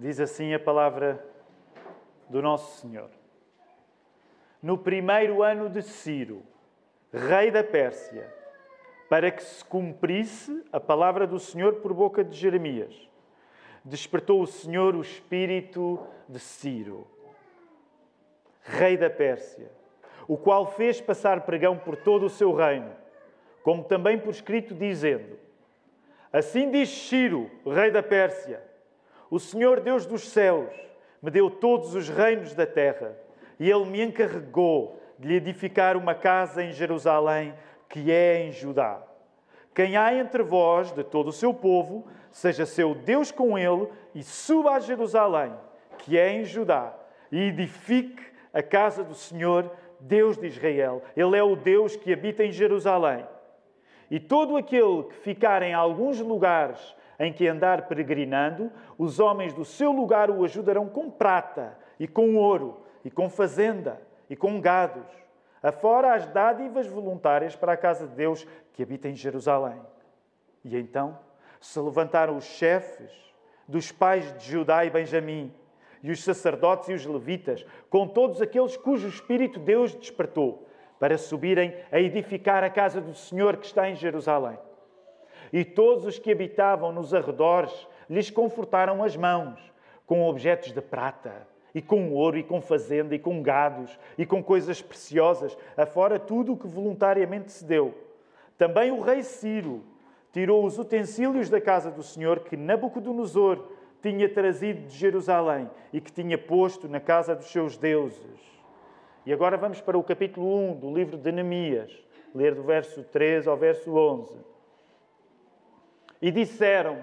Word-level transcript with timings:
Diz 0.00 0.20
assim 0.20 0.54
a 0.54 0.60
palavra 0.60 1.20
do 2.28 2.40
nosso 2.40 2.80
Senhor. 2.80 3.10
No 4.62 4.78
primeiro 4.78 5.42
ano 5.42 5.68
de 5.68 5.82
Ciro, 5.82 6.44
rei 7.12 7.50
da 7.50 7.64
Pérsia, 7.64 8.32
para 9.08 9.28
que 9.32 9.42
se 9.42 9.64
cumprisse 9.64 10.64
a 10.72 10.78
palavra 10.78 11.26
do 11.26 11.40
Senhor 11.40 11.80
por 11.80 11.92
boca 11.92 12.22
de 12.22 12.36
Jeremias, 12.36 12.94
despertou 13.84 14.40
o 14.40 14.46
Senhor 14.46 14.94
o 14.94 15.00
espírito 15.00 15.98
de 16.28 16.38
Ciro, 16.38 17.04
rei 18.62 18.96
da 18.96 19.10
Pérsia, 19.10 19.68
o 20.28 20.36
qual 20.36 20.70
fez 20.70 21.00
passar 21.00 21.40
pregão 21.40 21.76
por 21.76 21.96
todo 21.96 22.26
o 22.26 22.30
seu 22.30 22.54
reino, 22.54 22.92
como 23.64 23.82
também 23.82 24.16
por 24.16 24.30
escrito, 24.30 24.74
dizendo: 24.74 25.40
Assim 26.32 26.70
diz 26.70 26.88
Ciro, 26.88 27.50
rei 27.66 27.90
da 27.90 28.02
Pérsia 28.02 28.67
o 29.30 29.38
Senhor 29.38 29.80
Deus 29.80 30.06
dos 30.06 30.28
céus 30.28 30.70
me 31.22 31.30
deu 31.30 31.50
todos 31.50 31.94
os 31.94 32.08
reinos 32.08 32.54
da 32.54 32.66
terra 32.66 33.16
e 33.58 33.70
Ele 33.70 33.84
me 33.86 34.02
encarregou 34.02 35.00
de 35.18 35.28
lhe 35.28 35.34
edificar 35.34 35.96
uma 35.96 36.14
casa 36.14 36.62
em 36.62 36.72
Jerusalém, 36.72 37.52
que 37.88 38.12
é 38.12 38.44
em 38.44 38.52
Judá. 38.52 39.02
Quem 39.74 39.96
há 39.96 40.14
entre 40.14 40.42
vós, 40.42 40.92
de 40.92 41.04
todo 41.04 41.28
o 41.28 41.32
seu 41.32 41.52
povo, 41.52 42.06
seja 42.30 42.66
seu 42.66 42.94
Deus 42.94 43.30
com 43.30 43.58
ele 43.58 43.88
e 44.14 44.22
suba 44.22 44.72
a 44.72 44.80
Jerusalém, 44.80 45.52
que 45.98 46.18
é 46.18 46.32
em 46.32 46.44
Judá, 46.44 46.94
e 47.30 47.48
edifique 47.48 48.22
a 48.52 48.62
casa 48.62 49.04
do 49.04 49.14
Senhor, 49.14 49.70
Deus 50.00 50.36
de 50.36 50.46
Israel. 50.46 51.02
Ele 51.16 51.36
é 51.36 51.42
o 51.42 51.56
Deus 51.56 51.96
que 51.96 52.12
habita 52.12 52.44
em 52.44 52.52
Jerusalém. 52.52 53.24
E 54.10 54.18
todo 54.18 54.56
aquele 54.56 55.04
que 55.04 55.14
ficar 55.16 55.62
em 55.62 55.74
alguns 55.74 56.18
lugares 56.20 56.96
em 57.18 57.32
que 57.32 57.48
andar 57.48 57.88
peregrinando, 57.88 58.70
os 58.96 59.18
homens 59.18 59.52
do 59.52 59.64
seu 59.64 59.90
lugar 59.90 60.30
o 60.30 60.44
ajudarão 60.44 60.88
com 60.88 61.10
prata 61.10 61.76
e 61.98 62.06
com 62.06 62.36
ouro 62.36 62.80
e 63.04 63.10
com 63.10 63.28
fazenda 63.28 64.00
e 64.30 64.36
com 64.36 64.60
gados, 64.60 65.06
afora 65.62 66.14
as 66.14 66.26
dádivas 66.26 66.86
voluntárias 66.86 67.56
para 67.56 67.72
a 67.72 67.76
casa 67.76 68.06
de 68.06 68.14
Deus 68.14 68.46
que 68.72 68.82
habita 68.82 69.08
em 69.08 69.16
Jerusalém. 69.16 69.80
E 70.64 70.76
então 70.76 71.18
se 71.60 71.80
levantaram 71.80 72.36
os 72.36 72.44
chefes 72.44 73.10
dos 73.66 73.90
pais 73.90 74.32
de 74.38 74.52
Judá 74.52 74.84
e 74.84 74.90
Benjamim, 74.90 75.52
e 76.00 76.12
os 76.12 76.22
sacerdotes 76.22 76.88
e 76.88 76.92
os 76.92 77.04
levitas, 77.04 77.66
com 77.90 78.06
todos 78.06 78.40
aqueles 78.40 78.76
cujo 78.76 79.08
espírito 79.08 79.58
Deus 79.58 79.94
despertou, 79.94 80.68
para 81.00 81.18
subirem 81.18 81.74
a 81.90 81.98
edificar 81.98 82.62
a 82.62 82.70
casa 82.70 83.00
do 83.00 83.14
Senhor 83.14 83.56
que 83.56 83.66
está 83.66 83.88
em 83.88 83.96
Jerusalém 83.96 84.58
e 85.52 85.64
todos 85.64 86.04
os 86.04 86.18
que 86.18 86.32
habitavam 86.32 86.92
nos 86.92 87.14
arredores 87.14 87.86
lhes 88.08 88.30
confortaram 88.30 89.02
as 89.02 89.16
mãos 89.16 89.60
com 90.06 90.26
objetos 90.26 90.72
de 90.72 90.80
prata, 90.80 91.46
e 91.74 91.82
com 91.82 92.10
ouro, 92.12 92.38
e 92.38 92.42
com 92.42 92.60
fazenda, 92.60 93.14
e 93.14 93.18
com 93.18 93.42
gados, 93.42 93.98
e 94.16 94.24
com 94.24 94.42
coisas 94.42 94.80
preciosas, 94.80 95.56
afora 95.76 96.18
tudo 96.18 96.54
o 96.54 96.56
que 96.56 96.66
voluntariamente 96.66 97.52
se 97.52 97.64
deu. 97.64 97.94
Também 98.56 98.90
o 98.90 99.00
rei 99.00 99.22
Ciro 99.22 99.84
tirou 100.32 100.64
os 100.64 100.78
utensílios 100.78 101.50
da 101.50 101.60
casa 101.60 101.90
do 101.90 102.02
Senhor 102.02 102.40
que 102.40 102.56
Nabucodonosor 102.56 103.64
tinha 104.02 104.28
trazido 104.28 104.86
de 104.86 104.96
Jerusalém 104.96 105.68
e 105.92 106.00
que 106.00 106.10
tinha 106.10 106.38
posto 106.38 106.88
na 106.88 107.00
casa 107.00 107.34
dos 107.34 107.46
seus 107.46 107.76
deuses. 107.76 108.40
E 109.26 109.32
agora 109.32 109.56
vamos 109.56 109.80
para 109.80 109.98
o 109.98 110.02
capítulo 110.02 110.70
1 110.70 110.76
do 110.76 110.94
livro 110.94 111.18
de 111.18 111.30
Neemias, 111.30 111.92
ler 112.34 112.54
do 112.54 112.62
verso 112.62 113.02
3 113.04 113.46
ao 113.46 113.56
verso 113.56 113.94
11. 113.94 114.38
E 116.20 116.30
disseram: 116.30 116.98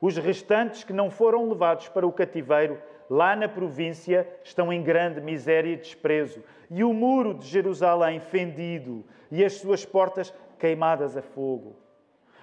Os 0.00 0.16
restantes 0.16 0.84
que 0.84 0.92
não 0.92 1.10
foram 1.10 1.48
levados 1.48 1.88
para 1.88 2.06
o 2.06 2.12
cativeiro, 2.12 2.80
lá 3.08 3.36
na 3.36 3.48
província, 3.48 4.28
estão 4.42 4.72
em 4.72 4.82
grande 4.82 5.20
miséria 5.20 5.72
e 5.72 5.76
desprezo, 5.76 6.42
e 6.70 6.82
o 6.82 6.92
muro 6.92 7.34
de 7.34 7.46
Jerusalém 7.46 8.20
fendido, 8.20 9.04
e 9.30 9.44
as 9.44 9.54
suas 9.54 9.84
portas 9.84 10.32
queimadas 10.58 11.16
a 11.16 11.22
fogo. 11.22 11.76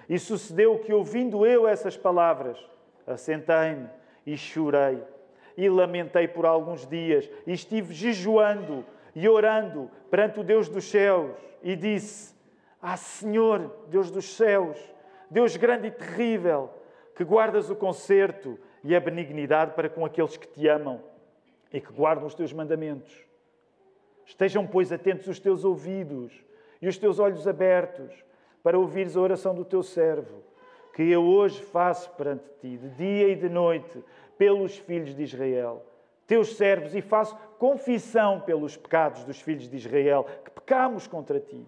E 0.08 0.18
sucedeu 0.18 0.78
que, 0.78 0.92
ouvindo 0.92 1.46
eu 1.46 1.66
essas 1.66 1.96
palavras, 1.96 2.58
assentei-me 3.06 3.88
e 4.26 4.36
chorei, 4.36 5.02
e 5.56 5.68
lamentei 5.68 6.28
por 6.28 6.46
alguns 6.46 6.86
dias, 6.86 7.28
e 7.46 7.52
estive 7.52 7.92
jejuando 7.92 8.84
e 9.14 9.28
orando 9.28 9.90
perante 10.10 10.40
o 10.40 10.44
Deus 10.44 10.68
dos 10.68 10.84
céus, 10.84 11.32
e 11.62 11.76
disse: 11.76 12.34
Ah, 12.80 12.96
Senhor, 12.96 13.70
Deus 13.88 14.10
dos 14.10 14.36
céus, 14.36 14.78
Deus 15.32 15.56
grande 15.56 15.86
e 15.86 15.90
terrível, 15.90 16.68
que 17.16 17.24
guardas 17.24 17.70
o 17.70 17.74
conserto 17.74 18.58
e 18.84 18.94
a 18.94 19.00
benignidade 19.00 19.72
para 19.72 19.88
com 19.88 20.04
aqueles 20.04 20.36
que 20.36 20.46
te 20.46 20.68
amam 20.68 21.02
e 21.72 21.80
que 21.80 21.90
guardam 21.90 22.26
os 22.26 22.34
teus 22.34 22.52
mandamentos. 22.52 23.18
Estejam, 24.26 24.66
pois, 24.66 24.92
atentos 24.92 25.26
os 25.26 25.40
teus 25.40 25.64
ouvidos 25.64 26.44
e 26.82 26.86
os 26.86 26.98
teus 26.98 27.18
olhos 27.18 27.48
abertos 27.48 28.12
para 28.62 28.78
ouvires 28.78 29.16
a 29.16 29.22
oração 29.22 29.54
do 29.54 29.64
teu 29.64 29.82
servo, 29.82 30.42
que 30.92 31.02
eu 31.02 31.24
hoje 31.24 31.62
faço 31.62 32.10
perante 32.10 32.44
ti, 32.60 32.76
de 32.76 32.90
dia 32.90 33.28
e 33.28 33.34
de 33.34 33.48
noite, 33.48 34.04
pelos 34.36 34.76
filhos 34.76 35.14
de 35.14 35.22
Israel, 35.22 35.82
teus 36.26 36.56
servos, 36.56 36.94
e 36.94 37.00
faço 37.00 37.34
confissão 37.58 38.38
pelos 38.38 38.76
pecados 38.76 39.24
dos 39.24 39.40
filhos 39.40 39.66
de 39.66 39.76
Israel, 39.78 40.26
que 40.44 40.50
pecamos 40.50 41.06
contra 41.06 41.40
ti. 41.40 41.66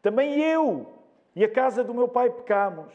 Também 0.00 0.40
eu 0.40 1.01
e 1.34 1.44
a 1.44 1.48
casa 1.48 1.82
do 1.82 1.94
meu 1.94 2.08
pai 2.08 2.30
pecamos. 2.30 2.92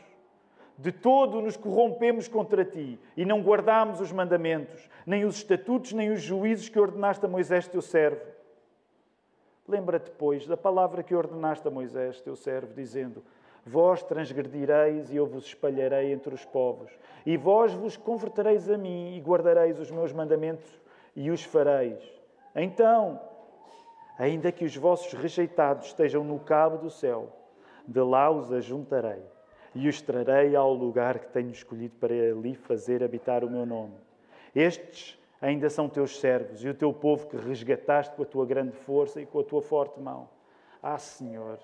De 0.78 0.92
todo 0.92 1.42
nos 1.42 1.58
corrompemos 1.58 2.28
contra 2.28 2.64
ti 2.64 3.00
e 3.16 3.26
não 3.26 3.42
guardamos 3.42 4.00
os 4.00 4.12
mandamentos, 4.12 4.88
nem 5.08 5.26
os 5.26 5.38
estatutos, 5.38 5.92
nem 5.94 6.12
os 6.12 6.22
juízos 6.22 6.70
que 6.70 6.80
ordenaste 6.80 7.26
a 7.26 7.28
Moisés, 7.28 7.68
teu 7.68 7.82
servo. 7.82 8.22
Lembra-te, 9.68 10.12
pois, 10.12 10.46
da 10.46 10.56
palavra 10.56 11.02
que 11.02 11.16
ordenaste 11.16 11.68
a 11.68 11.72
Moisés, 11.72 12.22
teu 12.22 12.36
servo, 12.36 12.74
dizendo: 12.76 13.24
Vós 13.66 14.04
transgredireis 14.04 15.12
e 15.12 15.16
eu 15.16 15.26
vos 15.26 15.46
espalharei 15.46 16.14
entre 16.14 16.34
os 16.34 16.46
povos, 16.46 16.92
e 17.26 17.36
vós 17.36 17.74
vos 17.74 17.98
convertereis 17.98 18.70
a 18.70 18.78
mim 18.78 19.18
e 19.18 19.20
guardareis 19.20 19.80
os 19.80 19.90
meus 19.92 20.14
mandamentos 20.14 20.80
e 21.16 21.32
os 21.32 21.44
fareis. 21.44 22.02
Então, 22.56 23.20
ainda 24.18 24.52
que 24.52 24.64
os 24.64 24.76
vossos 24.78 25.12
rejeitados 25.14 25.88
estejam 25.88 26.24
no 26.24 26.40
cabo 26.40 26.78
do 26.78 26.90
céu, 26.90 27.30
de 27.88 28.02
lá 28.02 28.30
os 28.30 28.52
ajuntarei 28.52 29.24
e 29.74 29.88
os 29.88 30.02
trarei 30.02 30.56
ao 30.56 30.74
lugar 30.74 31.20
que 31.20 31.28
tenho 31.28 31.52
escolhido 31.52 31.96
para 32.00 32.14
ali 32.14 32.56
fazer 32.56 33.04
habitar 33.04 33.44
o 33.44 33.50
meu 33.50 33.66
nome. 33.66 33.94
Estes 34.56 35.18
ainda 35.42 35.70
são 35.70 35.88
teus 35.88 36.20
servos 36.20 36.64
e 36.64 36.70
o 36.70 36.74
teu 36.74 36.92
povo 36.92 37.28
que 37.28 37.38
resgataste 37.38 38.16
com 38.16 38.24
a 38.24 38.26
tua 38.26 38.46
grande 38.46 38.76
força 38.76 39.22
e 39.22 39.26
com 39.26 39.40
a 39.40 39.44
tua 39.44 39.62
forte 39.62 40.00
mão. 40.00 40.28
Ah, 40.82 40.98
Senhor, 40.98 41.60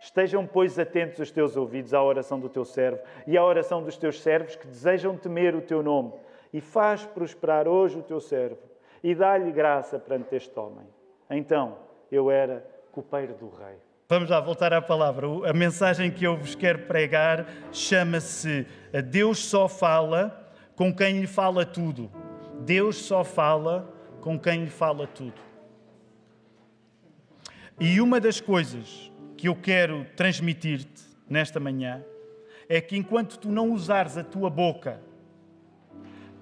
estejam, 0.00 0.46
pois, 0.46 0.78
atentos 0.78 1.20
os 1.20 1.30
teus 1.30 1.56
ouvidos 1.56 1.94
à 1.94 2.02
oração 2.02 2.40
do 2.40 2.48
teu 2.48 2.64
servo 2.64 3.00
e 3.26 3.36
à 3.38 3.44
oração 3.44 3.82
dos 3.82 3.96
teus 3.96 4.20
servos 4.20 4.56
que 4.56 4.66
desejam 4.66 5.16
temer 5.16 5.54
o 5.54 5.62
teu 5.62 5.82
nome, 5.82 6.12
e 6.52 6.60
faz 6.60 7.06
prosperar 7.06 7.68
hoje 7.68 7.98
o 7.98 8.02
teu 8.02 8.20
servo 8.20 8.58
e 9.02 9.14
dá-lhe 9.14 9.52
graça 9.52 9.98
perante 9.98 10.34
este 10.34 10.58
homem. 10.58 10.86
Então 11.28 11.78
eu 12.10 12.30
era 12.30 12.66
copeiro 12.90 13.34
do 13.34 13.48
rei. 13.48 13.76
Vamos 14.10 14.28
lá 14.28 14.40
voltar 14.40 14.72
à 14.72 14.82
palavra. 14.82 15.28
A 15.48 15.52
mensagem 15.52 16.10
que 16.10 16.24
eu 16.26 16.36
vos 16.36 16.56
quero 16.56 16.80
pregar 16.80 17.46
chama-se 17.70 18.66
Deus 19.08 19.38
só 19.38 19.68
fala 19.68 20.52
com 20.74 20.92
quem 20.92 21.20
lhe 21.20 21.28
fala 21.28 21.64
tudo. 21.64 22.10
Deus 22.62 22.96
só 22.96 23.22
fala 23.22 23.88
com 24.20 24.36
quem 24.36 24.64
lhe 24.64 24.70
fala 24.70 25.06
tudo. 25.06 25.40
E 27.78 28.00
uma 28.00 28.18
das 28.18 28.40
coisas 28.40 29.12
que 29.36 29.46
eu 29.46 29.54
quero 29.54 30.04
transmitir-te 30.16 31.04
nesta 31.28 31.60
manhã 31.60 32.04
é 32.68 32.80
que 32.80 32.96
enquanto 32.96 33.38
tu 33.38 33.48
não 33.48 33.70
usares 33.70 34.18
a 34.18 34.24
tua 34.24 34.50
boca 34.50 35.00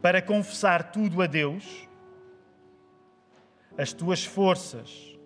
para 0.01 0.23
confessar 0.23 0.91
tudo 0.91 1.21
a 1.21 1.27
Deus, 1.27 1.87
as 3.77 3.93
tuas 3.93 4.25
forças, 4.25 5.18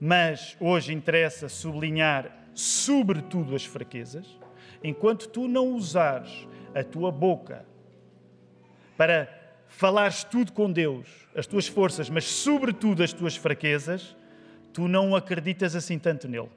mas 0.00 0.56
hoje 0.60 0.92
interessa 0.92 1.48
sublinhar 1.48 2.30
sobretudo 2.54 3.54
as 3.54 3.64
fraquezas, 3.64 4.26
enquanto 4.82 5.28
tu 5.28 5.46
não 5.46 5.74
usares 5.74 6.46
a 6.74 6.82
tua 6.82 7.10
boca 7.12 7.64
para 8.96 9.28
falares 9.68 10.24
tudo 10.24 10.52
com 10.52 10.70
Deus, 10.70 11.08
as 11.36 11.46
tuas 11.46 11.68
forças, 11.68 12.10
mas 12.10 12.24
sobretudo 12.24 13.02
as 13.02 13.12
tuas 13.12 13.36
fraquezas, 13.36 14.16
tu 14.72 14.88
não 14.88 15.14
acreditas 15.14 15.76
assim 15.76 15.98
tanto 15.98 16.26
nele. 16.26 16.50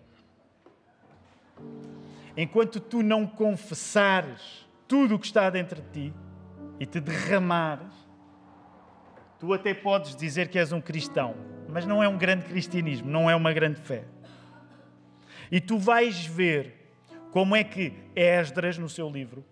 Enquanto 2.36 2.80
tu 2.80 3.04
não 3.04 3.28
confessares 3.28 4.66
tudo 4.88 5.16
o 5.16 5.20
que 5.20 5.26
está 5.28 5.50
dentro 5.50 5.82
de 5.82 5.90
ti 5.90 6.14
e 6.80 6.86
te 6.86 7.00
derramares, 7.00 7.94
tu 9.40 9.54
até 9.54 9.74
podes 9.74 10.16
dizer 10.16 10.48
que 10.48 10.58
és 10.58 10.72
um 10.72 10.82
cristão, 10.82 11.36
mas 11.72 11.86
não 11.86 12.04
é 12.04 12.08
um 12.08 12.18
grande 12.18 12.46
cristianismo, 12.46 13.10
não 13.10 13.30
é 13.30 13.36
uma 13.36 13.54
grande 13.54 13.80
fé. 13.80 14.04
E 15.52 15.60
tu 15.60 15.78
vais 15.78 16.26
ver 16.26 16.76
como 17.32 17.56
é 17.56 17.64
que 17.64 17.94
Esdras, 18.16 18.78
no 18.78 18.90
seu 18.90 19.10
livro, 19.10 19.44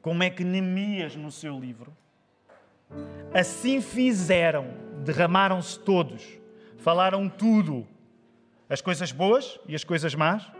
como 0.00 0.22
é 0.22 0.30
que 0.30 0.44
Neemias, 0.44 1.16
no 1.16 1.30
seu 1.30 1.58
livro, 1.58 1.92
Assim 3.32 3.80
fizeram, 3.80 4.68
derramaram-se 5.02 5.78
todos, 5.78 6.22
falaram 6.78 7.28
tudo, 7.28 7.86
as 8.68 8.80
coisas 8.80 9.10
boas 9.10 9.58
e 9.66 9.74
as 9.74 9.84
coisas 9.84 10.14
más, 10.14 10.50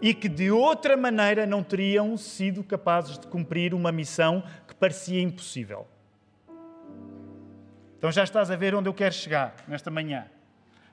e 0.00 0.14
que 0.14 0.28
de 0.28 0.50
outra 0.50 0.96
maneira 0.96 1.46
não 1.46 1.62
teriam 1.62 2.16
sido 2.16 2.62
capazes 2.62 3.18
de 3.18 3.26
cumprir 3.26 3.74
uma 3.74 3.90
missão 3.90 4.44
que 4.68 4.74
parecia 4.74 5.20
impossível. 5.20 5.88
Então 8.00 8.10
já 8.10 8.24
estás 8.24 8.50
a 8.50 8.56
ver 8.56 8.74
onde 8.74 8.88
eu 8.88 8.94
quero 8.94 9.12
chegar 9.12 9.54
nesta 9.68 9.90
manhã. 9.90 10.24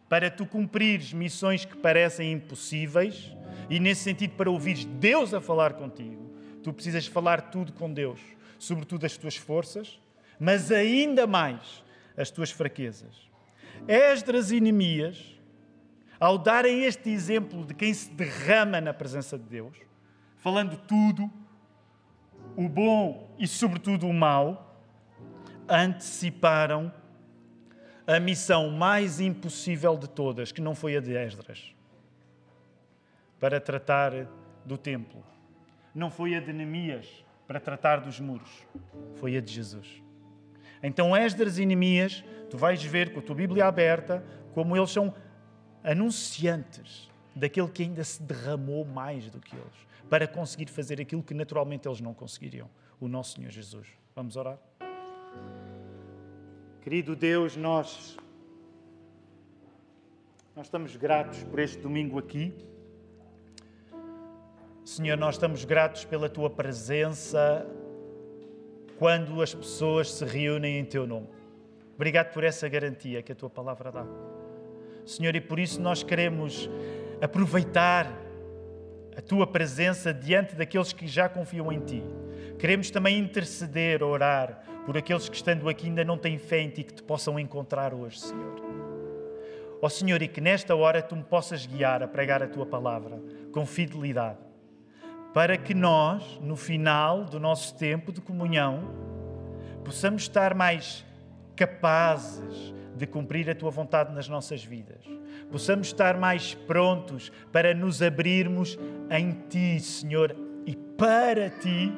Para 0.10 0.30
tu 0.30 0.46
cumprires 0.46 1.14
missões 1.14 1.64
que 1.64 1.78
parecem 1.78 2.34
impossíveis, 2.34 3.34
e 3.70 3.80
nesse 3.80 4.04
sentido, 4.04 4.36
para 4.36 4.52
ouvires 4.52 4.84
Deus 4.84 5.34
a 5.34 5.40
falar 5.40 5.76
contigo, 5.76 6.36
tu 6.62 6.74
precisas 6.74 7.08
falar 7.08 7.44
tudo 7.44 7.72
com 7.72 7.94
Deus, 7.94 8.20
sobretudo 8.60 9.06
as 9.06 9.16
tuas 9.16 9.38
forças, 9.38 10.02
mas 10.38 10.70
ainda 10.70 11.26
mais 11.26 11.82
as 12.18 12.30
tuas 12.30 12.52
fraquezas. 12.52 13.16
Esdras 13.88 14.52
e 14.52 14.60
Neemias, 14.60 15.40
ao 16.20 16.38
darem 16.38 16.84
este 16.84 17.10
exemplo 17.10 17.64
de 17.64 17.74
quem 17.74 17.94
se 17.94 18.12
derrama 18.12 18.82
na 18.82 18.94
presença 18.94 19.38
de 19.38 19.46
Deus, 19.46 19.78
falando 20.36 20.76
tudo, 20.76 21.32
o 22.58 22.68
bom 22.68 23.34
e 23.40 23.48
sobretudo 23.48 24.10
o 24.10 24.14
mau, 24.14 24.67
anteciparam 25.70 26.92
a 28.06 28.20
missão 28.20 28.70
mais 28.70 29.20
impossível 29.20 29.98
de 29.98 30.08
todas, 30.10 30.52
que 30.52 30.62
não 30.62 30.74
foi 30.74 30.96
a 30.96 31.02
de 31.02 31.16
Esdras, 31.16 31.76
para 33.40 33.60
tratar 33.60 34.12
do 34.66 34.78
templo. 34.78 35.24
Não 35.94 36.10
foi 36.10 36.36
a 36.36 36.40
de 36.40 36.54
Neemias, 36.54 37.26
para 37.46 37.60
tratar 37.60 38.00
dos 38.00 38.20
muros. 38.20 38.66
Foi 39.16 39.36
a 39.36 39.42
de 39.42 39.52
Jesus. 39.52 40.02
Então, 40.82 41.16
Esdras 41.16 41.58
e 41.58 41.66
Neemias, 41.66 42.24
tu 42.50 42.58
vais 42.58 42.82
ver 42.84 43.14
com 43.14 43.20
a 43.20 43.22
tua 43.22 43.36
Bíblia 43.36 43.66
aberta 43.66 44.24
como 44.54 44.76
eles 44.76 44.92
são 44.92 45.14
anunciantes 45.84 47.10
daquele 47.36 47.70
que 47.70 47.84
ainda 47.84 48.04
se 48.04 48.22
derramou 48.22 48.86
mais 48.86 49.30
do 49.30 49.40
que 49.40 49.56
eles, 49.56 49.88
para 50.10 50.28
conseguir 50.28 50.68
fazer 50.68 51.00
aquilo 51.00 51.22
que 51.22 51.34
naturalmente 51.34 51.88
eles 51.88 52.02
não 52.02 52.14
conseguiriam. 52.14 52.70
O 53.00 53.08
nosso 53.08 53.36
Senhor 53.36 53.52
Jesus. 53.52 53.88
Vamos 54.16 54.36
orar? 54.36 54.58
Querido 56.82 57.16
Deus, 57.16 57.58
nós, 57.58 58.18
nós 60.56 60.68
estamos 60.68 60.96
gratos 60.96 61.44
por 61.44 61.60
este 61.60 61.80
domingo 61.80 62.18
aqui. 62.18 62.54
Senhor, 64.86 65.18
nós 65.18 65.36
estamos 65.36 65.66
gratos 65.66 66.06
pela 66.06 66.30
tua 66.30 66.50
presença 66.50 67.68
quando 68.98 69.42
as 69.42 69.54
pessoas 69.54 70.12
se 70.14 70.24
reúnem 70.24 70.80
em 70.80 70.86
teu 70.86 71.06
nome. 71.06 71.28
Obrigado 71.96 72.32
por 72.32 72.44
essa 72.44 72.70
garantia 72.70 73.22
que 73.22 73.34
a 73.34 73.36
tua 73.36 73.50
palavra 73.50 73.92
dá. 73.92 74.06
Senhor, 75.06 75.36
e 75.36 75.42
por 75.42 75.60
isso 75.60 75.82
nós 75.82 76.04
queremos 76.04 76.70
aproveitar 77.22 78.10
a 79.18 79.22
tua 79.22 79.46
presença 79.46 80.14
diante 80.14 80.56
daqueles 80.56 80.94
que 80.94 81.06
já 81.06 81.28
confiam 81.28 81.70
em 81.72 81.80
ti. 81.80 82.04
Queremos 82.58 82.90
também 82.90 83.20
interceder, 83.20 84.02
orar 84.02 84.64
por 84.88 84.98
aqueles 84.98 85.28
que 85.28 85.36
estando 85.36 85.68
aqui 85.68 85.88
ainda 85.88 86.06
não 86.06 86.18
têm 86.18 86.38
fé 86.38 86.62
em 86.62 86.70
ti, 86.70 86.82
que 86.82 86.94
te 86.94 87.04
possam 87.04 87.38
encontrar 87.38 87.94
hoje, 87.94 88.22
Senhor. 88.22 88.56
Ó 89.82 89.86
oh, 89.86 89.90
Senhor, 89.90 90.22
e 90.22 90.30
que 90.30 90.40
nesta 90.40 90.74
hora 90.74 91.02
tu 91.02 91.14
me 91.14 91.24
possas 91.26 91.66
guiar 91.66 92.02
a 92.02 92.08
pregar 92.08 92.42
a 92.42 92.48
tua 92.48 92.66
palavra 92.66 93.22
com 93.52 93.66
fidelidade 93.66 94.38
para 95.34 95.58
que 95.58 95.74
nós, 95.74 96.40
no 96.42 96.56
final 96.56 97.26
do 97.26 97.38
nosso 97.38 97.76
tempo 97.76 98.14
de 98.14 98.22
comunhão, 98.22 98.80
possamos 99.84 100.22
estar 100.22 100.56
mais 100.56 101.06
capazes 101.54 102.74
de 102.96 103.06
cumprir 103.06 103.50
a 103.50 103.56
tua 103.56 103.70
vontade 103.70 104.14
nas 104.14 104.30
nossas 104.30 104.64
vidas. 104.64 105.04
Possamos 105.52 105.88
estar 105.88 106.16
mais 106.16 106.54
prontos 106.54 107.30
para 107.52 107.74
nos 107.74 108.02
abrirmos 108.02 108.80
em 109.10 109.34
ti, 109.50 109.82
Senhor, 109.82 110.34
e 110.66 110.78
para 110.78 111.50
ti, 111.50 111.92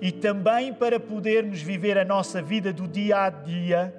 e 0.00 0.12
também 0.12 0.72
para 0.72 1.00
podermos 1.00 1.60
viver 1.62 1.98
a 1.98 2.04
nossa 2.04 2.42
vida 2.42 2.72
do 2.72 2.86
dia 2.86 3.24
a 3.24 3.30
dia 3.30 3.94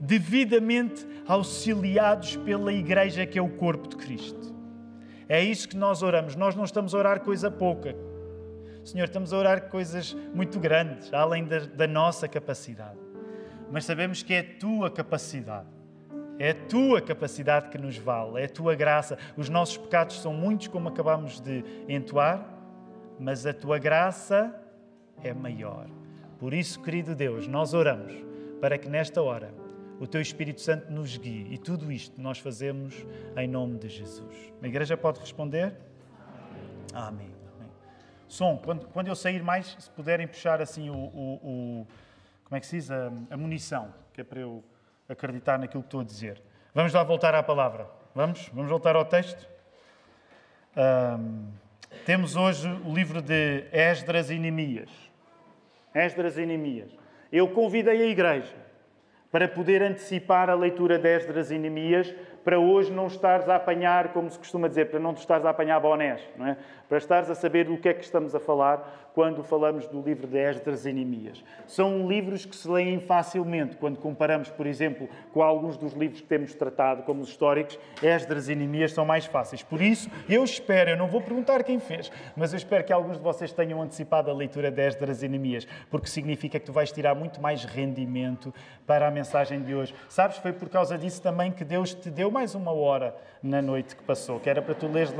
devidamente 0.00 1.06
auxiliados 1.26 2.36
pela 2.36 2.72
Igreja 2.72 3.26
que 3.26 3.38
é 3.38 3.42
o 3.42 3.48
corpo 3.48 3.88
de 3.88 3.96
Cristo. 3.96 4.54
É 5.28 5.42
isso 5.42 5.68
que 5.68 5.76
nós 5.76 6.02
oramos. 6.02 6.36
Nós 6.36 6.54
não 6.54 6.64
estamos 6.64 6.94
a 6.94 6.98
orar 6.98 7.20
coisa 7.20 7.50
pouca. 7.50 7.94
Senhor, 8.84 9.04
estamos 9.04 9.32
a 9.32 9.36
orar 9.36 9.68
coisas 9.68 10.14
muito 10.34 10.58
grandes, 10.58 11.12
além 11.12 11.44
da, 11.44 11.58
da 11.58 11.86
nossa 11.86 12.26
capacidade. 12.26 12.98
Mas 13.70 13.84
sabemos 13.84 14.22
que 14.22 14.32
é 14.32 14.38
a 14.38 14.58
tua 14.58 14.90
capacidade. 14.90 15.66
É 16.38 16.50
a 16.50 16.54
tua 16.54 17.02
capacidade 17.02 17.68
que 17.68 17.76
nos 17.76 17.98
vale, 17.98 18.40
é 18.40 18.44
a 18.44 18.48
tua 18.48 18.74
graça. 18.74 19.18
Os 19.36 19.48
nossos 19.48 19.76
pecados 19.76 20.22
são 20.22 20.32
muitos, 20.32 20.68
como 20.68 20.88
acabamos 20.88 21.40
de 21.40 21.64
entoar, 21.88 22.48
mas 23.18 23.44
a 23.44 23.52
tua 23.52 23.78
graça 23.78 24.54
é 25.22 25.32
maior. 25.32 25.86
Por 26.38 26.54
isso, 26.54 26.80
querido 26.80 27.14
Deus, 27.14 27.46
nós 27.46 27.74
oramos 27.74 28.12
para 28.60 28.78
que 28.78 28.88
nesta 28.88 29.22
hora 29.22 29.52
o 30.00 30.06
Teu 30.06 30.20
Espírito 30.20 30.60
Santo 30.60 30.90
nos 30.92 31.16
guie. 31.16 31.52
E 31.52 31.58
tudo 31.58 31.90
isto 31.90 32.20
nós 32.20 32.38
fazemos 32.38 32.94
em 33.36 33.48
nome 33.48 33.78
de 33.78 33.88
Jesus. 33.88 34.52
A 34.62 34.66
igreja 34.66 34.96
pode 34.96 35.20
responder? 35.20 35.74
Amém. 36.94 37.30
Amém. 37.56 37.70
Som, 38.28 38.58
quando, 38.58 38.86
quando 38.88 39.08
eu 39.08 39.16
sair 39.16 39.42
mais, 39.42 39.76
se 39.78 39.90
puderem 39.90 40.26
puxar 40.26 40.60
assim 40.60 40.90
o, 40.90 40.94
o, 40.94 41.34
o 41.42 41.86
como 42.44 42.56
é 42.56 42.60
que 42.60 42.66
se 42.66 42.76
diz? 42.76 42.90
A, 42.90 43.12
a, 43.30 43.36
munição, 43.36 43.92
que 44.12 44.20
é 44.20 44.24
para 44.24 44.40
eu 44.40 44.64
acreditar 45.08 45.58
naquilo 45.58 45.82
que 45.82 45.88
estou 45.88 46.00
a 46.00 46.04
dizer. 46.04 46.42
Vamos 46.74 46.92
lá 46.92 47.02
voltar 47.02 47.34
à 47.34 47.42
palavra. 47.42 47.88
Vamos? 48.14 48.48
Vamos 48.54 48.70
voltar 48.70 48.96
ao 48.96 49.04
texto? 49.04 49.48
Um, 50.76 51.48
temos 52.06 52.36
hoje 52.36 52.68
o 52.84 52.94
livro 52.94 53.20
de 53.20 53.64
Esdras 53.72 54.30
e 54.30 54.38
Neemias. 54.38 55.07
Esdras 55.98 56.38
e 56.38 56.46
Neemias. 56.46 56.96
Eu 57.32 57.48
convidei 57.48 58.02
a 58.02 58.06
igreja 58.06 58.54
para 59.30 59.46
poder 59.46 59.82
antecipar 59.82 60.48
a 60.48 60.54
leitura 60.54 60.98
de 60.98 61.08
Esdras 61.08 61.50
e 61.50 61.58
Neemias, 61.58 62.14
para 62.42 62.58
hoje 62.58 62.90
não 62.90 63.08
estares 63.08 63.46
a 63.48 63.56
apanhar, 63.56 64.08
como 64.14 64.30
se 64.30 64.38
costuma 64.38 64.68
dizer, 64.68 64.86
para 64.86 64.98
não 64.98 65.12
te 65.12 65.18
estares 65.18 65.44
a 65.44 65.50
apanhar 65.50 65.78
bonés, 65.80 66.22
não 66.36 66.46
é? 66.46 66.56
para 66.88 66.96
estares 66.96 67.28
a 67.28 67.34
saber 67.34 67.66
do 67.66 67.76
que 67.76 67.90
é 67.90 67.94
que 67.94 68.02
estamos 68.02 68.34
a 68.34 68.40
falar 68.40 69.07
quando 69.14 69.42
falamos 69.42 69.86
do 69.86 70.00
livro 70.00 70.26
de 70.26 70.38
Esdras 70.38 70.86
e 70.86 70.92
Neemias. 70.92 71.42
São 71.66 72.08
livros 72.08 72.44
que 72.44 72.54
se 72.54 72.68
leem 72.68 73.00
facilmente 73.00 73.76
quando 73.76 73.98
comparamos, 73.98 74.48
por 74.50 74.66
exemplo, 74.66 75.08
com 75.32 75.42
alguns 75.42 75.76
dos 75.76 75.92
livros 75.92 76.20
que 76.20 76.26
temos 76.26 76.54
tratado, 76.54 77.02
como 77.02 77.20
os 77.20 77.28
históricos, 77.28 77.78
Esdras 78.02 78.48
e 78.48 78.54
Neemias 78.54 78.92
são 78.92 79.04
mais 79.04 79.26
fáceis. 79.26 79.62
Por 79.62 79.80
isso, 79.82 80.10
eu 80.28 80.44
espero, 80.44 80.90
eu 80.90 80.96
não 80.96 81.08
vou 81.08 81.20
perguntar 81.20 81.64
quem 81.64 81.78
fez, 81.78 82.10
mas 82.36 82.52
eu 82.52 82.56
espero 82.56 82.84
que 82.84 82.92
alguns 82.92 83.16
de 83.16 83.22
vocês 83.22 83.52
tenham 83.52 83.82
antecipado 83.82 84.30
a 84.30 84.34
leitura 84.34 84.70
de 84.70 84.80
Esdras 84.86 85.22
e 85.22 85.28
Neemias, 85.28 85.66
porque 85.90 86.06
significa 86.06 86.58
que 86.60 86.66
tu 86.66 86.72
vais 86.72 86.92
tirar 86.92 87.14
muito 87.14 87.40
mais 87.40 87.64
rendimento 87.64 88.52
para 88.86 89.08
a 89.08 89.10
mensagem 89.10 89.62
de 89.62 89.74
hoje. 89.74 89.94
Sabes, 90.08 90.38
foi 90.38 90.52
por 90.52 90.68
causa 90.68 90.96
disso 90.96 91.20
também 91.20 91.50
que 91.50 91.64
Deus 91.64 91.94
te 91.94 92.10
deu 92.10 92.30
mais 92.30 92.54
uma 92.54 92.72
hora 92.72 93.14
na 93.42 93.62
noite 93.62 93.94
que 93.94 94.02
passou, 94.02 94.40
que 94.40 94.50
era 94.50 94.60
para 94.60 94.74
tu 94.74 94.88
leres 94.88 95.12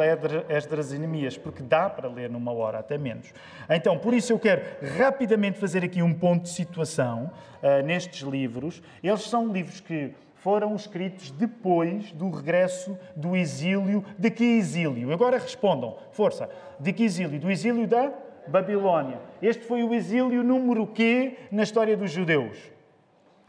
Esdras 0.49 0.93
e 0.93 0.99
Neemias, 0.99 1.39
porque 1.39 1.63
dá 1.63 1.89
para 1.89 2.09
ler 2.09 2.29
numa 2.29 2.53
hora, 2.53 2.79
até 2.79 2.99
menos. 2.99 3.33
Então, 3.69 3.99
por 3.99 4.15
isso 4.15 4.33
eu 4.33 4.39
quero 4.39 4.63
rapidamente 4.97 5.59
fazer 5.59 5.85
aqui 5.85 6.03
um 6.03 6.13
ponto 6.13 6.43
de 6.43 6.51
situação 6.51 7.31
uh, 7.63 7.85
nestes 7.85 8.23
livros. 8.23 8.83
Eles 9.03 9.23
são 9.23 9.53
livros 9.53 9.81
que 9.81 10.13
foram 10.37 10.75
escritos 10.75 11.31
depois 11.31 12.13
do 12.13 12.31
regresso 12.31 12.99
do 13.15 13.37
exílio. 13.37 14.05
De 14.19 14.31
que 14.31 14.45
exílio? 14.45 15.13
Agora 15.13 15.39
respondam, 15.39 15.97
força. 16.13 16.49
De 16.79 16.93
que 16.93 17.05
exílio? 17.05 17.39
Do 17.39 17.51
exílio 17.51 17.87
da 17.87 18.13
Babilónia. 18.47 19.21
Este 19.43 19.65
foi 19.65 19.83
o 19.83 19.95
exílio 19.95 20.43
número 20.43 20.87
quê 20.87 21.37
na 21.51 21.63
história 21.63 21.97
dos 21.97 22.11
judeus? 22.11 22.57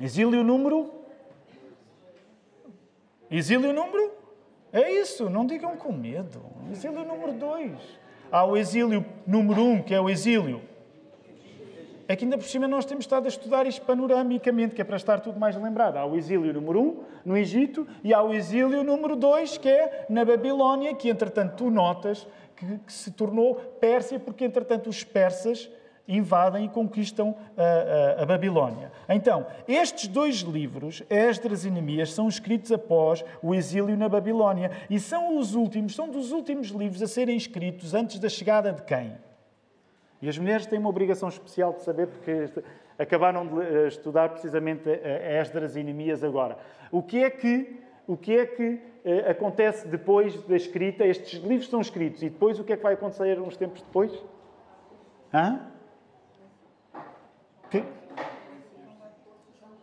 Exílio 0.02 0.44
número? 0.44 0.92
Exílio 3.32 3.72
número? 3.74 4.19
É 4.72 4.92
isso, 4.92 5.30
não 5.30 5.46
digam 5.46 5.76
com 5.78 5.92
medo. 5.92 6.42
Exílio 6.72 7.04
número 7.04 7.34
dois. 7.34 7.74
Há 8.32 8.46
o 8.46 8.56
exílio 8.56 9.04
número 9.26 9.62
um, 9.62 9.82
que 9.82 9.94
é 9.94 10.00
o 10.00 10.10
exílio. 10.10 10.62
É 12.08 12.16
que 12.16 12.24
ainda 12.24 12.38
por 12.38 12.46
cima 12.46 12.68
nós 12.68 12.86
temos 12.86 13.06
estado 13.06 13.26
a 13.26 13.28
estudar 13.28 13.68
isto 13.68 13.86
panoramicamente, 13.86 14.76
que 14.76 14.82
é 14.82 14.84
para 14.84 14.98
estar 14.98 15.20
tudo 15.20 15.40
mais 15.40 15.56
lembrado. 15.56 15.98
Há 15.98 16.06
o 16.06 16.16
exílio 16.16 16.54
número 16.54 16.82
um, 16.82 17.04
no 17.24 17.38
Egito, 17.38 17.88
e 18.04 18.14
há 18.14 18.22
o 18.22 18.34
exílio 18.34 18.84
número 18.84 19.16
dois, 19.16 19.58
que 19.58 19.70
é 19.70 20.06
na 20.10 20.26
Babilónia, 20.26 20.94
que 20.96 21.10
entretanto 21.10 21.56
tu 21.56 21.70
notas 21.70 22.28
que, 22.56 22.80
que 22.80 22.94
se 22.94 23.12
tornou 23.12 23.56
Pérsia, 23.80 24.20
porque 24.20 24.46
entretanto 24.46 24.90
os 24.90 25.04
persas 25.04 25.70
invadem 26.10 26.66
e 26.66 26.70
conquistam 26.70 27.36
a, 27.56 28.20
a, 28.20 28.24
a, 28.24 28.26
Babilónia. 28.26 28.92
Então, 29.08 29.46
estes 29.68 30.08
dois 30.08 30.38
livros, 30.38 31.04
Esdras 31.10 31.64
e 31.64 31.70
Neemias, 31.72 32.12
são 32.14 32.28
escritos 32.28 32.72
após 32.72 33.24
o 33.42 33.54
exílio 33.54 33.96
na 33.96 34.10
Babilónia 34.10 34.72
e 34.90 35.00
são 35.00 35.38
os 35.38 35.54
últimos, 35.54 35.96
são 35.96 36.10
dos 36.10 36.32
últimos 36.32 36.70
livros 36.70 37.02
a 37.04 37.08
serem 37.08 37.38
escritos 37.38 37.94
antes 37.94 38.20
da 38.20 38.28
chegada 38.28 38.74
de 38.74 38.82
quem? 38.82 39.16
E 40.22 40.28
as 40.28 40.38
mulheres 40.38 40.66
têm 40.66 40.80
uma 40.80 40.90
obrigação 40.90 41.30
especial 41.30 41.74
de 41.74 41.84
saber, 41.84 42.08
porque 42.08 42.50
acabaram 42.98 43.48
de 43.48 43.88
estudar 43.88 44.30
precisamente 44.30 44.90
Esdras 44.90 45.76
e 45.78 45.84
Neemias 45.84 46.24
agora. 46.24 46.58
O 46.92 47.02
que 47.02 47.24
é 47.24 47.30
que, 47.30 47.80
o 48.06 48.18
que, 48.18 48.36
é 48.36 48.46
que 48.46 48.82
acontece 49.30 49.88
depois 49.88 50.42
da 50.44 50.58
escrita? 50.58 51.06
Estes 51.06 51.42
livros 51.42 51.70
são 51.70 51.80
escritos 51.80 52.22
e 52.22 52.30
depois 52.30 52.60
o 52.60 52.64
que 52.64 52.74
é 52.74 52.78
que 52.78 52.84
vai 52.84 52.96
acontecer 52.96 53.40
uns 53.40 53.56
tempos 53.56 53.82
depois? 53.82 54.12
Hã? 55.34 55.62
Que? 57.70 57.84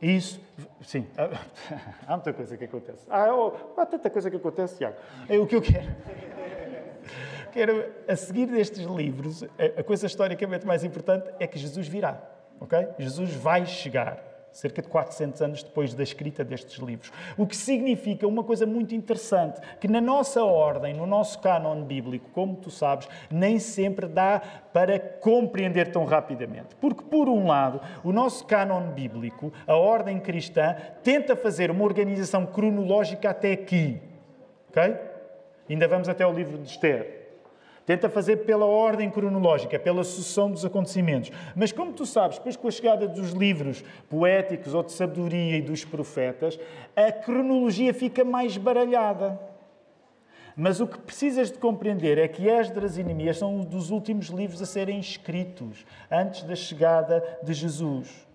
Isso, 0.01 0.41
sim. 0.83 1.07
Há 2.07 2.17
muita 2.17 2.33
coisa 2.33 2.57
que 2.57 2.65
acontece. 2.65 3.07
Oh, 3.11 3.81
há 3.81 3.87
tanta 3.87 4.11
coisa 4.11 4.31
que 4.31 4.37
acontece, 4.37 4.77
Tiago. 4.77 4.97
É 5.29 5.39
o 5.39 5.47
que 5.47 5.57
eu 5.57 5.63
quero. 5.63 5.87
Quero, 7.53 7.91
a 8.07 8.15
seguir 8.15 8.45
destes 8.47 8.85
livros, 8.85 9.43
a 9.79 9.83
coisa 9.83 10.07
historicamente 10.07 10.67
mais 10.67 10.85
importante 10.85 11.31
é 11.41 11.47
que 11.47 11.59
Jesus 11.59 11.89
virá. 11.89 12.21
ok? 12.61 12.89
Jesus 12.99 13.33
vai 13.33 13.65
chegar 13.65 14.23
cerca 14.57 14.81
de 14.81 14.89
400 14.89 15.43
anos 15.43 15.63
depois 15.63 15.93
da 15.93 16.03
escrita 16.03 16.43
destes 16.43 16.79
livros. 16.79 17.13
O 17.37 17.47
que 17.47 17.55
significa 17.55 18.27
uma 18.27 18.43
coisa 18.43 18.65
muito 18.65 18.95
interessante, 18.95 19.61
que 19.79 19.87
na 19.87 20.01
nossa 20.01 20.43
ordem, 20.43 20.95
no 20.95 21.07
nosso 21.07 21.39
cânon 21.41 21.85
bíblico, 21.85 22.31
como 22.31 22.57
tu 22.57 22.71
sabes, 22.71 23.07
nem 23.31 23.59
sempre 23.59 24.07
dá 24.07 24.41
para 24.73 24.99
compreender 24.99 25.93
tão 25.93 26.07
rapidamente. 26.07 26.75
Porque, 26.81 27.03
por 27.03 27.29
um 27.29 27.47
lado, 27.47 27.83
o 28.03 28.13
nosso 28.13 28.47
cânon 28.47 28.93
bíblico, 28.93 29.53
a 29.67 29.77
ordem 29.77 30.19
cristã, 30.19 30.75
tenta 31.03 31.37
fazer 31.37 31.71
uma 31.71 31.85
organização 31.85 32.47
cronológica 32.47 33.29
até 33.29 33.53
aqui. 33.53 34.01
Ok? 34.71 34.97
Ainda 35.69 35.87
vamos 35.87 36.09
até 36.09 36.27
o 36.27 36.33
livro 36.33 36.57
de 36.57 36.71
Esther. 36.71 37.26
Tenta 37.87 38.11
fazer 38.11 38.39
pela 38.39 38.67
ordem 38.67 39.09
cronológica, 39.09 39.79
pela 39.79 40.03
sucessão 40.03 40.51
dos 40.51 40.65
acontecimentos. 40.65 41.31
Mas, 41.55 41.71
como 41.71 41.93
tu 41.93 42.05
sabes, 42.05 42.37
depois 42.37 42.57
com 42.57 42.67
a 42.67 42.71
chegada 42.73 43.07
dos 43.07 43.31
livros 43.31 43.85
poéticos 44.11 44.75
ou 44.75 44.83
de 44.83 44.91
sabedoria 44.91 45.57
e 45.57 45.63
dos 45.63 45.85
profetas, 45.85 46.59
a 46.97 47.13
cronologia 47.13 47.95
fica 47.95 48.25
mais 48.25 48.57
baralhada. 48.57 49.41
Mas 50.57 50.81
o 50.81 50.87
que 50.87 50.99
precisas 50.99 51.53
de 51.53 51.59
compreender 51.59 52.19
é 52.19 52.27
que 52.27 52.49
Esdras 52.49 52.99
e 52.99 53.05
Neemias 53.05 53.39
são 53.39 53.57
um 53.57 53.61
dos 53.61 53.91
últimos 53.91 54.29
livros 54.29 54.61
a 54.61 54.67
serem 54.67 54.99
escritos 54.99 55.87
antes 56.11 56.43
da 56.43 56.57
chegada 56.57 57.23
de 57.43 57.53
Jesus. 57.53 58.27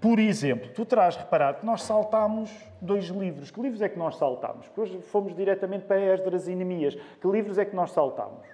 Por 0.00 0.18
exemplo, 0.18 0.70
tu 0.74 0.84
terás 0.84 1.14
reparado 1.14 1.64
nós 1.64 1.82
saltámos 1.82 2.50
dois 2.80 3.04
livros. 3.04 3.52
Que 3.52 3.60
livros 3.60 3.80
é 3.80 3.88
que 3.88 3.96
nós 3.96 4.16
saltámos? 4.16 4.66
Hoje 4.76 5.00
fomos 5.02 5.36
diretamente 5.36 5.84
para 5.84 6.00
Esdras 6.00 6.48
e 6.48 6.56
Neemias. 6.56 6.96
Que 7.20 7.28
livros 7.28 7.56
é 7.58 7.64
que 7.64 7.76
nós 7.76 7.92
saltámos? 7.92 8.51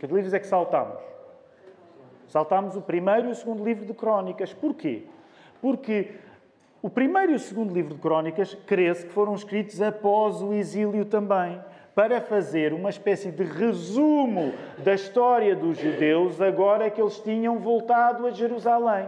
Que 0.00 0.06
livros 0.06 0.32
é 0.32 0.40
que 0.40 0.46
saltámos? 0.46 0.98
Saltámos 2.26 2.74
o 2.74 2.80
primeiro 2.80 3.28
e 3.28 3.32
o 3.32 3.34
segundo 3.34 3.62
livro 3.62 3.84
de 3.84 3.92
Crónicas. 3.92 4.52
Porquê? 4.52 5.02
Porque 5.60 6.12
o 6.80 6.88
primeiro 6.88 7.32
e 7.32 7.34
o 7.34 7.38
segundo 7.38 7.74
livro 7.74 7.94
de 7.94 8.00
Crónicas, 8.00 8.56
crê-se 8.66 9.04
que 9.04 9.12
foram 9.12 9.34
escritos 9.34 9.82
após 9.82 10.40
o 10.40 10.54
exílio 10.54 11.04
também, 11.04 11.62
para 11.94 12.18
fazer 12.22 12.72
uma 12.72 12.88
espécie 12.88 13.30
de 13.30 13.42
resumo 13.42 14.54
da 14.78 14.94
história 14.94 15.54
dos 15.54 15.76
judeus 15.76 16.40
agora 16.40 16.88
que 16.88 17.02
eles 17.02 17.18
tinham 17.18 17.58
voltado 17.58 18.26
a 18.26 18.30
Jerusalém. 18.30 19.06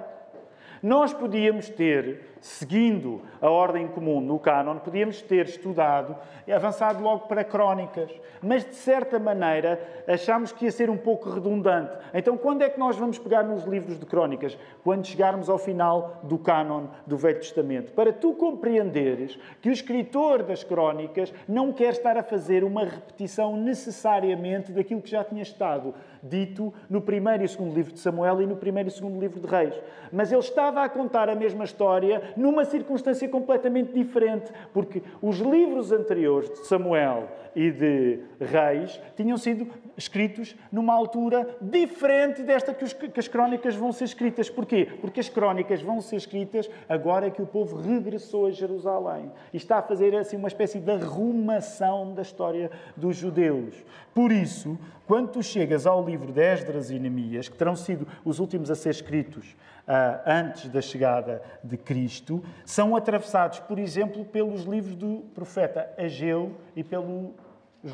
Nós 0.83 1.15
podíamos 1.15 1.71
ter 1.71 2.32
seguindo 2.43 3.23
a 3.41 3.49
ordem 3.49 3.87
comum 3.87 4.21
no 4.21 4.39
cânon, 4.39 4.79
podíamos 4.79 5.23
ter 5.23 5.47
estudado 5.47 6.17
e 6.47 6.53
avançado 6.53 7.01
logo 7.01 7.29
para 7.29 7.45
crónicas. 7.45 8.11
Mas, 8.43 8.65
de 8.65 8.75
certa 8.75 9.19
maneira, 9.19 9.81
achámos 10.09 10.51
que 10.51 10.65
ia 10.65 10.73
ser 10.73 10.91
um 10.91 10.97
pouco 10.97 11.31
redundante. 11.31 11.97
Então, 12.13 12.37
quando 12.37 12.63
é 12.63 12.69
que 12.69 12.81
nós 12.81 12.97
vamos 12.97 13.17
pegar 13.17 13.45
nos 13.45 13.65
livros 13.65 13.99
de 13.99 14.05
crónicas? 14.05 14.59
Quando 14.83 15.07
chegarmos 15.07 15.49
ao 15.49 15.57
final 15.57 16.21
do 16.25 16.37
cânon 16.37 16.89
do 17.07 17.17
Velho 17.17 17.39
Testamento. 17.39 17.93
Para 17.93 18.13
tu 18.13 18.35
compreenderes 18.35 19.39
que 19.61 19.69
o 19.69 19.73
escritor 19.73 20.43
das 20.43 20.65
crónicas 20.65 21.33
não 21.47 21.73
quer 21.73 21.93
estar 21.93 22.17
a 22.17 22.23
fazer 22.25 22.65
uma 22.65 22.85
repetição 22.85 23.57
necessariamente 23.57 24.73
daquilo 24.73 25.01
que 25.01 25.11
já 25.11 25.23
tinha 25.23 25.43
estado 25.43 25.95
dito 26.23 26.73
no 26.89 27.01
primeiro 27.01 27.45
e 27.45 27.49
segundo 27.49 27.75
livro 27.75 27.93
de 27.93 27.99
Samuel 27.99 28.43
e 28.43 28.47
no 28.47 28.57
primeiro 28.57 28.89
e 28.89 28.93
segundo 28.93 29.19
livro 29.21 29.41
de 29.41 29.47
Reis. 29.47 29.75
Mas 30.13 30.31
ele 30.31 30.41
estava 30.41 30.83
a 30.83 30.89
contar 30.89 31.29
a 31.29 31.35
mesma 31.35 31.65
história 31.65 32.32
numa 32.37 32.65
circunstância 32.65 33.29
completamente 33.29 33.93
diferente, 33.93 34.53
porque 34.73 35.03
os 35.21 35.39
livros 35.39 35.93
anteriores 35.93 36.51
de 36.51 36.67
Samuel 36.67 37.29
e 37.55 37.71
de 37.71 38.21
Reis 38.41 39.01
tinham 39.17 39.37
sido 39.37 39.67
escritos 39.97 40.57
numa 40.71 40.95
altura 40.95 41.57
diferente 41.61 42.43
desta 42.43 42.73
que, 42.73 42.85
os, 42.85 42.93
que, 42.93 43.21
as 43.21 43.29
crónicas 43.29 43.75
vão 43.75 43.93
ser 43.93 44.05
escritas. 44.05 44.49
Porquê? 44.49 44.89
Porque 45.01 45.21
as 45.21 45.29
crónicas 45.29 45.83
vão 45.83 46.01
ser 46.01 46.17
escritas 46.17 46.71
agora 46.89 47.31
que 47.31 47.43
o 47.43 47.47
povo 47.47 47.77
regressou 47.77 48.47
a 48.47 48.51
Jerusalém 48.51 49.31
e 49.53 49.57
está 49.57 49.79
a 49.79 49.83
fazer 49.83 50.15
assim 50.17 50.37
uma 50.37 50.49
espécie 50.49 50.81
de 50.81 50.91
arrumação 50.91 52.15
da 52.15 52.23
história 52.23 52.71
dos 52.97 53.17
judeus. 53.17 53.75
Por 54.15 54.33
isso, 54.33 54.79
quando 55.07 55.31
tu 55.31 55.43
chegas 55.43 55.87
ao 55.87 56.05
livro 56.05 56.33
de 56.33 56.41
Esdras 56.41 56.91
e 56.91 56.99
Neemias, 56.99 57.49
que 57.49 57.57
terão 57.57 57.77
sido 57.77 58.07
os 58.25 58.39
últimos 58.39 58.71
a 58.71 58.75
ser 58.75 58.91
escritos 58.91 59.55
uh, 59.87 60.21
antes 60.27 60.69
da 60.69 60.81
chegada 60.81 61.43
de 61.63 61.77
Cristo, 61.77 62.22
são 62.65 62.95
atravessados, 62.95 63.59
por 63.61 63.79
exemplo, 63.79 64.25
pelos 64.25 64.63
livros 64.63 64.95
do 64.95 65.25
profeta 65.35 65.93
Ageu 65.99 66.53
e 66.77 66.85
pelos 66.85 67.33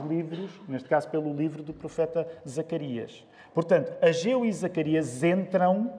livros, 0.08 0.50
neste 0.68 0.88
caso 0.88 1.08
pelo 1.08 1.32
livro 1.32 1.62
do 1.62 1.72
profeta 1.72 2.26
Zacarias. 2.46 3.24
Portanto, 3.54 3.92
Ageu 4.02 4.44
e 4.44 4.52
Zacarias 4.52 5.22
entram 5.22 5.92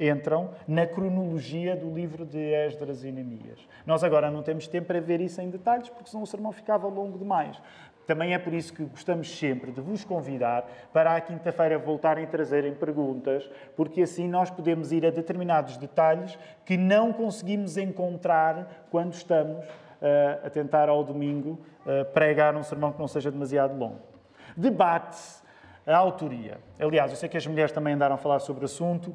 entram 0.00 0.50
na 0.66 0.86
cronologia 0.86 1.76
do 1.76 1.92
livro 1.92 2.24
de 2.26 2.38
Esdras 2.38 3.04
e 3.04 3.12
Neemias. 3.12 3.60
Nós 3.86 4.02
agora 4.02 4.30
não 4.30 4.42
temos 4.42 4.66
tempo 4.66 4.88
para 4.88 5.00
ver 5.00 5.20
isso 5.20 5.40
em 5.40 5.48
detalhes, 5.48 5.88
porque 5.88 6.10
senão 6.10 6.24
o 6.24 6.26
sermão 6.26 6.50
ficava 6.50 6.88
longo 6.88 7.18
demais. 7.18 7.60
Também 8.06 8.34
é 8.34 8.38
por 8.38 8.52
isso 8.52 8.72
que 8.72 8.84
gostamos 8.84 9.38
sempre 9.38 9.70
de 9.70 9.80
vos 9.80 10.04
convidar 10.04 10.68
para 10.92 11.14
à 11.14 11.20
quinta-feira 11.20 11.78
voltarem 11.78 12.24
a 12.24 12.26
trazerem 12.26 12.74
perguntas, 12.74 13.48
porque 13.76 14.02
assim 14.02 14.28
nós 14.28 14.50
podemos 14.50 14.92
ir 14.92 15.06
a 15.06 15.10
determinados 15.10 15.76
detalhes 15.76 16.38
que 16.64 16.76
não 16.76 17.12
conseguimos 17.12 17.76
encontrar 17.76 18.86
quando 18.90 19.12
estamos 19.12 19.64
uh, 19.66 20.46
a 20.46 20.50
tentar 20.50 20.88
ao 20.88 21.04
domingo 21.04 21.60
uh, 21.86 22.04
pregar 22.12 22.56
um 22.56 22.62
sermão 22.62 22.92
que 22.92 22.98
não 22.98 23.08
seja 23.08 23.30
demasiado 23.30 23.78
longo. 23.78 24.00
Debate-se 24.56 25.42
a 25.86 25.96
autoria. 25.96 26.58
Aliás, 26.78 27.10
eu 27.10 27.16
sei 27.16 27.28
que 27.28 27.36
as 27.36 27.46
mulheres 27.46 27.72
também 27.72 27.94
andaram 27.94 28.14
a 28.14 28.18
falar 28.18 28.40
sobre 28.40 28.62
o 28.62 28.66
assunto. 28.66 29.14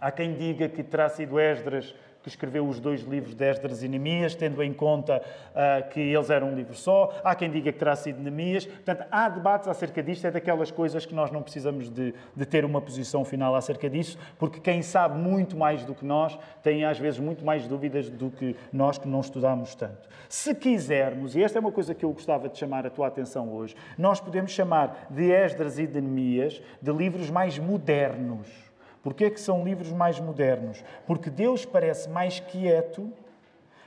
Há 0.00 0.10
quem 0.10 0.34
diga 0.34 0.68
que 0.68 0.82
terá 0.82 1.08
sido 1.08 1.40
Esdras 1.40 1.94
que 2.28 2.36
escreveu 2.36 2.66
os 2.66 2.78
dois 2.78 3.00
livros 3.02 3.34
de 3.34 3.44
Esdras 3.44 3.82
e 3.82 3.88
Neemias, 3.88 4.34
tendo 4.34 4.62
em 4.62 4.72
conta 4.72 5.20
uh, 5.20 5.88
que 5.88 6.00
eles 6.00 6.30
eram 6.30 6.50
um 6.50 6.54
livro 6.54 6.74
só. 6.74 7.18
Há 7.24 7.34
quem 7.34 7.50
diga 7.50 7.72
que 7.72 7.78
terá 7.78 7.96
sido 7.96 8.20
Neemias. 8.20 8.66
Portanto, 8.66 9.04
há 9.10 9.28
debates 9.28 9.68
acerca 9.68 10.02
disto. 10.02 10.26
É 10.26 10.30
daquelas 10.30 10.70
coisas 10.70 11.06
que 11.06 11.14
nós 11.14 11.30
não 11.30 11.42
precisamos 11.42 11.88
de, 11.88 12.14
de 12.36 12.46
ter 12.46 12.64
uma 12.64 12.80
posição 12.80 13.24
final 13.24 13.54
acerca 13.54 13.88
disso, 13.88 14.18
porque 14.38 14.60
quem 14.60 14.82
sabe 14.82 15.18
muito 15.18 15.56
mais 15.56 15.84
do 15.84 15.94
que 15.94 16.04
nós 16.04 16.38
tem 16.62 16.84
às 16.84 16.98
vezes 16.98 17.18
muito 17.18 17.44
mais 17.44 17.66
dúvidas 17.66 18.10
do 18.10 18.30
que 18.30 18.54
nós 18.72 18.98
que 18.98 19.08
não 19.08 19.20
estudamos 19.20 19.74
tanto. 19.74 20.08
Se 20.28 20.54
quisermos, 20.54 21.34
e 21.34 21.42
esta 21.42 21.58
é 21.58 21.60
uma 21.60 21.72
coisa 21.72 21.94
que 21.94 22.04
eu 22.04 22.12
gostava 22.12 22.48
de 22.48 22.58
chamar 22.58 22.86
a 22.86 22.90
tua 22.90 23.06
atenção 23.06 23.50
hoje, 23.52 23.74
nós 23.96 24.20
podemos 24.20 24.52
chamar 24.52 25.06
de 25.08 25.30
Esdras 25.30 25.78
e 25.78 25.86
de 25.86 26.00
Neemias 26.00 26.60
de 26.82 26.92
livros 26.92 27.30
mais 27.30 27.58
modernos 27.58 28.67
Porquê 29.08 29.30
que 29.30 29.40
são 29.40 29.64
livros 29.64 29.90
mais 29.90 30.20
modernos? 30.20 30.84
Porque 31.06 31.30
Deus 31.30 31.64
parece 31.64 32.10
mais 32.10 32.40
quieto 32.40 33.10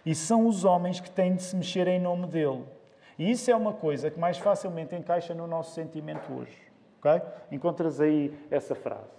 e 0.03 0.15
são 0.15 0.47
os 0.47 0.65
homens 0.65 0.99
que 0.99 1.11
têm 1.11 1.35
de 1.35 1.43
se 1.43 1.55
mexer 1.55 1.87
em 1.87 1.99
nome 1.99 2.25
dele. 2.25 2.63
E 3.19 3.29
isso 3.29 3.51
é 3.51 3.55
uma 3.55 3.71
coisa 3.71 4.09
que 4.09 4.19
mais 4.19 4.39
facilmente 4.39 4.95
encaixa 4.95 5.35
no 5.35 5.45
nosso 5.45 5.75
sentimento 5.75 6.33
hoje. 6.33 6.57
Okay? 6.97 7.21
Encontras 7.51 8.01
aí 8.01 8.35
essa 8.49 8.73
frase. 8.73 9.13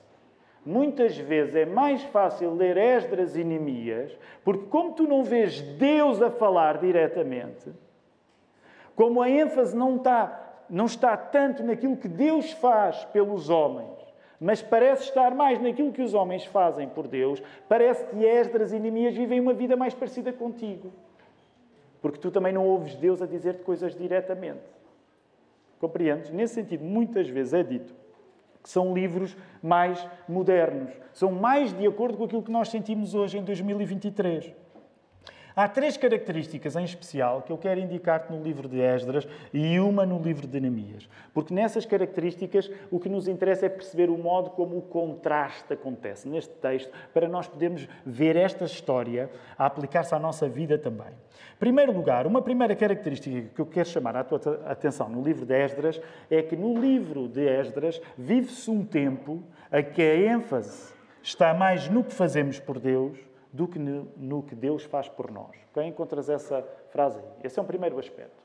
Muitas 0.66 1.16
vezes 1.16 1.54
é 1.54 1.66
mais 1.66 2.02
fácil 2.02 2.52
ler 2.52 2.76
Esdras 2.76 3.36
e 3.36 3.44
Neemias, 3.44 4.10
porque 4.42 4.66
como 4.66 4.94
tu 4.94 5.04
não 5.04 5.22
vês 5.22 5.62
Deus 5.62 6.20
a 6.20 6.32
falar 6.32 6.78
diretamente, 6.78 7.72
como 8.96 9.22
a 9.22 9.30
ênfase 9.30 9.76
não 9.76 9.98
está, 9.98 10.64
não 10.68 10.86
está 10.86 11.16
tanto 11.16 11.62
naquilo 11.62 11.96
que 11.96 12.08
Deus 12.08 12.50
faz 12.50 13.04
pelos 13.04 13.48
homens, 13.48 14.01
mas 14.42 14.60
parece 14.60 15.04
estar 15.04 15.32
mais 15.36 15.62
naquilo 15.62 15.92
que 15.92 16.02
os 16.02 16.14
homens 16.14 16.44
fazem 16.44 16.88
por 16.88 17.06
Deus. 17.06 17.40
Parece 17.68 18.04
que 18.06 18.24
Esdras 18.24 18.72
e 18.72 18.78
Neemias 18.80 19.14
vivem 19.14 19.38
uma 19.38 19.54
vida 19.54 19.76
mais 19.76 19.94
parecida 19.94 20.32
contigo. 20.32 20.92
Porque 22.00 22.18
tu 22.18 22.28
também 22.28 22.52
não 22.52 22.66
ouves 22.66 22.96
Deus 22.96 23.22
a 23.22 23.26
dizer-te 23.26 23.62
coisas 23.62 23.94
diretamente. 23.94 24.60
Compreendes? 25.78 26.30
Nesse 26.30 26.54
sentido, 26.54 26.82
muitas 26.84 27.28
vezes 27.28 27.54
é 27.54 27.62
dito 27.62 27.94
que 28.60 28.68
são 28.68 28.92
livros 28.92 29.36
mais 29.62 30.06
modernos, 30.28 30.92
são 31.12 31.32
mais 31.32 31.72
de 31.72 31.84
acordo 31.84 32.16
com 32.16 32.24
aquilo 32.24 32.42
que 32.42 32.50
nós 32.50 32.68
sentimos 32.68 33.14
hoje 33.14 33.38
em 33.38 33.44
2023. 33.44 34.52
Há 35.54 35.68
três 35.68 35.98
características 35.98 36.76
em 36.76 36.84
especial 36.84 37.42
que 37.42 37.52
eu 37.52 37.58
quero 37.58 37.78
indicar-te 37.78 38.32
no 38.32 38.42
livro 38.42 38.66
de 38.66 38.80
Esdras 38.80 39.28
e 39.52 39.78
uma 39.78 40.06
no 40.06 40.18
livro 40.18 40.46
de 40.46 40.58
Neemias. 40.58 41.06
Porque 41.34 41.52
nessas 41.52 41.84
características 41.84 42.70
o 42.90 42.98
que 42.98 43.08
nos 43.08 43.28
interessa 43.28 43.66
é 43.66 43.68
perceber 43.68 44.08
o 44.08 44.16
modo 44.16 44.50
como 44.50 44.78
o 44.78 44.82
contraste 44.82 45.74
acontece 45.74 46.26
neste 46.26 46.54
texto, 46.54 46.90
para 47.12 47.28
nós 47.28 47.46
podermos 47.46 47.86
ver 48.04 48.34
esta 48.34 48.64
história 48.64 49.30
a 49.58 49.66
aplicar-se 49.66 50.14
à 50.14 50.18
nossa 50.18 50.48
vida 50.48 50.78
também. 50.78 51.08
Em 51.08 51.58
primeiro 51.58 51.92
lugar, 51.92 52.26
uma 52.26 52.40
primeira 52.40 52.74
característica 52.74 53.50
que 53.54 53.60
eu 53.60 53.66
quero 53.66 53.88
chamar 53.88 54.16
a 54.16 54.24
tua 54.24 54.62
atenção 54.66 55.08
no 55.08 55.22
livro 55.22 55.44
de 55.44 55.54
Esdras 55.54 56.00
é 56.30 56.42
que 56.42 56.56
no 56.56 56.80
livro 56.80 57.28
de 57.28 57.46
Esdras 57.46 58.00
vive-se 58.16 58.70
um 58.70 58.84
tempo 58.84 59.42
a 59.70 59.82
que 59.82 60.00
a 60.00 60.16
ênfase 60.16 60.94
está 61.22 61.52
mais 61.52 61.88
no 61.88 62.02
que 62.02 62.12
fazemos 62.12 62.58
por 62.58 62.78
Deus 62.78 63.31
do 63.52 63.68
que 63.68 63.78
no, 63.78 64.42
que 64.42 64.54
Deus 64.54 64.84
faz 64.84 65.08
por 65.08 65.30
nós. 65.30 65.50
Okay? 65.70 65.86
Encontras 65.86 66.28
essa 66.28 66.66
frase 66.90 67.18
aí. 67.18 67.24
Esse 67.44 67.58
é 67.58 67.62
um 67.62 67.66
primeiro 67.66 67.98
aspecto. 67.98 68.42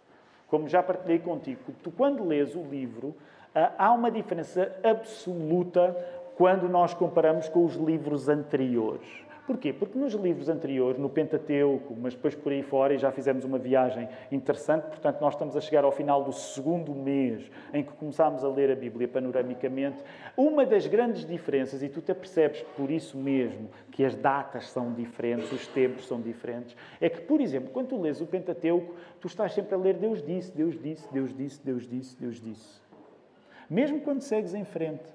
Como 0.47 0.67
já 0.67 0.83
partilhei 0.83 1.19
contigo, 1.19 1.59
tu 1.83 1.91
quando 1.91 2.25
lês 2.25 2.55
o 2.55 2.63
livro, 2.63 3.15
ah, 3.55 3.73
há 3.77 3.91
uma 3.93 4.11
diferença 4.11 4.75
absoluta 4.83 5.95
quando 6.35 6.69
nós 6.69 6.93
comparamos 6.93 7.49
com 7.49 7.65
os 7.65 7.75
livros 7.75 8.29
anteriores. 8.29 9.26
Porquê? 9.47 9.71
Porque 9.71 9.97
nos 9.97 10.13
livros 10.13 10.49
anteriores, 10.49 10.99
no 10.99 11.09
Pentateuco, 11.09 11.95
mas 11.97 12.13
depois 12.13 12.35
por 12.35 12.51
aí 12.51 12.61
fora, 12.61 12.93
e 12.93 12.97
já 12.97 13.13
fizemos 13.13 13.45
uma 13.45 13.57
viagem 13.57 14.09
interessante, 14.29 14.83
portanto, 14.87 15.21
nós 15.21 15.35
estamos 15.35 15.55
a 15.55 15.61
chegar 15.61 15.85
ao 15.85 15.91
final 15.91 16.21
do 16.21 16.33
segundo 16.33 16.93
mês 16.93 17.49
em 17.73 17.81
que 17.81 17.93
começámos 17.93 18.43
a 18.43 18.49
ler 18.49 18.69
a 18.69 18.75
Bíblia 18.75 19.07
panoramicamente. 19.07 20.03
Uma 20.35 20.65
das 20.65 20.85
grandes 20.85 21.25
diferenças, 21.25 21.81
e 21.81 21.87
tu 21.87 22.01
te 22.01 22.11
apercebes 22.11 22.61
por 22.75 22.91
isso 22.91 23.17
mesmo 23.17 23.69
que 23.89 24.03
as 24.03 24.17
datas 24.17 24.69
são 24.69 24.91
diferentes, 24.91 25.49
os 25.49 25.65
tempos 25.65 26.05
são 26.05 26.19
diferentes, 26.19 26.75
é 26.99 27.09
que, 27.09 27.21
por 27.21 27.39
exemplo, 27.39 27.69
quando 27.71 27.87
tu 27.87 28.01
lês 28.01 28.19
o 28.19 28.25
Pentateuco, 28.25 28.95
tu 29.21 29.27
estás 29.27 29.53
sempre 29.53 29.73
a 29.73 29.77
ler 29.77 29.93
Deus 29.93 30.21
disse, 30.21 30.51
Deus 30.51 30.77
disse, 30.77 31.07
Deus 31.13 31.33
disse, 31.33 31.65
Deus 31.65 31.87
disse, 31.87 32.19
Deus 32.19 32.41
disse. 32.41 32.81
Mesmo 33.69 34.01
quando 34.01 34.19
segues 34.19 34.53
em 34.53 34.65
frente 34.65 35.05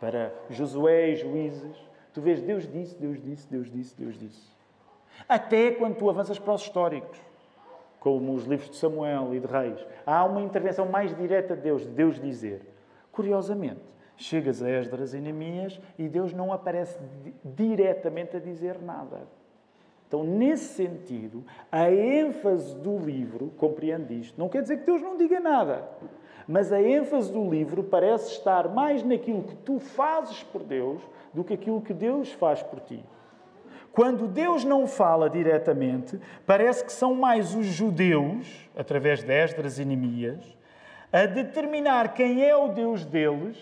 para 0.00 0.32
Josué 0.48 1.10
e 1.10 1.16
Juízes, 1.16 1.93
Tu 2.14 2.20
vês 2.20 2.40
Deus 2.40 2.70
disse, 2.70 2.96
Deus 2.96 3.20
disse, 3.20 3.50
Deus 3.50 3.70
disse, 3.70 3.96
Deus 3.96 4.16
disse. 4.16 4.54
Até 5.28 5.72
quando 5.72 5.96
tu 5.96 6.08
avanças 6.08 6.38
para 6.38 6.54
os 6.54 6.62
históricos, 6.62 7.18
como 7.98 8.32
os 8.34 8.44
livros 8.44 8.70
de 8.70 8.76
Samuel 8.76 9.34
e 9.34 9.40
de 9.40 9.46
Reis, 9.46 9.84
há 10.06 10.24
uma 10.24 10.40
intervenção 10.40 10.86
mais 10.86 11.14
direta 11.16 11.56
de 11.56 11.62
Deus, 11.62 11.82
de 11.82 11.88
Deus 11.88 12.20
dizer. 12.20 12.62
Curiosamente, 13.10 13.82
chegas 14.16 14.62
a 14.62 14.70
Esdras 14.70 15.12
e 15.12 15.18
Neemias 15.18 15.80
e 15.98 16.08
Deus 16.08 16.32
não 16.32 16.52
aparece 16.52 16.98
diretamente 17.44 18.36
a 18.36 18.40
dizer 18.40 18.80
nada. 18.80 19.22
Então, 20.06 20.22
nesse 20.22 20.74
sentido, 20.74 21.44
a 21.72 21.90
ênfase 21.90 22.76
do 22.76 22.96
livro, 22.96 23.52
compreende 23.56 24.14
isto, 24.20 24.38
não 24.38 24.48
quer 24.48 24.62
dizer 24.62 24.78
que 24.78 24.86
Deus 24.86 25.02
não 25.02 25.16
diga 25.16 25.40
nada, 25.40 25.88
mas 26.46 26.72
a 26.72 26.80
ênfase 26.80 27.32
do 27.32 27.50
livro 27.50 27.82
parece 27.82 28.30
estar 28.30 28.68
mais 28.68 29.02
naquilo 29.02 29.42
que 29.42 29.56
tu 29.56 29.80
fazes 29.80 30.44
por 30.44 30.62
Deus 30.62 31.02
do 31.34 31.44
que 31.44 31.54
aquilo 31.54 31.82
que 31.82 31.92
Deus 31.92 32.32
faz 32.32 32.62
por 32.62 32.80
ti. 32.80 33.04
Quando 33.92 34.26
Deus 34.26 34.64
não 34.64 34.86
fala 34.86 35.30
diretamente, 35.30 36.18
parece 36.46 36.84
que 36.84 36.92
são 36.92 37.14
mais 37.14 37.54
os 37.54 37.66
judeus, 37.66 38.68
através 38.76 39.22
de 39.22 39.32
Esdras 39.32 39.78
e 39.78 39.84
Neemias, 39.84 40.44
a 41.12 41.26
determinar 41.26 42.12
quem 42.12 42.44
é 42.44 42.56
o 42.56 42.68
Deus 42.68 43.04
deles, 43.04 43.56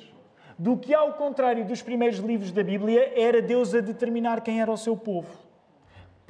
do 0.59 0.77
que, 0.77 0.95
ao 0.95 1.15
contrário 1.15 1.65
dos 1.65 1.83
primeiros 1.83 2.19
livros 2.19 2.51
da 2.53 2.63
Bíblia, 2.63 3.13
era 3.15 3.43
Deus 3.43 3.75
a 3.75 3.81
determinar 3.81 4.41
quem 4.41 4.61
era 4.61 4.71
o 4.71 4.77
seu 4.77 4.97
povo. 4.97 5.29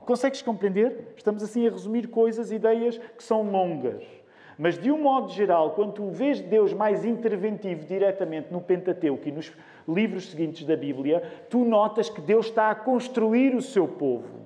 Consegues 0.00 0.42
compreender? 0.42 1.14
Estamos 1.16 1.42
assim 1.42 1.66
a 1.68 1.70
resumir 1.70 2.08
coisas, 2.08 2.50
ideias 2.50 2.98
que 2.98 3.22
são 3.22 3.42
longas. 3.42 4.02
Mas, 4.58 4.76
de 4.78 4.90
um 4.90 5.00
modo 5.00 5.30
geral, 5.30 5.72
quando 5.72 5.92
tu 5.92 6.10
vês 6.10 6.40
Deus 6.40 6.72
mais 6.72 7.04
interventivo 7.04 7.86
diretamente 7.86 8.52
no 8.52 8.60
Pentateuco 8.60 9.28
e 9.28 9.32
nos 9.32 9.52
livros 9.88 10.30
seguintes 10.30 10.64
da 10.64 10.76
Bíblia, 10.76 11.22
tu 11.48 11.64
notas 11.64 12.08
que 12.08 12.20
Deus 12.20 12.46
está 12.46 12.70
a 12.70 12.74
construir 12.74 13.54
o 13.54 13.62
seu 13.62 13.86
povo 13.86 14.42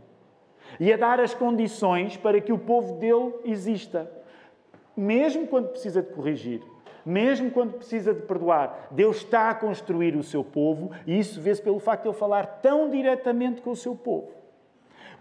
e 0.78 0.92
a 0.92 0.96
dar 0.96 1.20
as 1.20 1.34
condições 1.34 2.16
para 2.16 2.40
que 2.40 2.52
o 2.52 2.58
povo 2.58 2.94
dele 2.94 3.34
exista. 3.44 4.10
Mesmo 4.96 5.46
quando 5.46 5.68
precisa 5.68 6.02
de 6.02 6.12
corrigir, 6.12 6.62
mesmo 7.04 7.50
quando 7.50 7.74
precisa 7.74 8.12
de 8.12 8.22
perdoar, 8.22 8.88
Deus 8.90 9.18
está 9.18 9.50
a 9.50 9.54
construir 9.54 10.16
o 10.16 10.22
seu 10.22 10.42
povo 10.42 10.90
e 11.06 11.18
isso 11.18 11.40
vê-se 11.40 11.62
pelo 11.62 11.78
facto 11.78 12.02
de 12.02 12.08
ele 12.08 12.18
falar 12.18 12.46
tão 12.60 12.90
diretamente 12.90 13.62
com 13.62 13.70
o 13.70 13.76
seu 13.76 13.94
povo. 13.94 14.32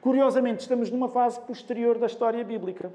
Curiosamente, 0.01 0.62
estamos 0.62 0.89
numa 0.89 1.10
fase 1.10 1.39
posterior 1.41 1.97
da 1.97 2.06
história 2.06 2.43
bíblica 2.43 2.91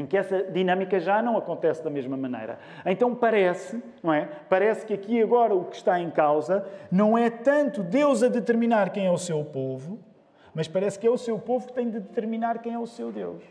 em 0.00 0.06
que 0.06 0.16
essa 0.16 0.42
dinâmica 0.44 0.98
já 0.98 1.22
não 1.22 1.36
acontece 1.36 1.84
da 1.84 1.90
mesma 1.90 2.16
maneira. 2.16 2.58
Então 2.86 3.14
parece, 3.14 3.82
não 4.02 4.12
é? 4.12 4.28
Parece 4.48 4.86
que 4.86 4.94
aqui 4.94 5.22
agora 5.22 5.54
o 5.54 5.64
que 5.64 5.76
está 5.76 6.00
em 6.00 6.10
causa 6.10 6.66
não 6.90 7.16
é 7.16 7.28
tanto 7.28 7.82
Deus 7.82 8.22
a 8.22 8.28
determinar 8.28 8.90
quem 8.90 9.06
é 9.06 9.10
o 9.10 9.18
seu 9.18 9.44
povo, 9.44 9.98
mas 10.54 10.66
parece 10.66 10.98
que 10.98 11.06
é 11.06 11.10
o 11.10 11.18
seu 11.18 11.38
povo 11.38 11.66
que 11.66 11.74
tem 11.74 11.88
de 11.88 12.00
determinar 12.00 12.58
quem 12.58 12.72
é 12.72 12.78
o 12.78 12.86
seu 12.86 13.12
Deus. 13.12 13.42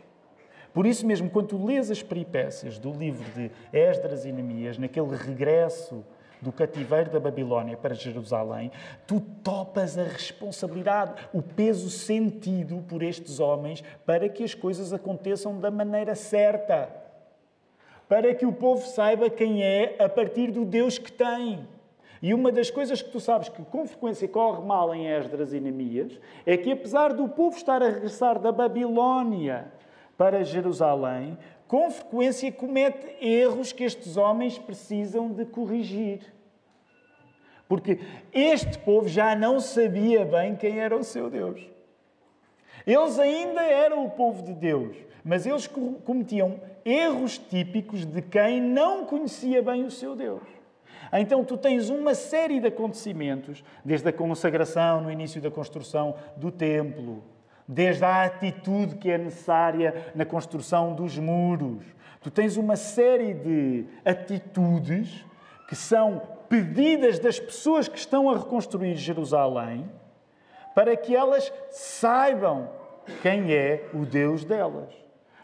Por 0.74 0.86
isso 0.86 1.06
mesmo, 1.06 1.30
quando 1.30 1.48
tu 1.48 1.64
lês 1.64 1.90
as 1.90 2.02
peripécias 2.02 2.78
do 2.78 2.92
livro 2.92 3.28
de 3.32 3.50
Esdras 3.72 4.24
e 4.24 4.32
Neemias, 4.32 4.78
naquele 4.78 5.16
regresso 5.16 6.04
do 6.40 6.52
cativeiro 6.52 7.10
da 7.10 7.20
Babilónia 7.20 7.76
para 7.76 7.94
Jerusalém, 7.94 8.70
tu 9.06 9.20
topas 9.42 9.98
a 9.98 10.04
responsabilidade, 10.04 11.14
o 11.32 11.42
peso 11.42 11.90
sentido 11.90 12.84
por 12.88 13.02
estes 13.02 13.40
homens 13.40 13.82
para 14.06 14.28
que 14.28 14.42
as 14.42 14.54
coisas 14.54 14.92
aconteçam 14.92 15.58
da 15.58 15.70
maneira 15.70 16.14
certa. 16.14 16.88
Para 18.08 18.34
que 18.34 18.44
o 18.44 18.52
povo 18.52 18.86
saiba 18.86 19.30
quem 19.30 19.62
é 19.62 19.96
a 19.98 20.08
partir 20.08 20.50
do 20.50 20.64
Deus 20.64 20.98
que 20.98 21.12
tem. 21.12 21.66
E 22.22 22.34
uma 22.34 22.52
das 22.52 22.70
coisas 22.70 23.00
que 23.00 23.10
tu 23.10 23.18
sabes 23.18 23.48
que 23.48 23.62
com 23.62 23.86
frequência 23.86 24.28
corre 24.28 24.62
mal 24.62 24.94
em 24.94 25.06
Esdras 25.06 25.54
e 25.54 25.60
Neemias 25.60 26.18
é 26.44 26.56
que, 26.56 26.70
apesar 26.70 27.14
do 27.14 27.28
povo 27.28 27.56
estar 27.56 27.82
a 27.82 27.88
regressar 27.88 28.38
da 28.38 28.52
Babilónia 28.52 29.72
para 30.18 30.44
Jerusalém, 30.44 31.38
com 31.70 31.88
frequência 31.88 32.50
comete 32.50 33.06
erros 33.24 33.72
que 33.72 33.84
estes 33.84 34.16
homens 34.16 34.58
precisam 34.58 35.30
de 35.30 35.44
corrigir. 35.44 36.18
Porque 37.68 38.00
este 38.32 38.76
povo 38.78 39.08
já 39.08 39.36
não 39.36 39.60
sabia 39.60 40.24
bem 40.24 40.56
quem 40.56 40.80
era 40.80 40.96
o 40.96 41.04
seu 41.04 41.30
Deus. 41.30 41.64
Eles 42.84 43.20
ainda 43.20 43.62
eram 43.62 44.04
o 44.04 44.10
povo 44.10 44.42
de 44.42 44.52
Deus, 44.52 44.96
mas 45.24 45.46
eles 45.46 45.68
cometiam 46.04 46.60
erros 46.84 47.38
típicos 47.38 48.04
de 48.04 48.20
quem 48.20 48.60
não 48.60 49.06
conhecia 49.06 49.62
bem 49.62 49.84
o 49.84 49.92
seu 49.92 50.16
Deus. 50.16 50.42
Então 51.12 51.44
tu 51.44 51.56
tens 51.56 51.88
uma 51.88 52.16
série 52.16 52.58
de 52.58 52.66
acontecimentos, 52.66 53.62
desde 53.84 54.08
a 54.08 54.12
consagração, 54.12 55.02
no 55.02 55.12
início 55.12 55.40
da 55.40 55.52
construção 55.52 56.16
do 56.36 56.50
templo, 56.50 57.22
desde 57.72 58.04
a 58.04 58.24
atitude 58.24 58.96
que 58.96 59.08
é 59.08 59.16
necessária 59.16 60.10
na 60.12 60.24
construção 60.24 60.92
dos 60.92 61.16
muros. 61.16 61.84
Tu 62.20 62.28
tens 62.28 62.56
uma 62.56 62.74
série 62.74 63.32
de 63.32 63.86
atitudes 64.04 65.24
que 65.68 65.76
são 65.76 66.20
pedidas 66.48 67.20
das 67.20 67.38
pessoas 67.38 67.86
que 67.86 67.96
estão 67.96 68.28
a 68.28 68.36
reconstruir 68.36 68.96
Jerusalém 68.96 69.88
para 70.74 70.96
que 70.96 71.14
elas 71.14 71.52
saibam 71.70 72.68
quem 73.22 73.54
é 73.54 73.88
o 73.94 74.04
Deus 74.04 74.44
delas. 74.44 74.92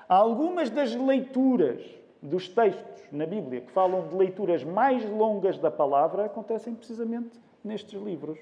Algumas 0.09 0.69
das 0.69 0.97
leituras 0.97 1.81
dos 2.21 2.49
textos 2.49 3.05
na 3.13 3.25
Bíblia 3.25 3.61
que 3.61 3.71
falam 3.71 4.09
de 4.09 4.17
leituras 4.17 4.65
mais 4.65 5.09
longas 5.09 5.59
da 5.59 5.71
palavra 5.71 6.25
acontecem 6.25 6.75
precisamente 6.75 7.41
nestes 7.63 8.01
livros. 8.03 8.39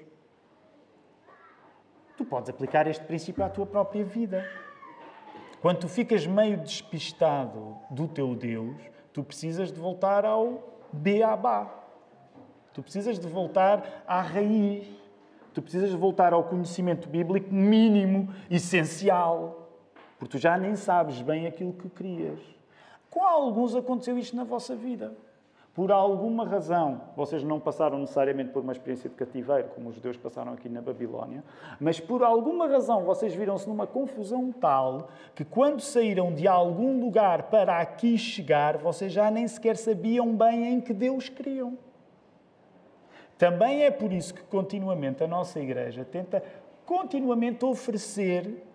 Tu 2.17 2.23
podes 2.23 2.49
aplicar 2.49 2.87
este 2.87 3.03
princípio 3.03 3.43
à 3.43 3.49
tua 3.49 3.65
própria 3.65 4.03
vida. 4.03 4.47
Quando 5.61 5.79
tu 5.79 5.89
ficas 5.89 6.25
meio 6.25 6.57
despistado 6.57 7.75
do 7.89 8.07
teu 8.07 8.35
Deus, 8.35 8.75
tu 9.11 9.23
precisas 9.23 9.71
de 9.71 9.79
voltar 9.79 10.25
ao 10.25 10.81
beabá. 10.93 11.83
Tu 12.73 12.81
precisas 12.81 13.17
de 13.17 13.27
voltar 13.27 14.03
à 14.05 14.21
raiz. 14.21 14.87
Tu 15.53 15.61
precisas 15.61 15.89
de 15.89 15.97
voltar 15.97 16.33
ao 16.33 16.43
conhecimento 16.43 17.07
bíblico 17.07 17.53
mínimo, 17.53 18.33
essencial. 18.49 19.69
Porque 20.19 20.37
tu 20.37 20.41
já 20.41 20.57
nem 20.57 20.75
sabes 20.75 21.21
bem 21.21 21.47
aquilo 21.47 21.73
que 21.73 21.89
querias. 21.89 22.39
Com 23.09 23.23
alguns 23.23 23.75
aconteceu 23.75 24.17
isto 24.17 24.35
na 24.35 24.43
vossa 24.43 24.75
vida. 24.75 25.15
Por 25.75 25.91
alguma 25.91 26.47
razão, 26.47 27.01
vocês 27.17 27.43
não 27.43 27.59
passaram 27.59 27.99
necessariamente 27.99 28.49
por 28.51 28.63
uma 28.63 28.71
experiência 28.71 29.09
de 29.09 29.15
cativeiro, 29.17 29.67
como 29.75 29.89
os 29.89 29.95
judeus 29.95 30.15
passaram 30.15 30.53
aqui 30.53 30.69
na 30.69 30.81
Babilónia, 30.81 31.43
mas 31.81 31.99
por 31.99 32.23
alguma 32.23 32.65
razão 32.65 33.03
vocês 33.03 33.35
viram-se 33.35 33.67
numa 33.67 33.85
confusão 33.85 34.53
tal 34.53 35.09
que 35.35 35.43
quando 35.43 35.81
saíram 35.81 36.33
de 36.33 36.47
algum 36.47 37.01
lugar 37.01 37.49
para 37.49 37.81
aqui 37.81 38.17
chegar, 38.17 38.77
vocês 38.77 39.11
já 39.11 39.29
nem 39.29 39.45
sequer 39.49 39.75
sabiam 39.75 40.33
bem 40.33 40.75
em 40.75 40.79
que 40.79 40.93
Deus 40.93 41.27
queriam. 41.27 41.77
Também 43.37 43.83
é 43.83 43.91
por 43.91 44.13
isso 44.13 44.33
que 44.33 44.43
continuamente 44.43 45.25
a 45.25 45.27
nossa 45.27 45.59
igreja 45.59 46.05
tenta 46.05 46.41
continuamente 46.85 47.65
oferecer 47.65 48.65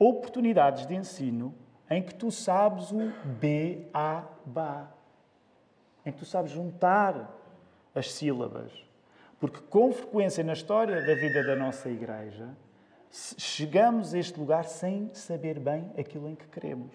oportunidades 0.00 0.84
de 0.84 0.96
ensino 0.96 1.54
em 1.88 2.02
que 2.02 2.12
tu 2.12 2.28
sabes 2.32 2.90
o 2.90 3.12
B, 3.38 3.86
A, 3.94 4.24
Bá. 4.44 5.01
Em 6.04 6.12
que 6.12 6.18
tu 6.18 6.24
sabes 6.24 6.50
juntar 6.50 7.38
as 7.94 8.12
sílabas. 8.12 8.72
Porque 9.38 9.60
com 9.68 9.92
frequência 9.92 10.44
na 10.44 10.52
história 10.52 11.04
da 11.04 11.14
vida 11.14 11.42
da 11.44 11.56
nossa 11.56 11.88
igreja, 11.88 12.48
chegamos 13.10 14.14
a 14.14 14.18
este 14.18 14.38
lugar 14.38 14.64
sem 14.64 15.10
saber 15.14 15.58
bem 15.58 15.90
aquilo 15.98 16.28
em 16.28 16.34
que 16.34 16.46
queremos. 16.46 16.92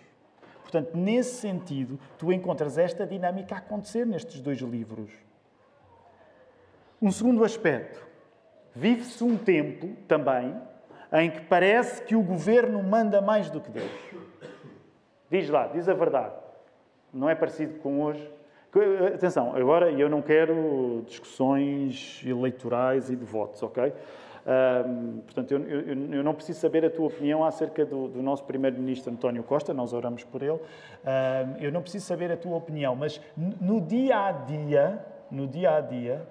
Portanto, 0.62 0.98
nesse 0.98 1.36
sentido, 1.36 2.00
tu 2.18 2.32
encontras 2.32 2.78
esta 2.78 3.06
dinâmica 3.06 3.56
a 3.56 3.60
acontecer 3.60 4.06
nestes 4.06 4.42
dois 4.42 4.60
livros. 4.60 5.12
Um 7.02 7.12
segundo 7.12 7.44
aspecto. 7.44 8.06
Vive-se 8.76 9.24
um 9.24 9.38
tempo 9.38 9.96
também 10.08 10.56
em 11.14 11.32
que 11.32 11.42
parece 11.42 12.02
que 12.04 12.16
o 12.16 12.22
governo 12.22 12.84
manda 12.84 13.22
mais 13.22 13.50
do 13.50 13.62
que 13.62 13.72
Deus. 13.72 13.92
Diz 15.30 15.50
lá, 15.50 15.68
diz 15.68 15.88
a 15.88 15.94
verdade. 15.94 16.36
Não 17.14 17.30
é 17.30 17.36
parecido 17.36 17.80
com 17.80 18.02
hoje? 18.02 18.37
Atenção, 19.14 19.56
agora 19.56 19.92
eu 19.92 20.10
não 20.10 20.22
quero 20.22 21.04
discussões 21.08 22.22
eleitorais 22.26 23.10
e 23.10 23.16
de 23.16 23.24
votos, 23.24 23.64
ok? 23.64 23.94
Um, 24.48 25.20
portanto, 25.22 25.52
eu, 25.52 25.62
eu, 25.68 26.14
eu, 26.14 26.24
não 26.24 26.34
preciso 26.34 26.60
saber 26.60 26.86
a 26.86 26.90
tua 26.90 27.08
opinião 27.08 27.44
acerca 27.44 27.86
do, 27.86 28.08
do 28.08 28.22
nosso 28.22 28.46
primeiro-ministro 28.46 29.12
António 29.12 29.44
Costa, 29.44 29.74
nós 29.74 29.92
oramos 29.92 30.24
por 30.24 30.42
ele. 30.42 30.54
Um, 30.54 31.58
eu 31.60 31.72
não 31.72 31.82
preciso 31.82 32.06
saber 32.06 32.32
a 32.32 32.38
tua 32.38 32.56
opinião, 32.56 32.96
mas 32.96 33.20
no 33.36 33.82
dia 33.82 34.28
a 34.28 34.32
dia, 34.32 35.06
no 35.30 35.48
dia 35.48 35.76
a 35.76 35.82
dia, 35.82 36.26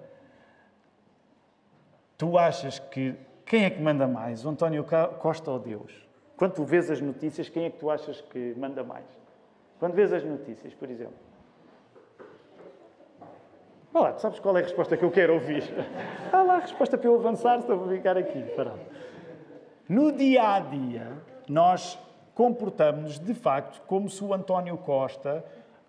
tu 2.16 2.38
achas 2.38 2.78
que 2.78 3.14
quem 3.44 3.64
é 3.64 3.70
que 3.70 3.80
manda 3.80 4.08
mais, 4.08 4.44
o 4.44 4.48
António 4.48 4.84
Costa 5.18 5.50
ou 5.50 5.58
Deus? 5.58 6.06
Quando 6.36 6.52
tu 6.52 6.64
vês 6.64 6.90
as 6.90 7.00
notícias, 7.00 7.48
quem 7.48 7.64
é 7.66 7.70
que 7.70 7.78
tu 7.78 7.90
achas 7.90 8.20
que 8.20 8.54
manda 8.56 8.82
mais? 8.82 9.04
Quando 9.78 9.92
vês 9.92 10.12
as 10.12 10.24
notícias, 10.24 10.74
por 10.74 10.90
exemplo. 10.90 11.25
Olá, 13.96 14.12
tu 14.12 14.20
sabes 14.20 14.38
qual 14.40 14.54
é 14.58 14.60
a 14.60 14.62
resposta 14.62 14.94
que 14.94 15.02
eu 15.02 15.10
quero 15.10 15.32
ouvir? 15.32 15.62
Há 16.30 16.42
lá 16.42 16.56
a 16.56 16.60
resposta 16.60 16.98
para 16.98 17.08
eu 17.08 17.14
avançar, 17.14 17.62
se 17.62 17.68
eu 17.70 17.78
vou 17.78 17.88
ficar 17.88 18.14
aqui. 18.14 18.42
Parado. 18.54 18.78
No 19.88 20.12
dia 20.12 20.56
a 20.56 20.60
dia, 20.60 21.12
nós 21.48 21.98
comportamos-nos 22.34 23.18
de 23.18 23.32
facto 23.32 23.80
como 23.86 24.10
se 24.10 24.22
o 24.22 24.34
António 24.34 24.76
Costa, 24.76 25.42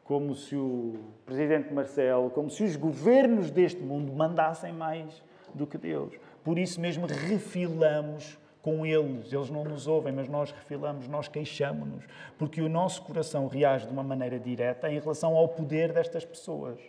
como 0.05 0.33
se 0.35 0.55
o 0.55 0.95
presidente 1.25 1.73
Marcelo, 1.73 2.29
como 2.29 2.49
se 2.49 2.63
os 2.63 2.77
governos 2.77 3.51
deste 3.51 3.81
mundo 3.81 4.13
mandassem 4.13 4.71
mais 4.71 5.21
do 5.53 5.67
que 5.67 5.77
Deus. 5.77 6.13
Por 6.45 6.57
isso 6.57 6.79
mesmo 6.79 7.07
refilamos 7.07 8.39
com 8.61 8.85
eles. 8.85 9.33
Eles 9.33 9.49
não 9.49 9.65
nos 9.65 9.85
ouvem, 9.85 10.13
mas 10.13 10.29
nós 10.29 10.51
refilamos, 10.51 11.09
nós 11.09 11.27
queixamos-nos, 11.27 12.05
porque 12.37 12.61
o 12.61 12.69
nosso 12.69 13.01
coração 13.01 13.47
reage 13.47 13.85
de 13.85 13.91
uma 13.91 14.01
maneira 14.01 14.39
direta 14.39 14.89
em 14.89 14.97
relação 14.97 15.35
ao 15.35 15.49
poder 15.49 15.91
destas 15.91 16.23
pessoas. 16.23 16.79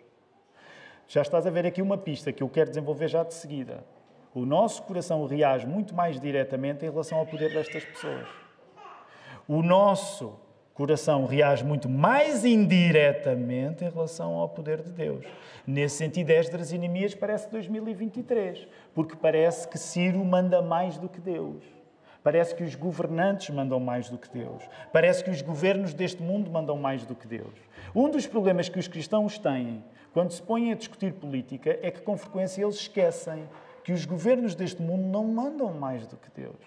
Já 1.10 1.22
estás 1.22 1.46
a 1.46 1.50
ver 1.50 1.64
aqui 1.64 1.80
uma 1.80 1.96
pista 1.96 2.30
que 2.30 2.42
eu 2.42 2.50
quero 2.50 2.68
desenvolver 2.68 3.08
já 3.08 3.24
de 3.24 3.32
seguida. 3.32 3.82
O 4.34 4.44
nosso 4.44 4.82
coração 4.82 5.24
reage 5.24 5.66
muito 5.66 5.94
mais 5.94 6.20
diretamente 6.20 6.84
em 6.84 6.90
relação 6.90 7.16
ao 7.16 7.24
poder 7.24 7.50
destas 7.50 7.82
pessoas. 7.82 8.28
O 9.48 9.62
nosso 9.62 10.38
coração 10.74 11.24
reage 11.24 11.64
muito 11.64 11.88
mais 11.88 12.44
indiretamente 12.44 13.86
em 13.86 13.88
relação 13.88 14.34
ao 14.34 14.50
poder 14.50 14.82
de 14.82 14.92
Deus. 14.92 15.24
Nesse 15.66 15.96
sentido, 15.96 16.28
Esdras 16.28 16.72
e 16.72 16.78
Neemias 16.78 17.14
parece 17.14 17.50
2023, 17.50 18.68
porque 18.94 19.16
parece 19.16 19.66
que 19.66 19.78
Ciro 19.78 20.22
manda 20.22 20.60
mais 20.60 20.98
do 20.98 21.08
que 21.08 21.20
Deus. 21.22 21.77
Parece 22.28 22.54
que 22.54 22.62
os 22.62 22.74
governantes 22.74 23.48
mandam 23.48 23.80
mais 23.80 24.10
do 24.10 24.18
que 24.18 24.28
Deus. 24.28 24.62
Parece 24.92 25.24
que 25.24 25.30
os 25.30 25.40
governos 25.40 25.94
deste 25.94 26.22
mundo 26.22 26.50
mandam 26.50 26.76
mais 26.76 27.06
do 27.06 27.14
que 27.14 27.26
Deus. 27.26 27.54
Um 27.94 28.10
dos 28.10 28.26
problemas 28.26 28.68
que 28.68 28.78
os 28.78 28.86
cristãos 28.86 29.38
têm 29.38 29.82
quando 30.12 30.32
se 30.32 30.42
põem 30.42 30.70
a 30.70 30.74
discutir 30.74 31.14
política 31.14 31.78
é 31.80 31.90
que, 31.90 32.02
com 32.02 32.18
frequência, 32.18 32.62
eles 32.62 32.74
esquecem 32.74 33.48
que 33.82 33.94
os 33.94 34.04
governos 34.04 34.54
deste 34.54 34.82
mundo 34.82 35.04
não 35.04 35.24
mandam 35.24 35.72
mais 35.72 36.06
do 36.06 36.18
que 36.18 36.28
Deus. 36.38 36.60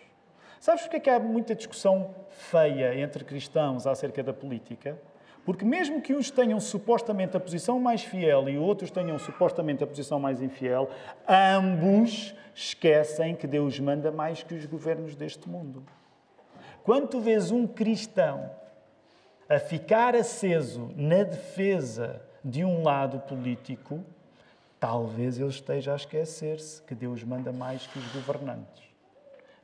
Sabes 0.59 0.81
porque 0.81 0.97
é 0.97 0.99
que 0.99 1.09
há 1.11 1.19
muita 1.19 1.53
discussão 1.53 2.09
feia 2.31 2.99
entre 2.99 3.23
cristãos 3.23 3.85
acerca 3.85 4.23
da 4.23 4.33
política? 4.33 4.97
Porque 5.45 5.65
mesmo 5.65 6.01
que 6.01 6.13
uns 6.13 6.29
tenham 6.29 6.59
supostamente 6.59 7.35
a 7.35 7.39
posição 7.39 7.79
mais 7.79 8.03
fiel 8.03 8.47
e 8.47 8.57
outros 8.57 8.91
tenham 8.91 9.17
supostamente 9.17 9.83
a 9.83 9.87
posição 9.87 10.19
mais 10.19 10.41
infiel, 10.41 10.89
ambos 11.27 12.35
esquecem 12.53 13.35
que 13.35 13.47
Deus 13.47 13.79
manda 13.79 14.11
mais 14.11 14.43
que 14.43 14.53
os 14.53 14.65
governos 14.65 15.15
deste 15.15 15.49
mundo. 15.49 15.83
Quando 16.83 17.07
tu 17.07 17.19
vês 17.19 17.51
um 17.51 17.65
cristão 17.65 18.51
a 19.49 19.59
ficar 19.59 20.15
aceso 20.15 20.91
na 20.95 21.23
defesa 21.23 22.21
de 22.43 22.63
um 22.63 22.83
lado 22.83 23.19
político, 23.19 24.03
talvez 24.79 25.37
ele 25.39 25.49
esteja 25.49 25.93
a 25.93 25.95
esquecer-se 25.95 26.81
que 26.83 26.95
Deus 26.95 27.23
manda 27.23 27.51
mais 27.51 27.85
que 27.85 27.99
os 27.99 28.07
governantes. 28.13 28.83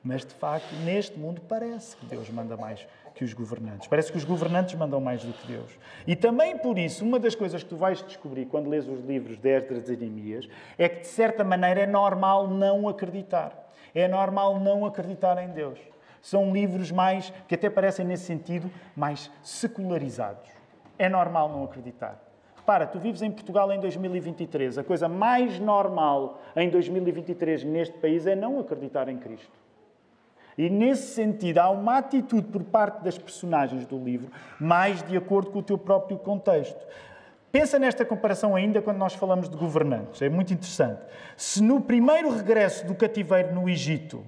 Mas, 0.04 0.26
de 0.26 0.34
facto, 0.34 0.74
neste 0.86 1.18
mundo 1.18 1.42
parece 1.42 1.98
que 1.98 2.06
Deus 2.06 2.30
manda 2.30 2.56
mais 2.56 2.88
que 3.18 3.24
os 3.24 3.34
governantes. 3.34 3.88
Parece 3.88 4.12
que 4.12 4.18
os 4.18 4.24
governantes 4.24 4.76
mandam 4.76 5.02
mais 5.02 5.24
do 5.24 5.34
que 5.34 5.48
Deus. 5.48 5.72
E 6.06 6.16
também 6.16 6.56
por 6.56 6.78
isso, 6.78 7.04
uma 7.04 7.20
das 7.20 7.34
coisas 7.34 7.64
que 7.64 7.70
tu 7.70 7.76
vais 7.76 8.02
descobrir 8.04 8.46
quando 8.46 8.70
lês 8.70 8.88
os 8.88 9.04
livros 9.04 9.38
de 9.38 9.50
Esdras 9.50 9.90
e 9.90 9.98
Neemias 9.98 10.48
é 10.78 10.88
que, 10.88 11.02
de 11.02 11.08
certa 11.08 11.44
maneira, 11.44 11.82
é 11.82 11.88
normal 11.88 12.48
não 12.48 12.88
acreditar. 12.88 13.72
É 13.96 14.08
normal 14.08 14.60
não 14.60 14.86
acreditar 14.86 15.44
em 15.44 15.50
Deus. 15.50 15.80
São 16.22 16.54
livros 16.54 16.92
mais, 16.92 17.34
que 17.48 17.56
até 17.56 17.70
parecem 17.70 18.06
nesse 18.06 18.26
sentido, 18.26 18.70
mais 18.96 19.32
secularizados. 19.42 20.50
É 21.00 21.10
normal 21.10 21.50
não 21.50 21.64
acreditar. 21.64 22.22
Repara, 22.56 22.86
tu 22.86 23.00
vives 23.00 23.22
em 23.22 23.32
Portugal 23.32 23.72
em 23.72 23.80
2023. 23.80 24.78
A 24.78 24.84
coisa 24.84 25.08
mais 25.08 25.60
normal 25.60 26.40
em 26.56 26.70
2023 26.70 27.64
neste 27.64 27.98
país 27.98 28.28
é 28.28 28.36
não 28.36 28.60
acreditar 28.60 29.10
em 29.10 29.18
Cristo. 29.18 29.67
E 30.58 30.70
nesse 30.70 31.14
sentido, 31.14 31.60
há 31.60 31.70
uma 31.70 31.98
atitude 31.98 32.48
por 32.48 32.64
parte 32.64 33.04
das 33.04 33.18
personagens 33.18 33.86
do 33.86 33.98
livro 33.98 34.32
mais 34.60 35.04
de 35.04 35.16
acordo 35.16 35.52
com 35.52 35.60
o 35.60 35.64
teu 35.64 35.78
próprio 35.78 36.18
contexto. 36.18 36.84
Pensa 37.52 37.78
nesta 37.78 38.04
comparação 38.04 38.56
ainda 38.56 38.82
quando 38.82 38.98
nós 38.98 39.14
falamos 39.14 39.48
de 39.48 39.56
governantes. 39.56 40.22
É 40.22 40.30
muito 40.30 40.54
interessante. 40.54 41.02
Se 41.36 41.62
no 41.62 41.80
primeiro 41.82 42.30
regresso 42.30 42.86
do 42.86 42.96
cativeiro 42.96 43.54
no 43.54 43.70
Egito, 43.70 44.24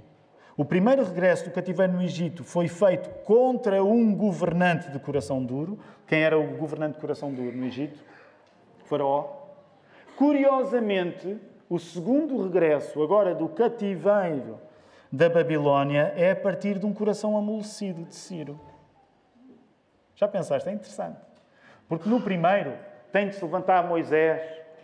o 0.55 0.63
primeiro 0.63 1.03
regresso 1.03 1.45
do 1.45 1.51
cativeiro 1.51 1.93
no 1.93 2.01
Egito 2.01 2.43
foi 2.43 2.67
feito 2.67 3.09
contra 3.23 3.83
um 3.83 4.13
governante 4.15 4.91
de 4.91 4.99
coração 4.99 5.43
duro, 5.43 5.79
quem 6.05 6.21
era 6.21 6.37
o 6.37 6.57
governante 6.57 6.95
de 6.95 7.01
coração 7.01 7.33
duro 7.33 7.55
no 7.55 7.65
Egito? 7.65 7.99
Faraó. 8.85 9.25
Curiosamente, 10.15 11.37
o 11.69 11.79
segundo 11.79 12.43
regresso, 12.43 13.01
agora 13.01 13.33
do 13.33 13.47
cativeiro 13.49 14.59
da 15.11 15.29
Babilónia 15.29 16.13
é 16.15 16.31
a 16.31 16.35
partir 16.35 16.77
de 16.77 16.85
um 16.85 16.93
coração 16.93 17.37
amolecido 17.37 18.03
de 18.03 18.15
Ciro. 18.15 18.59
Já 20.15 20.27
pensaste? 20.27 20.69
É 20.69 20.71
interessante. 20.71 21.17
Porque 21.87 22.07
no 22.07 22.21
primeiro 22.21 22.73
tem 23.11 23.29
de 23.29 23.35
se 23.35 23.43
levantar 23.43 23.87
Moisés 23.87 24.41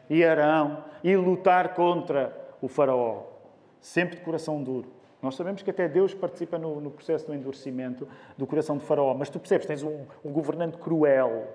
e 0.09 0.23
Arão 0.23 0.83
e 1.03 1.15
lutar 1.15 1.75
contra 1.75 2.35
o 2.61 2.67
Faraó, 2.67 3.23
sempre 3.79 4.15
de 4.15 4.23
coração 4.23 4.63
duro. 4.63 4.91
Nós 5.21 5.35
sabemos 5.35 5.61
que 5.61 5.69
até 5.69 5.87
Deus 5.87 6.13
participa 6.13 6.57
no, 6.57 6.79
no 6.79 6.91
processo 6.91 7.27
do 7.27 7.33
endurecimento 7.33 8.07
do 8.37 8.47
coração 8.47 8.77
de 8.77 8.85
Faraó, 8.85 9.13
mas 9.13 9.29
tu 9.29 9.39
percebes, 9.39 9.67
tens 9.67 9.83
um, 9.83 10.05
um 10.23 10.31
governante 10.31 10.77
cruel, 10.77 11.47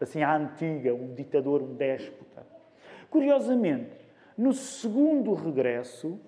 assim 0.00 0.22
à 0.22 0.36
antiga, 0.36 0.94
um 0.94 1.14
ditador, 1.14 1.62
um 1.62 1.74
déspota. 1.74 2.46
Curiosamente, 3.10 3.96
no 4.36 4.52
segundo 4.52 5.34
regresso, 5.34 6.18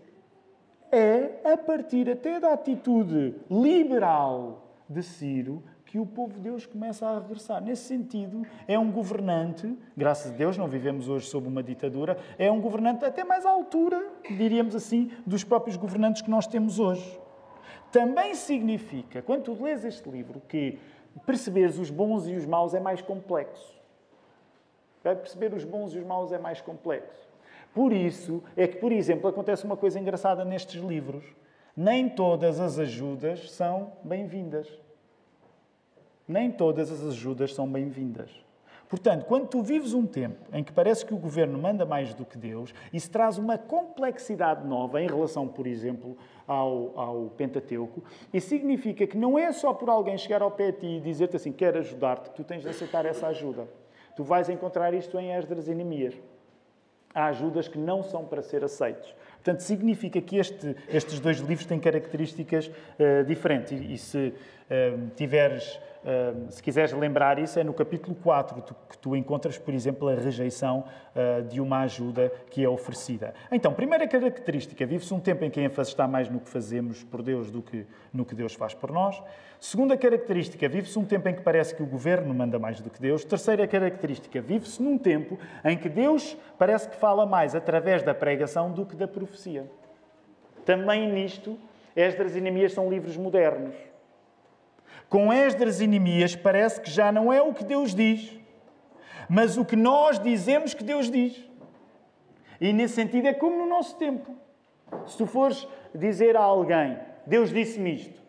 é 0.93 1.53
a 1.53 1.57
partir 1.57 2.09
até 2.11 2.41
da 2.41 2.53
atitude 2.53 3.37
liberal 3.51 4.67
de 4.89 5.03
Ciro 5.03 5.63
que 5.91 5.99
o 5.99 6.07
povo 6.07 6.35
de 6.35 6.41
Deus 6.41 6.67
começa 6.67 7.05
a 7.05 7.19
regressar. 7.19 7.61
Nesse 7.61 7.83
sentido, 7.83 8.47
é 8.69 8.79
um 8.79 8.93
governante, 8.93 9.77
graças 9.97 10.33
a 10.33 10.37
Deus 10.37 10.57
não 10.57 10.69
vivemos 10.69 11.09
hoje 11.09 11.27
sob 11.27 11.49
uma 11.49 11.65
ditadura, 11.65 12.17
é 12.39 12.51
um 12.51 12.61
governante 12.61 13.05
até 13.05 13.25
mais 13.25 13.45
à 13.45 13.51
altura, 13.51 14.01
diríamos 14.29 14.77
assim, 14.77 15.11
dos 15.27 15.43
próprios 15.43 15.77
governantes 15.77 16.23
que 16.23 16.31
nós 16.31 16.47
temos 16.47 16.79
hoje. 16.79 17.19
Também 17.91 18.37
significa, 18.37 19.21
quando 19.21 19.43
tu 19.43 19.61
lês 19.61 19.85
este 19.85 20.09
livro, 20.09 20.41
que 20.47 20.79
perceberes 21.27 21.77
os 21.77 21.91
bons 21.91 22.29
e 22.29 22.37
os 22.37 22.47
maus 22.47 22.73
é 22.73 22.79
mais 22.79 23.03
complexo. 23.03 23.75
Perceber 25.03 25.53
os 25.55 25.65
bons 25.65 25.93
e 25.95 25.99
os 25.99 26.05
maus 26.05 26.31
é 26.31 26.39
mais 26.39 26.61
complexo. 26.61 27.30
Por 27.75 27.93
isso 27.93 28.43
é 28.57 28.67
que, 28.67 28.79
por 28.79 28.91
exemplo, 28.93 29.29
acontece 29.29 29.65
uma 29.65 29.77
coisa 29.77 29.99
engraçada 29.99 30.45
nestes 30.45 30.83
livros. 30.83 31.25
Nem 31.77 32.09
todas 32.09 32.59
as 32.61 32.79
ajudas 32.79 33.51
são 33.51 33.93
bem-vindas. 34.03 34.69
Nem 36.27 36.51
todas 36.51 36.91
as 36.91 37.05
ajudas 37.05 37.55
são 37.55 37.71
bem-vindas. 37.71 38.31
Portanto, 38.91 39.25
quando 39.27 39.47
tu 39.47 39.63
vives 39.63 39.95
um 39.95 40.05
tempo 40.05 40.37
em 40.53 40.65
que 40.65 40.73
parece 40.73 41.07
que 41.07 41.15
o 41.15 41.17
governo 41.17 41.57
manda 41.57 41.87
mais 41.87 42.13
do 42.13 42.25
que 42.25 42.37
Deus, 42.37 42.75
isso 42.93 43.09
traz 43.09 43.39
uma 43.39 43.57
complexidade 43.57 44.67
nova 44.67 45.01
em 45.01 45.07
relação, 45.07 45.47
por 45.47 45.65
exemplo, 45.65 46.17
ao, 46.45 46.99
ao 46.99 47.31
Pentateuco, 47.37 48.03
e 48.35 48.41
significa 48.41 49.07
que 49.07 49.17
não 49.17 49.39
é 49.39 49.53
só 49.53 49.73
por 49.73 49.89
alguém 49.89 50.19
chegar 50.19 50.43
ao 50.43 50.51
pé 50.51 50.73
de 50.73 50.79
ti 50.79 50.87
e 50.87 51.01
dizer-te 51.01 51.37
assim, 51.37 51.53
quero 51.53 51.79
ajudar-te, 51.79 52.31
que 52.31 52.35
tu 52.35 52.43
tens 52.43 52.63
de 52.63 52.69
aceitar 52.69 53.07
essa 53.07 53.29
ajuda. 53.29 53.69
Tu 54.17 54.25
vais 54.25 54.49
encontrar 54.49 54.93
isto 54.93 55.17
em 55.21 55.33
Esdras 55.33 55.69
e 55.69 55.75
Neemias. 55.75 56.15
Há 57.15 57.27
ajudas 57.27 57.69
que 57.69 57.79
não 57.79 58.03
são 58.03 58.25
para 58.25 58.43
ser 58.43 58.65
aceitos. 58.65 59.15
Portanto, 59.35 59.61
significa 59.61 60.21
que 60.21 60.37
este, 60.37 60.77
estes 60.89 61.19
dois 61.19 61.39
livros 61.39 61.67
têm 61.67 61.81
características 61.81 62.67
uh, 62.69 63.25
diferentes. 63.27 63.73
E, 63.73 63.95
e 63.95 63.99
se 63.99 64.29
uh, 64.29 65.11
tiveres 65.17 65.81
se 66.49 66.63
quiseres 66.63 66.93
lembrar 66.93 67.39
isso, 67.39 67.59
é 67.59 67.65
no 67.65 67.75
capítulo 67.75 68.17
4 68.23 68.63
que 68.89 68.99
tu 68.99 69.15
encontras, 69.15 69.59
por 69.59 69.75
exemplo, 69.75 70.09
a 70.09 70.15
rejeição 70.15 70.85
ah, 71.15 71.43
de 71.43 71.61
uma 71.61 71.81
ajuda 71.81 72.33
que 72.51 72.65
é 72.65 72.69
oferecida. 72.69 73.35
Então, 73.53 73.73
primeira 73.75 74.09
característica, 74.09 74.87
vive-se 74.87 75.13
um 75.13 75.21
tempo 75.21 75.45
em 75.45 75.51
que 75.51 75.61
a 75.61 75.63
ênfase 75.63 75.91
está 75.91 76.09
mais 76.09 76.29
no 76.29 76.41
que 76.41 76.49
fazemos 76.49 77.05
por 77.05 77.23
Deus 77.23 77.51
do 77.51 77.61
que 77.61 77.87
no 78.13 78.25
que 78.25 78.35
Deus 78.35 78.55
faz 78.55 78.73
por 78.73 78.91
nós. 78.91 79.23
Segunda 79.59 79.95
característica, 79.97 80.67
vive-se 80.69 80.99
um 80.99 81.05
tempo 81.05 81.29
em 81.29 81.35
que 81.35 81.43
parece 81.43 81.75
que 81.75 81.83
o 81.83 81.87
governo 81.87 82.33
manda 82.33 82.59
mais 82.59 82.81
do 82.81 82.89
que 82.89 83.01
Deus. 83.01 83.23
Terceira 83.25 83.67
característica, 83.67 84.41
vive-se 84.41 84.83
num 84.83 84.97
tempo 84.97 85.39
em 85.63 85.77
que 85.77 85.89
Deus 85.89 86.35
parece 86.59 86.89
que 86.89 86.97
fala 86.97 87.27
mais 87.27 87.55
através 87.55 88.03
da 88.03 88.15
pregação 88.15 88.73
do 88.73 88.87
que 88.87 88.97
da 88.97 89.07
profecia. 89.07 89.71
Também 90.65 91.13
nisto, 91.13 91.59
Esdras 91.95 92.35
e 92.37 92.41
Neemias 92.41 92.73
são 92.73 92.89
livros 92.89 93.19
modernos. 93.19 93.90
Com 95.11 95.33
Esdras 95.33 95.81
e 95.81 95.89
Neemias 95.89 96.37
parece 96.37 96.81
que 96.81 96.89
já 96.89 97.11
não 97.11 97.33
é 97.33 97.43
o 97.43 97.53
que 97.53 97.65
Deus 97.65 97.93
diz, 97.93 98.39
mas 99.29 99.59
o 99.59 99.65
que 99.65 99.75
nós 99.75 100.21
dizemos 100.21 100.73
que 100.73 100.85
Deus 100.85 101.11
diz. 101.11 101.47
E 102.61 102.73
nesse 102.73 102.95
sentido 102.95 103.27
é 103.27 103.35
como 103.35 103.59
no 103.59 103.67
nosso 103.67 103.97
tempo. 103.97 104.37
Se 105.07 105.19
tu 105.19 105.27
fores 105.27 105.67
dizer 105.93 106.37
a 106.37 106.41
alguém, 106.41 106.97
Deus 107.27 107.51
disse-me 107.51 107.95
isto, 107.95 108.21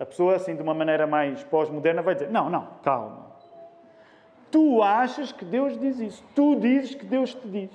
a 0.00 0.04
pessoa, 0.04 0.34
assim, 0.34 0.56
de 0.56 0.62
uma 0.62 0.74
maneira 0.74 1.06
mais 1.06 1.44
pós-moderna, 1.44 2.02
vai 2.02 2.14
dizer: 2.14 2.30
Não, 2.30 2.50
não, 2.50 2.66
calma. 2.82 3.30
Tu 4.50 4.82
achas 4.82 5.30
que 5.30 5.44
Deus 5.44 5.78
diz 5.78 6.00
isso. 6.00 6.24
Tu 6.34 6.56
dizes 6.56 6.94
que 6.94 7.04
Deus 7.04 7.34
te 7.34 7.46
diz. 7.46 7.70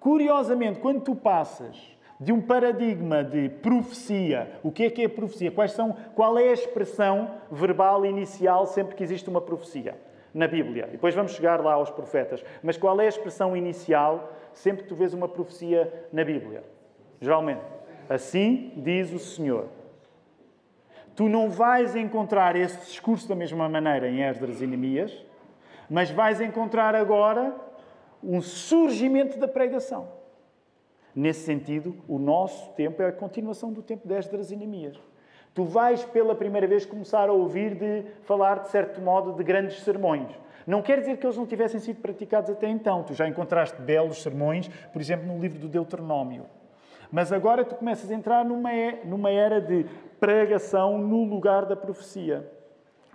Curiosamente, 0.00 0.80
quando 0.80 1.02
tu 1.02 1.14
passas 1.14 1.96
de 2.20 2.32
um 2.32 2.40
paradigma 2.40 3.22
de 3.22 3.48
profecia. 3.48 4.58
O 4.62 4.72
que 4.72 4.84
é 4.84 4.90
que 4.90 5.02
é 5.02 5.08
profecia? 5.08 5.50
Quais 5.50 5.72
são, 5.72 5.96
qual 6.14 6.38
é 6.38 6.48
a 6.48 6.52
expressão 6.52 7.30
verbal 7.50 8.04
inicial 8.04 8.66
sempre 8.66 8.96
que 8.96 9.04
existe 9.04 9.28
uma 9.28 9.40
profecia 9.40 9.96
na 10.34 10.48
Bíblia? 10.48 10.86
E 10.88 10.92
depois 10.92 11.14
vamos 11.14 11.32
chegar 11.32 11.62
lá 11.62 11.74
aos 11.74 11.90
profetas. 11.90 12.44
Mas 12.62 12.76
qual 12.76 13.00
é 13.00 13.06
a 13.06 13.08
expressão 13.08 13.56
inicial 13.56 14.32
sempre 14.52 14.82
que 14.82 14.88
tu 14.88 14.96
vês 14.96 15.14
uma 15.14 15.28
profecia 15.28 16.06
na 16.12 16.24
Bíblia? 16.24 16.64
Geralmente, 17.20 17.62
assim 18.08 18.72
diz 18.76 19.12
o 19.12 19.18
Senhor. 19.18 19.68
Tu 21.14 21.28
não 21.28 21.50
vais 21.50 21.94
encontrar 21.94 22.56
esse 22.56 22.78
discurso 22.78 23.28
da 23.28 23.34
mesma 23.34 23.68
maneira 23.68 24.08
em 24.08 24.22
Esdras 24.22 24.60
e 24.60 24.66
Neemias, 24.66 25.24
mas 25.88 26.10
vais 26.10 26.40
encontrar 26.40 26.94
agora 26.94 27.54
um 28.22 28.40
surgimento 28.40 29.38
da 29.38 29.48
pregação. 29.48 30.17
Nesse 31.18 31.40
sentido, 31.40 31.96
o 32.06 32.16
nosso 32.16 32.70
tempo 32.74 33.02
é 33.02 33.08
a 33.08 33.12
continuação 33.12 33.72
do 33.72 33.82
tempo 33.82 34.06
e 34.06 34.56
Neemias. 34.56 34.96
Tu 35.52 35.64
vais 35.64 36.04
pela 36.04 36.32
primeira 36.32 36.64
vez 36.64 36.86
começar 36.86 37.28
a 37.28 37.32
ouvir 37.32 37.74
de 37.74 38.04
falar, 38.22 38.60
de 38.60 38.68
certo 38.68 39.00
modo, 39.00 39.32
de 39.32 39.42
grandes 39.42 39.80
sermões. 39.80 40.28
Não 40.64 40.80
quer 40.80 41.00
dizer 41.00 41.16
que 41.16 41.26
eles 41.26 41.36
não 41.36 41.44
tivessem 41.44 41.80
sido 41.80 42.00
praticados 42.00 42.48
até 42.50 42.68
então. 42.68 43.02
Tu 43.02 43.14
já 43.14 43.26
encontraste 43.26 43.82
belos 43.82 44.22
sermões, 44.22 44.68
por 44.92 45.02
exemplo, 45.02 45.26
no 45.26 45.40
livro 45.40 45.58
do 45.58 45.66
Deuteronômio. 45.66 46.46
Mas 47.10 47.32
agora 47.32 47.64
tu 47.64 47.74
começas 47.74 48.08
a 48.12 48.14
entrar 48.14 48.44
numa, 48.44 48.70
numa 49.04 49.32
era 49.32 49.60
de 49.60 49.86
pregação 50.20 50.98
no 50.98 51.24
lugar 51.24 51.66
da 51.66 51.74
profecia. 51.74 52.48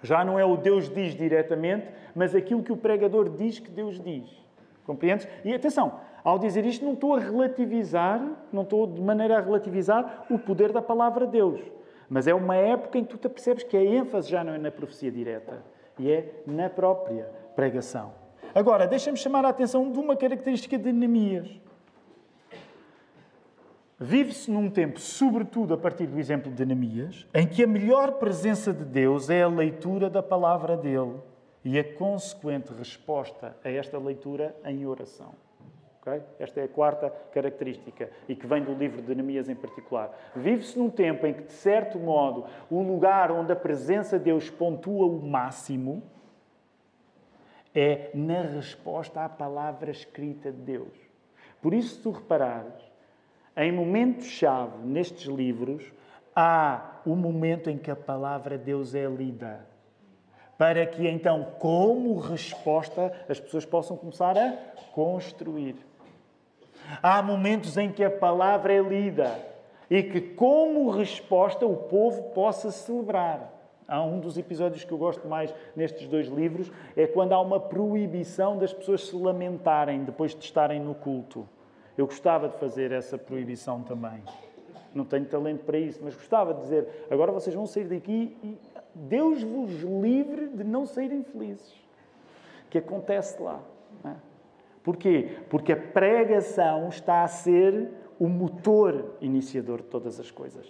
Já 0.01 0.25
não 0.25 0.37
é 0.37 0.43
o 0.43 0.57
Deus 0.57 0.89
diz 0.89 1.15
diretamente, 1.15 1.87
mas 2.13 2.35
aquilo 2.35 2.63
que 2.63 2.73
o 2.73 2.75
pregador 2.75 3.29
diz 3.29 3.59
que 3.59 3.71
Deus 3.71 3.97
diz. 3.97 4.43
Compreendes? 4.85 5.25
E 5.45 5.53
atenção, 5.53 6.01
ao 6.23 6.39
dizer 6.39 6.65
isto, 6.65 6.86
não 6.86 6.93
estou 6.93 7.15
a 7.15 7.19
relativizar, 7.19 8.21
não 8.51 8.63
estou 8.63 8.88
de 8.88 9.01
maneira 9.01 9.38
a 9.38 9.41
relativizar 9.41 10.25
o 10.29 10.39
poder 10.39 10.71
da 10.71 10.81
palavra 10.81 11.25
de 11.25 11.33
Deus. 11.33 11.59
Mas 12.09 12.27
é 12.27 12.33
uma 12.33 12.55
época 12.55 12.97
em 12.97 13.03
que 13.03 13.09
tu 13.09 13.17
te 13.17 13.27
percebes 13.27 13.63
que 13.63 13.75
a 13.75 13.83
ênfase 13.83 14.29
já 14.29 14.43
não 14.43 14.53
é 14.53 14.57
na 14.57 14.71
profecia 14.71 15.12
direta, 15.12 15.62
e 15.97 16.12
é 16.12 16.43
na 16.45 16.69
própria 16.69 17.25
pregação. 17.55 18.13
Agora, 18.55 18.88
deixa-me 18.88 19.17
chamar 19.17 19.45
a 19.45 19.49
atenção 19.49 19.91
de 19.91 19.99
uma 19.99 20.15
característica 20.15 20.77
de 20.77 20.91
Neemias. 20.91 21.49
Vive-se 23.99 24.51
num 24.51 24.69
tempo, 24.69 24.99
sobretudo 24.99 25.73
a 25.73 25.77
partir 25.77 26.07
do 26.07 26.19
exemplo 26.19 26.51
de 26.51 26.65
Neemias, 26.65 27.27
em 27.33 27.47
que 27.47 27.63
a 27.63 27.67
melhor 27.67 28.13
presença 28.13 28.73
de 28.73 28.83
Deus 28.83 29.29
é 29.29 29.43
a 29.43 29.47
leitura 29.47 30.09
da 30.09 30.21
palavra 30.21 30.75
dele 30.75 31.15
e 31.63 31.79
a 31.79 31.83
consequente 31.83 32.73
resposta 32.73 33.55
a 33.63 33.69
esta 33.69 33.97
leitura 33.97 34.55
em 34.65 34.86
oração. 34.86 35.33
Okay? 36.05 36.21
Esta 36.37 36.59
é 36.59 36.63
a 36.65 36.67
quarta 36.67 37.09
característica 37.31 38.09
e 38.27 38.35
que 38.35 38.45
vem 38.45 38.61
do 38.61 38.73
livro 38.73 39.01
de 39.01 39.15
Neemias 39.15 39.47
em 39.47 39.55
particular. 39.55 40.13
Vive-se 40.35 40.77
num 40.77 40.89
tempo 40.89 41.25
em 41.25 41.33
que, 41.33 41.43
de 41.43 41.53
certo 41.53 41.97
modo, 41.97 42.45
o 42.69 42.81
lugar 42.81 43.31
onde 43.31 43.53
a 43.53 43.55
presença 43.55 44.19
de 44.19 44.25
Deus 44.25 44.49
pontua 44.49 45.05
o 45.05 45.21
máximo 45.25 46.03
é 47.73 48.11
na 48.13 48.41
resposta 48.41 49.23
à 49.23 49.29
palavra 49.29 49.91
escrita 49.91 50.51
de 50.51 50.57
Deus. 50.57 50.93
Por 51.61 51.73
isso, 51.73 51.95
se 51.95 52.01
tu 52.01 52.11
reparares, 52.11 52.83
em 53.55 53.71
momentos-chave 53.71 54.85
nestes 54.85 55.27
livros, 55.27 55.89
há 56.35 56.99
o 57.05 57.15
momento 57.15 57.69
em 57.69 57.77
que 57.77 57.89
a 57.89 57.95
palavra 57.95 58.57
de 58.57 58.65
Deus 58.65 58.93
é 58.93 59.05
lida. 59.05 59.65
Para 60.57 60.85
que 60.85 61.07
então, 61.07 61.55
como 61.59 62.19
resposta, 62.19 63.13
as 63.29 63.39
pessoas 63.39 63.65
possam 63.65 63.95
começar 63.95 64.37
a 64.37 64.51
construir. 64.91 65.75
Há 67.01 67.21
momentos 67.21 67.77
em 67.77 67.91
que 67.91 68.03
a 68.03 68.12
palavra 68.12 68.73
é 68.73 68.82
lida 68.82 69.39
e 69.89 70.03
que, 70.03 70.21
como 70.21 70.89
resposta, 70.89 71.65
o 71.65 71.75
povo 71.75 72.23
possa 72.32 72.71
celebrar. 72.71 73.51
Há 73.88 74.01
um 74.01 74.19
dos 74.19 74.38
episódios 74.38 74.84
que 74.84 74.91
eu 74.91 74.97
gosto 74.97 75.27
mais 75.27 75.53
nestes 75.75 76.08
dois 76.08 76.27
livros 76.27 76.71
é 76.95 77.06
quando 77.06 77.34
há 77.34 77.39
uma 77.39 77.60
proibição 77.60 78.58
das 78.58 78.73
pessoas 78.73 79.08
se 79.08 79.15
lamentarem 79.15 80.03
depois 80.03 80.34
de 80.34 80.43
estarem 80.43 80.79
no 80.79 80.95
culto. 80.95 81.47
Eu 81.97 82.06
gostava 82.06 82.47
de 82.47 82.58
fazer 82.58 82.91
essa 82.91 83.17
proibição 83.17 83.84
também. 83.84 84.23
Não 84.95 85.06
tenho 85.06 85.25
talento 85.25 85.63
para 85.63 85.77
isso, 85.77 85.99
mas 86.03 86.15
gostava 86.15 86.53
de 86.53 86.62
dizer: 86.62 87.08
agora 87.10 87.32
vocês 87.32 87.56
vão 87.56 87.65
sair 87.65 87.86
daqui 87.86 88.38
e 88.43 88.58
Deus 88.95 89.43
vos 89.43 89.82
livre 89.82 90.47
de 90.47 90.63
não 90.63 90.86
serem 90.86 91.23
felizes. 91.23 91.73
Que 92.69 92.77
acontece 92.77 93.41
lá. 93.41 93.60
Não 94.03 94.12
é? 94.12 94.15
Porquê? 94.84 95.38
Porque 95.50 95.72
a 95.72 95.78
pregação 95.78 96.89
está 96.89 97.24
a 97.24 97.28
ser 97.28 97.89
o 98.19 98.28
motor 98.28 99.15
iniciador 99.22 99.78
de 99.78 99.88
todas 99.88 100.19
as 100.19 100.30
coisas. 100.30 100.67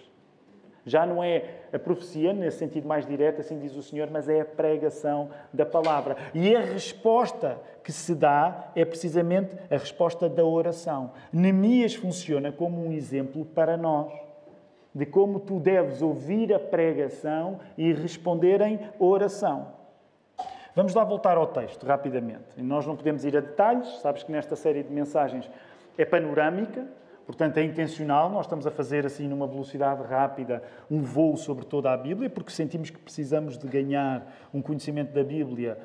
Já 0.86 1.06
não 1.06 1.24
é 1.24 1.62
a 1.72 1.78
profecia, 1.78 2.32
nesse 2.34 2.58
sentido 2.58 2.86
mais 2.86 3.06
direto, 3.06 3.40
assim 3.40 3.58
diz 3.58 3.74
o 3.74 3.82
Senhor, 3.82 4.10
mas 4.10 4.28
é 4.28 4.42
a 4.42 4.44
pregação 4.44 5.30
da 5.52 5.64
palavra. 5.64 6.16
E 6.34 6.54
a 6.54 6.60
resposta 6.60 7.58
que 7.82 7.90
se 7.90 8.14
dá 8.14 8.70
é 8.76 8.84
precisamente 8.84 9.56
a 9.70 9.76
resposta 9.76 10.28
da 10.28 10.44
oração. 10.44 11.12
Neemias 11.32 11.94
funciona 11.94 12.52
como 12.52 12.86
um 12.86 12.92
exemplo 12.92 13.46
para 13.46 13.76
nós 13.76 14.12
de 14.94 15.04
como 15.04 15.40
tu 15.40 15.58
deves 15.58 16.00
ouvir 16.02 16.54
a 16.54 16.58
pregação 16.58 17.58
e 17.76 17.92
responder 17.92 18.60
em 18.60 18.78
oração. 18.98 19.72
Vamos 20.76 20.92
lá 20.92 21.04
voltar 21.04 21.36
ao 21.36 21.46
texto 21.46 21.86
rapidamente. 21.86 22.60
Nós 22.60 22.84
não 22.84 22.96
podemos 22.96 23.24
ir 23.24 23.36
a 23.36 23.40
detalhes, 23.40 23.86
sabes 24.00 24.24
que 24.24 24.32
nesta 24.32 24.56
série 24.56 24.82
de 24.82 24.92
mensagens 24.92 25.48
é 25.96 26.04
panorâmica, 26.04 26.84
portanto 27.24 27.58
é 27.58 27.62
intencional. 27.62 28.28
Nós 28.28 28.46
estamos 28.46 28.66
a 28.66 28.72
fazer 28.72 29.06
assim 29.06 29.28
numa 29.28 29.46
velocidade 29.46 30.02
rápida 30.02 30.64
um 30.90 31.00
voo 31.00 31.36
sobre 31.36 31.64
toda 31.64 31.92
a 31.92 31.96
Bíblia, 31.96 32.28
porque 32.28 32.50
sentimos 32.50 32.90
que 32.90 32.98
precisamos 32.98 33.56
de 33.56 33.68
ganhar 33.68 34.26
um 34.52 34.60
conhecimento 34.60 35.12
da 35.12 35.22
Bíblia 35.22 35.78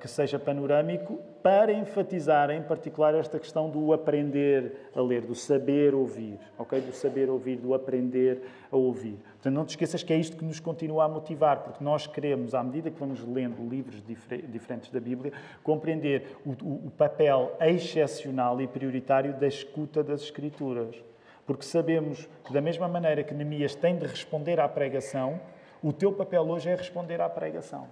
que 0.00 0.08
seja 0.08 0.38
panorâmico 0.38 1.18
para 1.42 1.72
enfatizar 1.72 2.50
em 2.50 2.62
particular 2.62 3.14
esta 3.14 3.38
questão 3.38 3.70
do 3.70 3.92
aprender 3.92 4.90
a 4.94 5.00
ler, 5.00 5.22
do 5.22 5.34
saber 5.34 5.94
ouvir, 5.94 6.38
ok? 6.58 6.80
Do 6.80 6.92
saber 6.92 7.30
ouvir, 7.30 7.56
do 7.56 7.74
aprender 7.74 8.42
a 8.70 8.76
ouvir. 8.76 9.18
Portanto, 9.32 9.54
não 9.54 9.64
te 9.64 9.70
esqueças 9.70 10.02
que 10.02 10.12
é 10.12 10.16
isto 10.16 10.36
que 10.36 10.44
nos 10.44 10.60
continua 10.60 11.04
a 11.04 11.08
motivar, 11.08 11.60
porque 11.62 11.82
nós 11.82 12.06
queremos, 12.06 12.54
à 12.54 12.62
medida 12.62 12.90
que 12.90 12.98
vamos 12.98 13.24
lendo 13.24 13.66
livros 13.68 14.02
diferentes 14.48 14.90
da 14.90 15.00
Bíblia, 15.00 15.32
compreender 15.62 16.36
o, 16.44 16.50
o, 16.50 16.86
o 16.86 16.90
papel 16.90 17.56
excepcional 17.60 18.60
e 18.60 18.66
prioritário 18.66 19.32
da 19.34 19.46
escuta 19.46 20.02
das 20.02 20.22
Escrituras. 20.22 20.94
Porque 21.46 21.64
sabemos 21.64 22.28
que, 22.44 22.52
da 22.52 22.60
mesma 22.60 22.86
maneira 22.86 23.24
que 23.24 23.34
Neemias 23.34 23.74
tem 23.74 23.96
de 23.96 24.06
responder 24.06 24.60
à 24.60 24.68
pregação, 24.68 25.40
o 25.82 25.92
teu 25.92 26.12
papel 26.12 26.42
hoje 26.42 26.68
é 26.68 26.74
responder 26.74 27.20
à 27.20 27.28
pregação. 27.28 27.88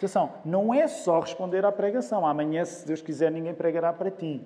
Atenção, 0.00 0.30
não 0.46 0.72
é 0.72 0.88
só 0.88 1.20
responder 1.20 1.62
à 1.62 1.70
pregação. 1.70 2.26
Amanhã, 2.26 2.64
se 2.64 2.86
Deus 2.86 3.02
quiser, 3.02 3.30
ninguém 3.30 3.52
pregará 3.52 3.92
para 3.92 4.10
ti. 4.10 4.40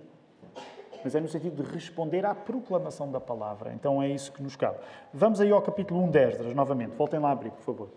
Mas 1.04 1.14
é 1.14 1.20
no 1.20 1.28
sentido 1.28 1.62
de 1.62 1.70
responder 1.70 2.26
à 2.26 2.34
proclamação 2.34 3.08
da 3.08 3.20
palavra. 3.20 3.72
Então 3.72 4.02
é 4.02 4.08
isso 4.08 4.32
que 4.32 4.42
nos 4.42 4.56
cabe. 4.56 4.78
Vamos 5.12 5.40
aí 5.40 5.52
ao 5.52 5.62
capítulo 5.62 6.02
1 6.02 6.10
de 6.10 6.18
Esdras, 6.18 6.54
novamente. 6.56 6.96
Voltem 6.96 7.20
lá 7.20 7.28
a 7.28 7.32
abrir, 7.32 7.52
por 7.52 7.62
favor. 7.62 7.88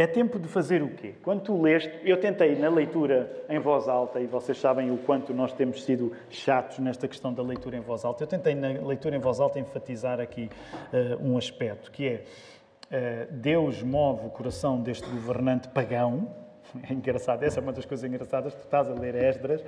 É 0.00 0.06
tempo 0.06 0.38
de 0.38 0.48
fazer 0.48 0.82
o 0.82 0.88
quê? 0.88 1.12
Quando 1.22 1.42
tu 1.42 1.60
leste, 1.60 1.92
eu 2.04 2.18
tentei 2.18 2.56
na 2.56 2.70
leitura 2.70 3.44
em 3.50 3.58
voz 3.58 3.86
alta, 3.86 4.18
e 4.18 4.26
vocês 4.26 4.58
sabem 4.58 4.90
o 4.90 4.96
quanto 4.96 5.34
nós 5.34 5.52
temos 5.52 5.84
sido 5.84 6.12
chatos 6.30 6.78
nesta 6.78 7.06
questão 7.06 7.34
da 7.34 7.42
leitura 7.42 7.76
em 7.76 7.80
voz 7.80 8.02
alta, 8.02 8.24
eu 8.24 8.26
tentei 8.26 8.54
na 8.54 8.68
leitura 8.68 9.14
em 9.14 9.18
voz 9.18 9.40
alta 9.40 9.58
enfatizar 9.58 10.18
aqui 10.18 10.48
uh, 10.90 11.22
um 11.22 11.36
aspecto, 11.36 11.90
que 11.90 12.08
é 12.08 12.24
uh, 12.86 13.30
Deus 13.30 13.82
move 13.82 14.26
o 14.26 14.30
coração 14.30 14.80
deste 14.80 15.06
governante 15.06 15.68
pagão, 15.68 16.34
é 16.88 16.94
engraçado, 16.94 17.42
essa 17.42 17.60
é 17.60 17.62
uma 17.62 17.72
das 17.74 17.84
coisas 17.84 18.08
engraçadas, 18.08 18.54
tu 18.54 18.62
estás 18.64 18.88
a 18.88 18.94
ler 18.94 19.14
Esdras, 19.14 19.62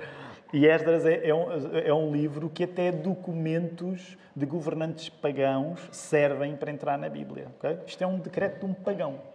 e 0.51 0.65
Esdras 0.65 1.05
é, 1.05 1.29
é, 1.29 1.35
um, 1.35 1.45
é 1.77 1.93
um 1.93 2.11
livro 2.11 2.49
que 2.49 2.63
até 2.63 2.91
documentos 2.91 4.17
de 4.35 4.47
governantes 4.47 5.09
pagãos 5.09 5.87
servem 5.91 6.55
para 6.55 6.71
entrar 6.71 6.97
na 6.97 7.07
Bíblia. 7.07 7.49
Okay? 7.59 7.77
Isto 7.85 8.03
é 8.03 8.07
um 8.07 8.17
decreto 8.17 8.65
de 8.65 8.65
um 8.65 8.73
pagão. 8.73 9.31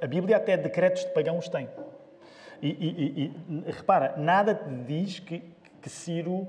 A 0.00 0.06
Bíblia 0.06 0.36
até 0.36 0.56
decretos 0.56 1.04
de 1.04 1.10
pagãos 1.10 1.48
tem. 1.48 1.68
E, 2.60 2.68
e, 2.68 3.24
e, 3.24 3.70
repara, 3.70 4.14
nada 4.16 4.54
te 4.54 4.68
diz 4.86 5.18
que, 5.20 5.42
que 5.80 5.88
Ciro 5.88 6.48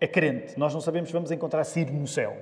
é 0.00 0.06
crente. 0.06 0.58
Nós 0.58 0.74
não 0.74 0.80
sabemos 0.80 1.08
se 1.08 1.12
vamos 1.12 1.30
encontrar 1.30 1.64
Ciro 1.64 1.92
no 1.92 2.06
céu. 2.06 2.36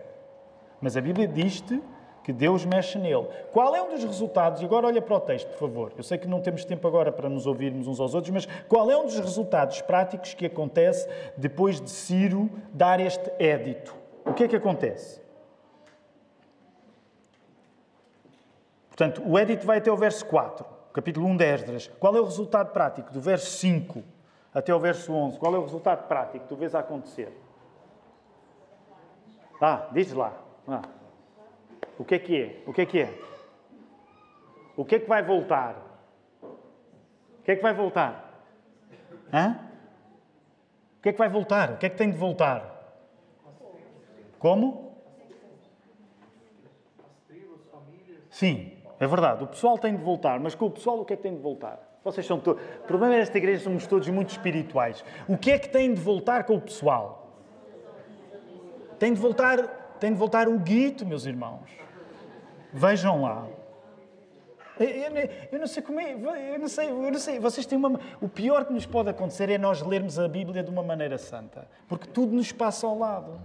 Mas 0.80 0.96
a 0.96 1.00
Bíblia 1.00 1.28
diz-te 1.28 1.80
que 2.24 2.32
Deus 2.32 2.64
mexe 2.64 2.98
nele. 2.98 3.28
Qual 3.52 3.76
é 3.76 3.82
um 3.82 3.90
dos 3.90 4.02
resultados? 4.02 4.62
E 4.62 4.64
agora 4.64 4.86
olha 4.86 5.02
para 5.02 5.14
o 5.14 5.20
texto, 5.20 5.48
por 5.48 5.58
favor. 5.58 5.92
Eu 5.96 6.02
sei 6.02 6.16
que 6.16 6.26
não 6.26 6.40
temos 6.40 6.64
tempo 6.64 6.88
agora 6.88 7.12
para 7.12 7.28
nos 7.28 7.46
ouvirmos 7.46 7.86
uns 7.86 8.00
aos 8.00 8.14
outros, 8.14 8.32
mas 8.32 8.46
qual 8.66 8.90
é 8.90 8.96
um 8.96 9.04
dos 9.04 9.18
resultados 9.18 9.82
práticos 9.82 10.32
que 10.32 10.46
acontece 10.46 11.06
depois 11.36 11.80
de 11.80 11.90
Ciro 11.90 12.50
dar 12.72 12.98
este 12.98 13.30
édito? 13.38 13.94
O 14.24 14.32
que 14.32 14.44
é 14.44 14.48
que 14.48 14.56
acontece? 14.56 15.23
Portanto, 18.96 19.28
o 19.28 19.36
edito 19.36 19.66
vai 19.66 19.78
até 19.78 19.90
o 19.90 19.96
verso 19.96 20.24
4, 20.26 20.64
capítulo 20.92 21.26
1 21.26 21.36
de 21.36 21.44
Esdras. 21.44 21.88
Qual 21.98 22.16
é 22.16 22.20
o 22.20 22.24
resultado 22.24 22.72
prático 22.72 23.12
do 23.12 23.20
verso 23.20 23.50
5 23.58 24.04
até 24.54 24.72
o 24.72 24.78
verso 24.78 25.12
11? 25.12 25.36
Qual 25.36 25.52
é 25.52 25.58
o 25.58 25.62
resultado 25.62 26.06
prático 26.06 26.44
que 26.44 26.48
tu 26.48 26.54
vês 26.54 26.76
a 26.76 26.78
acontecer? 26.78 27.36
Ah, 29.60 29.88
diz 29.92 30.12
lá. 30.12 30.32
Ah. 30.68 30.82
O 31.98 32.04
que 32.04 32.14
é 32.14 32.18
que 32.20 32.40
é? 32.40 32.62
O 32.68 32.72
que 32.72 32.82
é 32.82 32.86
que 32.86 33.00
é? 33.00 33.18
O 34.76 34.84
que 34.84 34.94
é 34.94 34.98
que 35.00 35.08
vai 35.08 35.24
voltar? 35.24 35.74
O 36.40 37.42
que 37.42 37.50
é 37.50 37.56
que 37.56 37.62
vai 37.62 37.74
voltar? 37.74 38.44
Hã? 39.32 39.58
O 40.98 41.02
que 41.02 41.08
é 41.08 41.12
que 41.12 41.18
vai 41.18 41.28
voltar? 41.28 41.72
O 41.72 41.78
que 41.78 41.86
é 41.86 41.90
que 41.90 41.96
tem 41.96 42.12
de 42.12 42.16
voltar? 42.16 42.94
Como? 44.38 44.94
Sim, 48.30 48.73
é 48.98 49.06
verdade, 49.06 49.44
o 49.44 49.46
pessoal 49.46 49.76
tem 49.76 49.96
de 49.96 50.02
voltar, 50.02 50.38
mas 50.38 50.54
com 50.54 50.66
o 50.66 50.70
pessoal 50.70 51.00
o 51.00 51.04
que 51.04 51.12
é 51.12 51.16
que 51.16 51.22
tem 51.22 51.34
de 51.34 51.40
voltar? 51.40 51.94
Vocês 52.04 52.26
são 52.26 52.38
todos. 52.38 52.62
O 52.62 52.86
problema 52.86 53.14
desta 53.14 53.38
igreja 53.38 53.64
somos 53.64 53.86
todos 53.86 54.08
muito 54.08 54.28
espirituais. 54.28 55.02
O 55.26 55.38
que 55.38 55.50
é 55.50 55.58
que 55.58 55.68
tem 55.68 55.92
de 55.94 56.00
voltar 56.00 56.44
com 56.44 56.56
o 56.56 56.60
pessoal? 56.60 57.32
Tem 58.98 59.12
de 59.12 59.18
voltar, 59.18 59.96
tem 59.98 60.12
de 60.12 60.18
voltar 60.18 60.46
o 60.46 60.58
guito, 60.58 61.06
meus 61.06 61.24
irmãos. 61.24 61.70
Vejam 62.72 63.22
lá. 63.22 63.46
Eu, 64.78 64.86
eu, 64.86 65.30
eu, 65.52 65.58
não 65.58 65.66
sei 65.66 65.82
como 65.82 66.00
é, 66.00 66.12
eu 66.12 66.58
não 66.58 66.68
sei, 66.68 66.90
eu 66.90 67.10
não 67.10 67.18
sei. 67.18 67.38
Vocês 67.38 67.64
têm 67.64 67.78
uma. 67.78 67.98
O 68.20 68.28
pior 68.28 68.64
que 68.66 68.72
nos 68.72 68.84
pode 68.84 69.08
acontecer 69.08 69.48
é 69.48 69.56
nós 69.56 69.80
lermos 69.80 70.18
a 70.18 70.28
Bíblia 70.28 70.62
de 70.62 70.70
uma 70.70 70.82
maneira 70.82 71.16
santa, 71.16 71.66
porque 71.88 72.08
tudo 72.08 72.34
nos 72.34 72.52
passa 72.52 72.86
ao 72.86 72.98
lado. 72.98 73.40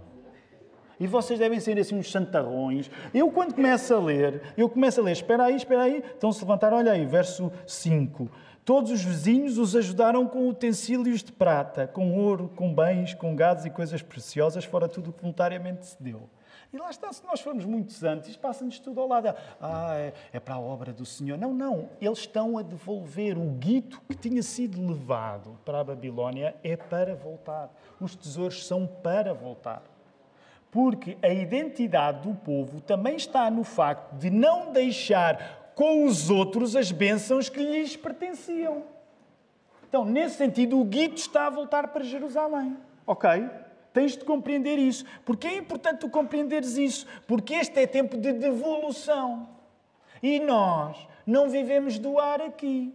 E 1.00 1.06
vocês 1.06 1.38
devem 1.38 1.58
ser 1.58 1.78
assim 1.78 1.96
uns 1.96 2.12
santarrões. 2.12 2.90
Eu, 3.12 3.30
quando 3.30 3.54
começo 3.54 3.94
a 3.94 3.98
ler, 3.98 4.42
eu 4.54 4.68
começo 4.68 5.00
a 5.00 5.04
ler, 5.04 5.12
espera 5.12 5.44
aí, 5.44 5.56
espera 5.56 5.82
aí, 5.84 6.04
estão-se 6.06 6.40
a 6.40 6.42
levantar, 6.42 6.74
olha 6.74 6.92
aí, 6.92 7.06
verso 7.06 7.50
5. 7.66 8.30
Todos 8.66 8.92
os 8.92 9.02
vizinhos 9.02 9.56
os 9.56 9.74
ajudaram 9.74 10.26
com 10.26 10.46
utensílios 10.46 11.22
de 11.24 11.32
prata, 11.32 11.86
com 11.88 12.12
ouro, 12.18 12.52
com 12.54 12.72
bens, 12.72 13.14
com 13.14 13.34
gados 13.34 13.64
e 13.64 13.70
coisas 13.70 14.02
preciosas, 14.02 14.64
fora 14.64 14.86
tudo 14.86 15.08
o 15.08 15.12
que 15.12 15.22
voluntariamente 15.22 15.86
se 15.86 16.00
deu. 16.00 16.28
E 16.72 16.76
lá 16.76 16.88
está, 16.88 17.12
se 17.12 17.24
nós 17.24 17.40
formos 17.40 17.64
muito 17.64 17.92
santos, 17.92 18.36
passa-nos 18.36 18.78
tudo 18.78 19.00
ao 19.00 19.08
lado. 19.08 19.34
Ah, 19.60 19.96
é, 19.96 20.12
é, 20.32 20.38
para 20.38 20.54
a 20.54 20.60
obra 20.60 20.92
do 20.92 21.04
Senhor. 21.04 21.36
Não, 21.36 21.52
não. 21.52 21.88
Eles 22.00 22.18
estão 22.18 22.56
a 22.58 22.62
devolver 22.62 23.36
o 23.36 23.44
guito 23.54 24.00
que 24.08 24.14
tinha 24.14 24.42
sido 24.42 24.86
levado 24.86 25.58
para 25.64 25.80
a 25.80 25.84
Babilónia, 25.84 26.54
é 26.62 26.76
para 26.76 27.16
voltar. 27.16 27.74
Os 28.00 28.14
tesouros 28.14 28.64
são 28.66 28.86
para 28.86 29.34
voltar. 29.34 29.82
Porque 30.70 31.16
a 31.22 31.28
identidade 31.28 32.28
do 32.28 32.34
povo 32.34 32.80
também 32.80 33.16
está 33.16 33.50
no 33.50 33.64
facto 33.64 34.14
de 34.14 34.30
não 34.30 34.72
deixar 34.72 35.72
com 35.74 36.04
os 36.04 36.30
outros 36.30 36.76
as 36.76 36.92
bênçãos 36.92 37.48
que 37.48 37.60
lhes 37.60 37.96
pertenciam. 37.96 38.84
Então, 39.88 40.04
nesse 40.04 40.36
sentido, 40.36 40.78
o 40.78 40.84
guito 40.84 41.16
está 41.16 41.46
a 41.46 41.50
voltar 41.50 41.88
para 41.88 42.04
Jerusalém. 42.04 42.76
Ok? 43.04 43.28
Tens 43.92 44.16
de 44.16 44.24
compreender 44.24 44.78
isso. 44.78 45.04
Porque 45.24 45.48
é 45.48 45.56
importante 45.56 46.00
tu 46.00 46.08
compreenderes 46.08 46.76
isso. 46.76 47.06
Porque 47.26 47.54
este 47.54 47.80
é 47.80 47.86
tempo 47.86 48.16
de 48.16 48.32
devolução. 48.32 49.48
E 50.22 50.38
nós 50.38 50.96
não 51.26 51.48
vivemos 51.48 51.98
do 51.98 52.18
ar 52.18 52.40
aqui. 52.40 52.94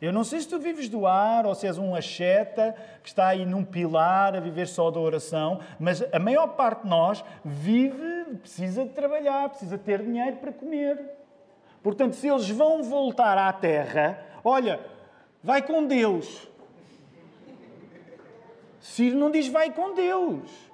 Eu 0.00 0.12
não 0.12 0.22
sei 0.22 0.40
se 0.40 0.48
tu 0.48 0.60
vives 0.60 0.88
do 0.88 1.06
ar 1.06 1.44
ou 1.44 1.54
se 1.54 1.66
és 1.66 1.76
um 1.76 1.94
acheta 1.94 2.74
que 3.02 3.08
está 3.08 3.28
aí 3.28 3.44
num 3.44 3.64
pilar 3.64 4.36
a 4.36 4.40
viver 4.40 4.68
só 4.68 4.90
da 4.90 5.00
oração, 5.00 5.60
mas 5.78 6.02
a 6.12 6.18
maior 6.20 6.48
parte 6.48 6.82
de 6.82 6.88
nós 6.88 7.24
vive, 7.44 8.36
precisa 8.40 8.84
de 8.84 8.90
trabalhar, 8.90 9.48
precisa 9.48 9.76
ter 9.76 10.02
dinheiro 10.02 10.36
para 10.36 10.52
comer. 10.52 11.00
Portanto, 11.82 12.14
se 12.14 12.28
eles 12.28 12.48
vão 12.48 12.82
voltar 12.82 13.36
à 13.36 13.52
terra, 13.52 14.24
olha, 14.44 14.80
vai 15.42 15.62
com 15.62 15.84
Deus. 15.84 16.48
Ciro 18.78 19.18
não 19.18 19.30
diz 19.30 19.48
vai 19.48 19.72
com 19.72 19.94
Deus. 19.94 20.67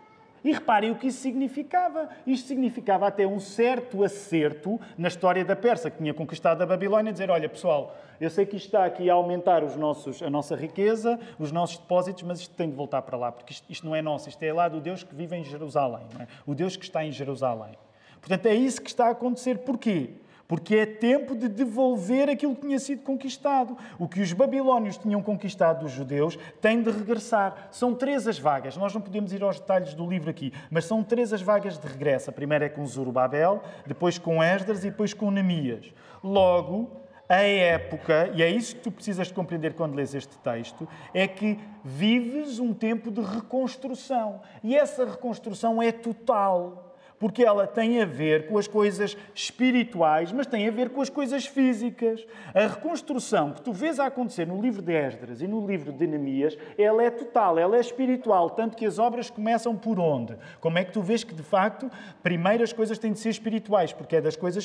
E 0.45 0.53
reparem 0.53 0.91
o 0.91 0.97
que 0.97 1.07
isso 1.07 1.21
significava. 1.21 2.11
Isto 2.27 2.49
significava 2.49 3.07
até 3.07 3.27
um 3.27 3.41
certo 3.41 4.05
acerto 4.05 4.79
na 4.97 5.09
história 5.09 5.43
da 5.43 5.57
Pérsia, 5.57 5.91
que 5.91 5.97
tinha 5.97 6.13
conquistado 6.13 6.61
a 6.61 6.67
Babilónia, 6.67 7.11
dizer, 7.11 7.31
olha 7.31 7.49
pessoal, 7.49 7.97
eu 8.21 8.29
sei 8.29 8.45
que 8.45 8.57
isto 8.57 8.67
está 8.67 8.85
aqui 8.85 9.09
a 9.09 9.15
aumentar 9.15 9.65
os 9.65 9.75
nossos, 9.75 10.23
a 10.23 10.29
nossa 10.29 10.55
riqueza, 10.55 11.19
os 11.39 11.51
nossos 11.51 11.79
depósitos, 11.79 12.23
mas 12.25 12.41
isto 12.41 12.55
tem 12.55 12.69
de 12.69 12.77
voltar 12.77 13.01
para 13.03 13.17
lá, 13.17 13.33
porque 13.33 13.55
isto, 13.55 13.65
isto 13.71 13.87
não 13.87 13.97
é 13.97 14.03
nosso, 14.03 14.29
isto 14.29 14.43
é 14.43 14.53
lá 14.53 14.69
do 14.69 14.81
Deus 14.81 15.03
que 15.03 15.15
vive 15.15 15.35
em 15.35 15.43
Jerusalém, 15.43 16.07
é? 16.21 16.27
o 16.47 16.55
Deus 16.55 16.77
que 16.77 16.85
está 16.85 17.03
em 17.03 17.11
Jerusalém. 17.11 17.73
Portanto, 18.21 18.47
é 18.47 18.55
isso 18.55 18.81
que 18.81 18.89
está 18.89 19.09
a 19.09 19.11
acontecer. 19.11 19.59
Porquê? 19.59 20.11
Porque 20.47 20.77
é 20.77 20.87
tempo 20.87 21.35
de 21.35 21.49
devolver 21.49 22.29
aquilo 22.29 22.55
que 22.55 22.63
tinha 22.63 22.79
sido 22.79 23.03
conquistado. 23.03 23.77
O 23.99 24.07
que 24.07 24.21
os 24.21 24.33
babilónios 24.33 24.97
tinham 24.97 25.23
conquistado 25.23 25.85
dos 25.85 25.93
judeus 25.93 26.39
tem 26.61 26.83
de 26.83 26.91
regressar. 26.91 27.69
São 27.71 27.95
três 27.95 28.29
as 28.29 28.39
vagas. 28.39 28.77
Nós 28.77 28.93
não 28.93 29.01
podemos 29.01 29.33
ir 29.33 29.43
aos 29.43 29.59
detalhes 29.59 29.95
do 29.95 30.07
livro 30.09 30.31
aqui, 30.31 30.53
mas 30.71 30.85
são 30.85 31.03
três 31.03 31.33
as 31.33 31.41
vagas 31.41 31.79
de 31.79 31.87
regresso. 31.87 32.31
A 32.31 32.33
primeira 32.33 32.67
é 32.67 32.69
com 32.69 32.87
Zorobabel, 32.87 33.63
depois 33.87 34.19
com 34.19 34.43
Esdras 34.43 34.85
e 34.85 34.91
depois 34.91 35.15
com 35.15 35.31
Neemias. 35.31 35.93
Logo, 36.23 36.91
a 37.29 37.41
época, 37.41 38.31
e 38.35 38.43
é 38.43 38.51
isso 38.51 38.77
que 38.77 38.83
tu 38.83 38.93
precisas 38.93 39.29
de 39.29 39.35
compreender 39.35 39.75
quando 39.75 39.95
lês 39.95 40.15
este 40.15 40.37
texto, 40.39 40.87
é 41.15 41.27
que 41.27 41.59
vives 41.83 42.59
um 42.59 42.75
tempo 42.75 43.11
de 43.11 43.23
reconstrução. 43.23 44.43
E 44.63 44.77
essa 44.77 45.07
reconstrução 45.07 45.83
é 45.83 45.91
total 45.91 46.84
porque 47.19 47.45
ela 47.45 47.67
tem 47.67 48.03
a 48.03 48.05
ver 48.05 48.49
com 48.49 48.59
as 48.59 48.67
coisas 48.67 49.17
espirituais, 49.35 50.33
mas 50.33 50.47
tem 50.47 50.69
a 50.69 50.71
ver 50.71 50.91
com 50.91 51.01
as 51.01 51.09
coisas 51.09 51.47
físicas. 51.47 52.27
A 52.55 52.67
reconstrução 52.67 53.53
que 53.53 53.63
tu 53.63 53.73
vês 53.73 53.99
a 53.99 54.07
acontecer 54.07 54.47
no 54.47 54.61
livro 54.61 54.83
de 54.83 54.93
Esdras 54.93 55.41
e 55.41 55.47
no 55.47 55.67
livro 55.67 55.93
de 55.93 56.07
Neemias, 56.07 56.57
ela 56.77 57.03
é 57.03 57.11
total, 57.11 57.59
ela 57.59 57.77
é 57.77 57.81
espiritual, 57.81 58.51
tanto 58.51 58.77
que 58.77 58.87
as 58.87 58.99
obras 58.99 59.31
começam 59.31 59.77
por 59.77 59.99
onde? 59.99 60.37
Como 60.61 60.79
é 60.79 60.85
que 60.85 60.93
tu 60.93 61.03
vês 61.03 61.25
que, 61.25 61.35
de 61.35 61.43
facto, 61.43 61.91
primeiro 62.23 62.63
as 62.63 62.73
coisas 62.73 62.99
têm 62.99 63.13
de 63.13 63.19
ser 63.19 63.31
espirituais, 63.31 63.93
porque 63.93 64.17
é 64.17 64.21
das 64.21 64.37
coisas 64.37 64.65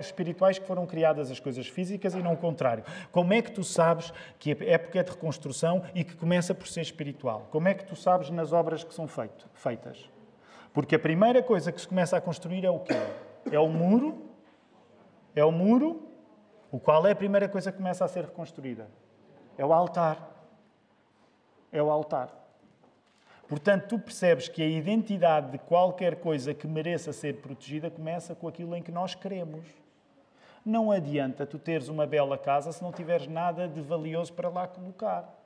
espirituais 0.00 0.58
que 0.58 0.66
foram 0.66 0.86
criadas 0.86 1.30
as 1.30 1.40
coisas 1.40 1.66
físicas 1.66 2.14
e 2.14 2.22
não 2.22 2.34
o 2.34 2.36
contrário. 2.36 2.84
Como 3.10 3.32
é 3.32 3.42
que 3.42 3.50
tu 3.50 3.64
sabes 3.64 4.12
que 4.38 4.52
a 4.52 4.64
época 4.64 5.00
é 5.00 5.02
de 5.02 5.10
reconstrução 5.10 5.82
e 5.94 6.04
que 6.04 6.16
começa 6.16 6.54
por 6.54 6.68
ser 6.68 6.82
espiritual? 6.82 7.48
Como 7.50 7.68
é 7.68 7.74
que 7.74 7.84
tu 7.84 7.96
sabes 7.96 8.30
nas 8.30 8.52
obras 8.52 8.84
que 8.84 8.94
são 8.94 9.06
feitas? 9.06 10.19
Porque 10.72 10.94
a 10.94 10.98
primeira 10.98 11.42
coisa 11.42 11.72
que 11.72 11.80
se 11.80 11.88
começa 11.88 12.16
a 12.16 12.20
construir 12.20 12.64
é 12.64 12.70
o 12.70 12.80
quê? 12.80 12.94
É 13.50 13.58
o 13.58 13.68
muro. 13.68 14.22
É 15.34 15.44
o 15.44 15.50
muro. 15.50 16.08
O 16.70 16.78
qual 16.78 17.06
é 17.06 17.12
a 17.12 17.16
primeira 17.16 17.48
coisa 17.48 17.72
que 17.72 17.78
começa 17.78 18.04
a 18.04 18.08
ser 18.08 18.24
reconstruída? 18.24 18.88
É 19.58 19.64
o 19.64 19.72
altar. 19.72 20.30
É 21.72 21.82
o 21.82 21.90
altar. 21.90 22.40
Portanto, 23.48 23.88
tu 23.88 23.98
percebes 23.98 24.48
que 24.48 24.62
a 24.62 24.66
identidade 24.66 25.50
de 25.50 25.58
qualquer 25.58 26.20
coisa 26.20 26.54
que 26.54 26.68
mereça 26.68 27.12
ser 27.12 27.40
protegida 27.40 27.90
começa 27.90 28.32
com 28.32 28.46
aquilo 28.46 28.76
em 28.76 28.82
que 28.82 28.92
nós 28.92 29.16
queremos. 29.16 29.66
Não 30.64 30.92
adianta 30.92 31.44
tu 31.44 31.58
teres 31.58 31.88
uma 31.88 32.06
bela 32.06 32.38
casa 32.38 32.70
se 32.70 32.80
não 32.80 32.92
tiveres 32.92 33.26
nada 33.26 33.66
de 33.66 33.80
valioso 33.80 34.32
para 34.32 34.48
lá 34.48 34.68
colocar. 34.68 35.39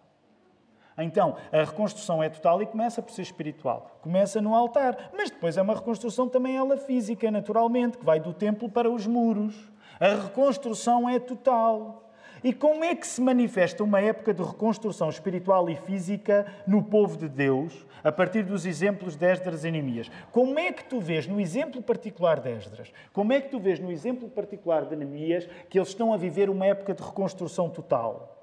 Então, 0.96 1.36
a 1.52 1.64
reconstrução 1.64 2.22
é 2.22 2.28
total 2.28 2.62
e 2.62 2.66
começa 2.66 3.02
por 3.02 3.12
ser 3.12 3.22
espiritual. 3.22 3.98
Começa 4.00 4.40
no 4.40 4.54
altar, 4.54 5.10
mas 5.16 5.30
depois 5.30 5.56
é 5.56 5.62
uma 5.62 5.74
reconstrução 5.74 6.28
também 6.28 6.56
ela 6.56 6.76
física, 6.76 7.30
naturalmente, 7.30 7.98
que 7.98 8.04
vai 8.04 8.20
do 8.20 8.32
templo 8.32 8.68
para 8.68 8.90
os 8.90 9.06
muros. 9.06 9.72
A 9.98 10.08
reconstrução 10.08 11.08
é 11.08 11.18
total. 11.18 12.04
E 12.44 12.52
como 12.52 12.84
é 12.84 12.94
que 12.94 13.06
se 13.06 13.22
manifesta 13.22 13.82
uma 13.82 14.02
época 14.02 14.34
de 14.34 14.42
reconstrução 14.42 15.08
espiritual 15.08 15.70
e 15.70 15.76
física 15.76 16.46
no 16.66 16.82
povo 16.82 17.16
de 17.16 17.26
Deus, 17.26 17.86
a 18.04 18.12
partir 18.12 18.42
dos 18.42 18.66
exemplos 18.66 19.16
de 19.16 19.24
Esdras 19.24 19.64
e 19.64 19.70
Neemias? 19.70 20.10
Como 20.30 20.58
é 20.58 20.70
que 20.70 20.84
tu 20.84 21.00
vês 21.00 21.26
no 21.26 21.40
exemplo 21.40 21.80
particular 21.80 22.40
de 22.40 22.50
Esdras, 22.50 22.92
como 23.14 23.32
é 23.32 23.40
que 23.40 23.48
tu 23.48 23.58
vês 23.58 23.80
no 23.80 23.90
exemplo 23.90 24.28
particular 24.28 24.84
de 24.84 24.94
Neemias 24.94 25.48
que 25.70 25.78
eles 25.78 25.88
estão 25.88 26.12
a 26.12 26.18
viver 26.18 26.50
uma 26.50 26.66
época 26.66 26.92
de 26.92 27.02
reconstrução 27.02 27.70
total? 27.70 28.36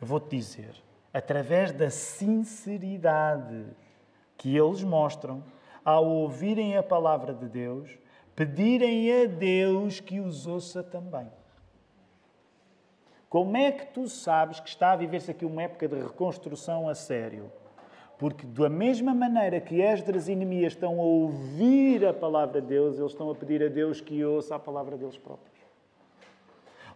Eu 0.00 0.06
vou-te 0.06 0.34
dizer, 0.34 0.74
através 1.16 1.72
da 1.72 1.88
sinceridade 1.88 3.64
que 4.36 4.54
eles 4.54 4.84
mostram 4.84 5.42
ao 5.82 6.04
ouvirem 6.04 6.76
a 6.76 6.82
palavra 6.82 7.32
de 7.32 7.48
Deus, 7.48 7.88
pedirem 8.34 9.22
a 9.22 9.24
Deus 9.24 9.98
que 9.98 10.20
os 10.20 10.46
ouça 10.46 10.82
também. 10.82 11.26
Como 13.30 13.56
é 13.56 13.72
que 13.72 13.86
tu 13.86 14.06
sabes 14.10 14.60
que 14.60 14.68
está 14.68 14.92
a 14.92 14.96
viver-se 14.96 15.30
aqui 15.30 15.46
uma 15.46 15.62
época 15.62 15.88
de 15.88 15.96
reconstrução 15.96 16.86
a 16.86 16.94
sério? 16.94 17.50
Porque, 18.18 18.46
da 18.46 18.68
mesma 18.68 19.14
maneira 19.14 19.58
que 19.58 19.80
Esdras 19.80 20.28
e 20.28 20.36
Neemias 20.36 20.74
estão 20.74 21.00
a 21.00 21.02
ouvir 21.02 22.04
a 22.04 22.12
palavra 22.12 22.60
de 22.60 22.66
Deus, 22.68 22.98
eles 22.98 23.12
estão 23.12 23.30
a 23.30 23.34
pedir 23.34 23.62
a 23.62 23.68
Deus 23.68 24.02
que 24.02 24.22
ouça 24.22 24.54
a 24.54 24.58
palavra 24.58 24.98
deles 24.98 25.16
próprios. 25.16 25.56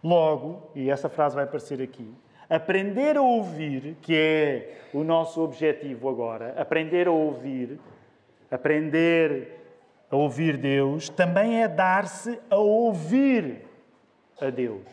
Logo, 0.03 0.69
e 0.75 0.91
essa 0.91 1.09
frase 1.09 1.33
vai 1.33 1.43
aparecer 1.43 1.81
aqui, 1.81 2.13
aprender 2.51 3.15
a 3.15 3.21
ouvir, 3.21 3.95
que 4.01 4.13
é 4.13 4.81
o 4.93 5.05
nosso 5.05 5.41
objetivo 5.41 6.09
agora, 6.09 6.53
aprender 6.57 7.07
a 7.07 7.11
ouvir, 7.11 7.79
aprender 8.51 9.57
a 10.09 10.17
ouvir 10.17 10.57
Deus, 10.57 11.07
também 11.07 11.63
é 11.63 11.67
dar-se 11.69 12.37
a 12.49 12.57
ouvir 12.57 13.61
a 14.41 14.49
Deus. 14.49 14.83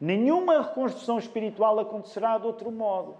Nenhuma 0.00 0.62
reconstrução 0.62 1.18
espiritual 1.18 1.78
acontecerá 1.78 2.38
de 2.38 2.46
outro 2.46 2.70
modo. 2.70 3.16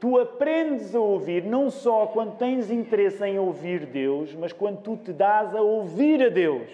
Tu 0.00 0.18
aprendes 0.18 0.94
a 0.94 1.00
ouvir 1.00 1.44
não 1.44 1.68
só 1.68 2.06
quando 2.06 2.38
tens 2.38 2.70
interesse 2.70 3.22
em 3.26 3.38
ouvir 3.38 3.84
Deus, 3.84 4.34
mas 4.34 4.54
quando 4.54 4.80
tu 4.80 4.96
te 4.96 5.12
dás 5.12 5.54
a 5.54 5.60
ouvir 5.60 6.22
a 6.22 6.30
Deus. 6.30 6.70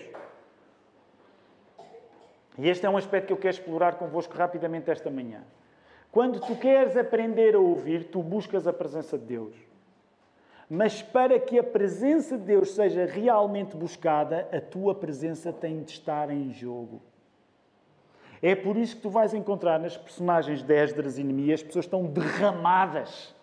E 2.59 2.69
este 2.69 2.87
é 2.87 2.91
um 2.91 2.97
aspecto 2.97 3.27
que 3.29 3.33
eu 3.33 3.37
quero 3.39 3.57
explorar 3.57 3.95
convosco 3.95 4.37
rapidamente 4.37 4.89
esta 4.89 5.11
manhã. 5.11 5.43
Quando 6.13 6.41
tu 6.41 6.55
queres 6.57 6.95
aprender 6.95 7.55
a 7.55 7.59
ouvir, 7.59 8.05
tu 8.05 8.23
buscas 8.23 8.67
a 8.67 8.73
presença 8.73 9.17
de 9.17 9.25
Deus. 9.25 9.55
Mas 10.69 11.01
para 11.01 11.41
que 11.41 11.59
a 11.59 11.65
presença 11.65 12.37
de 12.37 12.45
Deus 12.45 12.75
seja 12.75 13.07
realmente 13.07 13.75
buscada, 13.75 14.47
a 14.53 14.61
tua 14.61 14.95
presença 14.95 15.51
tem 15.55 15.83
de 15.83 15.91
estar 15.91 16.31
em 16.31 16.53
jogo. 16.53 17.01
É 18.43 18.55
por 18.55 18.77
isso 18.77 18.97
que 18.97 19.03
tu 19.03 19.09
vais 19.09 19.33
encontrar 19.33 19.81
nas 19.81 19.97
personagens 19.97 20.63
de 20.63 20.75
Esdras 20.75 21.19
e 21.19 21.25
Neemias, 21.25 21.61
as 21.61 21.67
pessoas 21.67 21.87
estão 21.87 22.05
derramadas. 22.05 23.35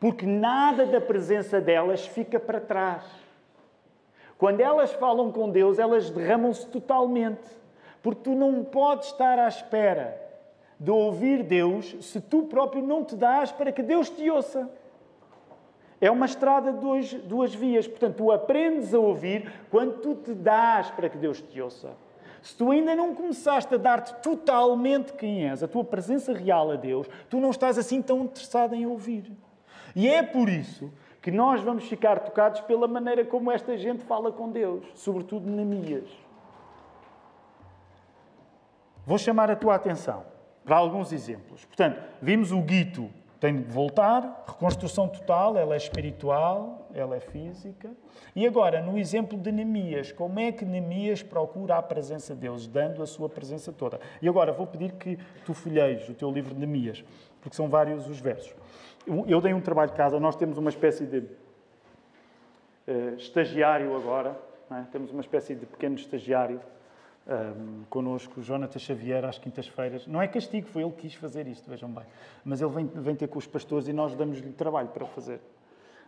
Porque 0.00 0.24
nada 0.24 0.86
da 0.86 1.00
presença 1.00 1.60
delas 1.60 2.06
fica 2.06 2.40
para 2.40 2.60
trás. 2.60 3.04
Quando 4.38 4.62
elas 4.62 4.92
falam 4.94 5.30
com 5.30 5.50
Deus, 5.50 5.78
elas 5.78 6.08
derramam-se 6.08 6.66
totalmente. 6.68 7.48
Porque 8.02 8.22
tu 8.22 8.34
não 8.34 8.64
podes 8.64 9.08
estar 9.08 9.38
à 9.38 9.48
espera 9.48 10.25
de 10.78 10.90
ouvir 10.90 11.42
Deus 11.42 11.96
se 12.00 12.20
tu 12.20 12.42
próprio 12.44 12.82
não 12.82 13.04
te 13.04 13.16
dás 13.16 13.50
para 13.50 13.72
que 13.72 13.82
Deus 13.82 14.10
te 14.10 14.30
ouça. 14.30 14.70
É 16.00 16.10
uma 16.10 16.26
estrada 16.26 16.72
de 16.72 16.78
duas, 16.78 17.14
duas 17.14 17.54
vias. 17.54 17.88
Portanto, 17.88 18.16
tu 18.16 18.30
aprendes 18.30 18.92
a 18.92 18.98
ouvir 18.98 19.50
quando 19.70 20.00
tu 20.00 20.14
te 20.14 20.34
dás 20.34 20.90
para 20.90 21.08
que 21.08 21.16
Deus 21.16 21.40
te 21.40 21.60
ouça. 21.60 21.96
Se 22.42 22.54
tu 22.54 22.70
ainda 22.70 22.94
não 22.94 23.14
começaste 23.14 23.74
a 23.74 23.78
dar-te 23.78 24.14
totalmente 24.22 25.14
quem 25.14 25.48
és, 25.48 25.62
a 25.62 25.68
tua 25.68 25.82
presença 25.82 26.32
real 26.32 26.70
a 26.70 26.76
Deus, 26.76 27.08
tu 27.30 27.40
não 27.40 27.50
estás 27.50 27.78
assim 27.78 28.02
tão 28.02 28.20
interessado 28.20 28.74
em 28.74 28.86
ouvir. 28.86 29.32
E 29.96 30.06
é 30.06 30.22
por 30.22 30.48
isso 30.48 30.92
que 31.22 31.30
nós 31.30 31.62
vamos 31.62 31.88
ficar 31.88 32.20
tocados 32.20 32.60
pela 32.60 32.86
maneira 32.86 33.24
como 33.24 33.50
esta 33.50 33.76
gente 33.76 34.04
fala 34.04 34.30
com 34.30 34.50
Deus, 34.50 34.84
sobretudo 34.94 35.50
Neemias. 35.50 36.08
Vou 39.04 39.18
chamar 39.18 39.50
a 39.50 39.56
tua 39.56 39.74
atenção 39.74 40.35
para 40.66 40.76
alguns 40.76 41.12
exemplos. 41.12 41.64
Portanto, 41.64 42.02
vimos 42.20 42.52
o 42.52 42.60
guito 42.60 43.08
tem 43.38 43.62
de 43.62 43.70
voltar, 43.70 44.44
reconstrução 44.46 45.06
total, 45.08 45.56
ela 45.56 45.74
é 45.74 45.76
espiritual, 45.76 46.88
ela 46.94 47.16
é 47.16 47.20
física. 47.20 47.90
E 48.34 48.46
agora, 48.46 48.80
no 48.80 48.98
exemplo 48.98 49.38
de 49.38 49.52
Neemias, 49.52 50.10
como 50.10 50.40
é 50.40 50.50
que 50.50 50.64
Neemias 50.64 51.22
procura 51.22 51.76
a 51.76 51.82
presença 51.82 52.34
de 52.34 52.40
Deus, 52.40 52.66
dando 52.66 53.02
a 53.02 53.06
sua 53.06 53.28
presença 53.28 53.72
toda? 53.72 54.00
E 54.22 54.28
agora, 54.28 54.52
vou 54.52 54.66
pedir 54.66 54.92
que 54.92 55.18
tu 55.44 55.52
folheis 55.52 56.08
o 56.08 56.14
teu 56.14 56.30
livro 56.30 56.54
de 56.54 56.60
Neemias, 56.60 57.04
porque 57.40 57.54
são 57.54 57.68
vários 57.68 58.08
os 58.08 58.18
versos. 58.18 58.54
Eu 59.28 59.40
dei 59.40 59.54
um 59.54 59.60
trabalho 59.60 59.90
de 59.90 59.96
casa, 59.96 60.18
nós 60.18 60.34
temos 60.34 60.58
uma 60.58 60.70
espécie 60.70 61.04
de 61.04 61.18
uh, 61.18 63.14
estagiário 63.16 63.94
agora, 63.94 64.36
é? 64.70 64.82
temos 64.90 65.12
uma 65.12 65.20
espécie 65.20 65.54
de 65.54 65.66
pequeno 65.66 65.94
estagiário 65.94 66.60
um, 67.26 67.82
connosco, 67.90 68.40
Jonathan 68.40 68.78
Xavier, 68.78 69.24
às 69.24 69.38
quintas-feiras. 69.38 70.06
Não 70.06 70.22
é 70.22 70.28
castigo, 70.28 70.68
foi 70.68 70.82
ele 70.82 70.92
que 70.92 71.02
quis 71.02 71.14
fazer 71.14 71.46
isto, 71.46 71.68
vejam 71.68 71.90
bem. 71.90 72.04
Mas 72.44 72.60
ele 72.60 72.70
vem, 72.70 72.86
vem 72.86 73.16
ter 73.16 73.28
com 73.28 73.38
os 73.38 73.46
pastores 73.46 73.88
e 73.88 73.92
nós 73.92 74.14
damos-lhe 74.14 74.52
trabalho 74.52 74.88
para 74.88 75.06
fazer. 75.06 75.40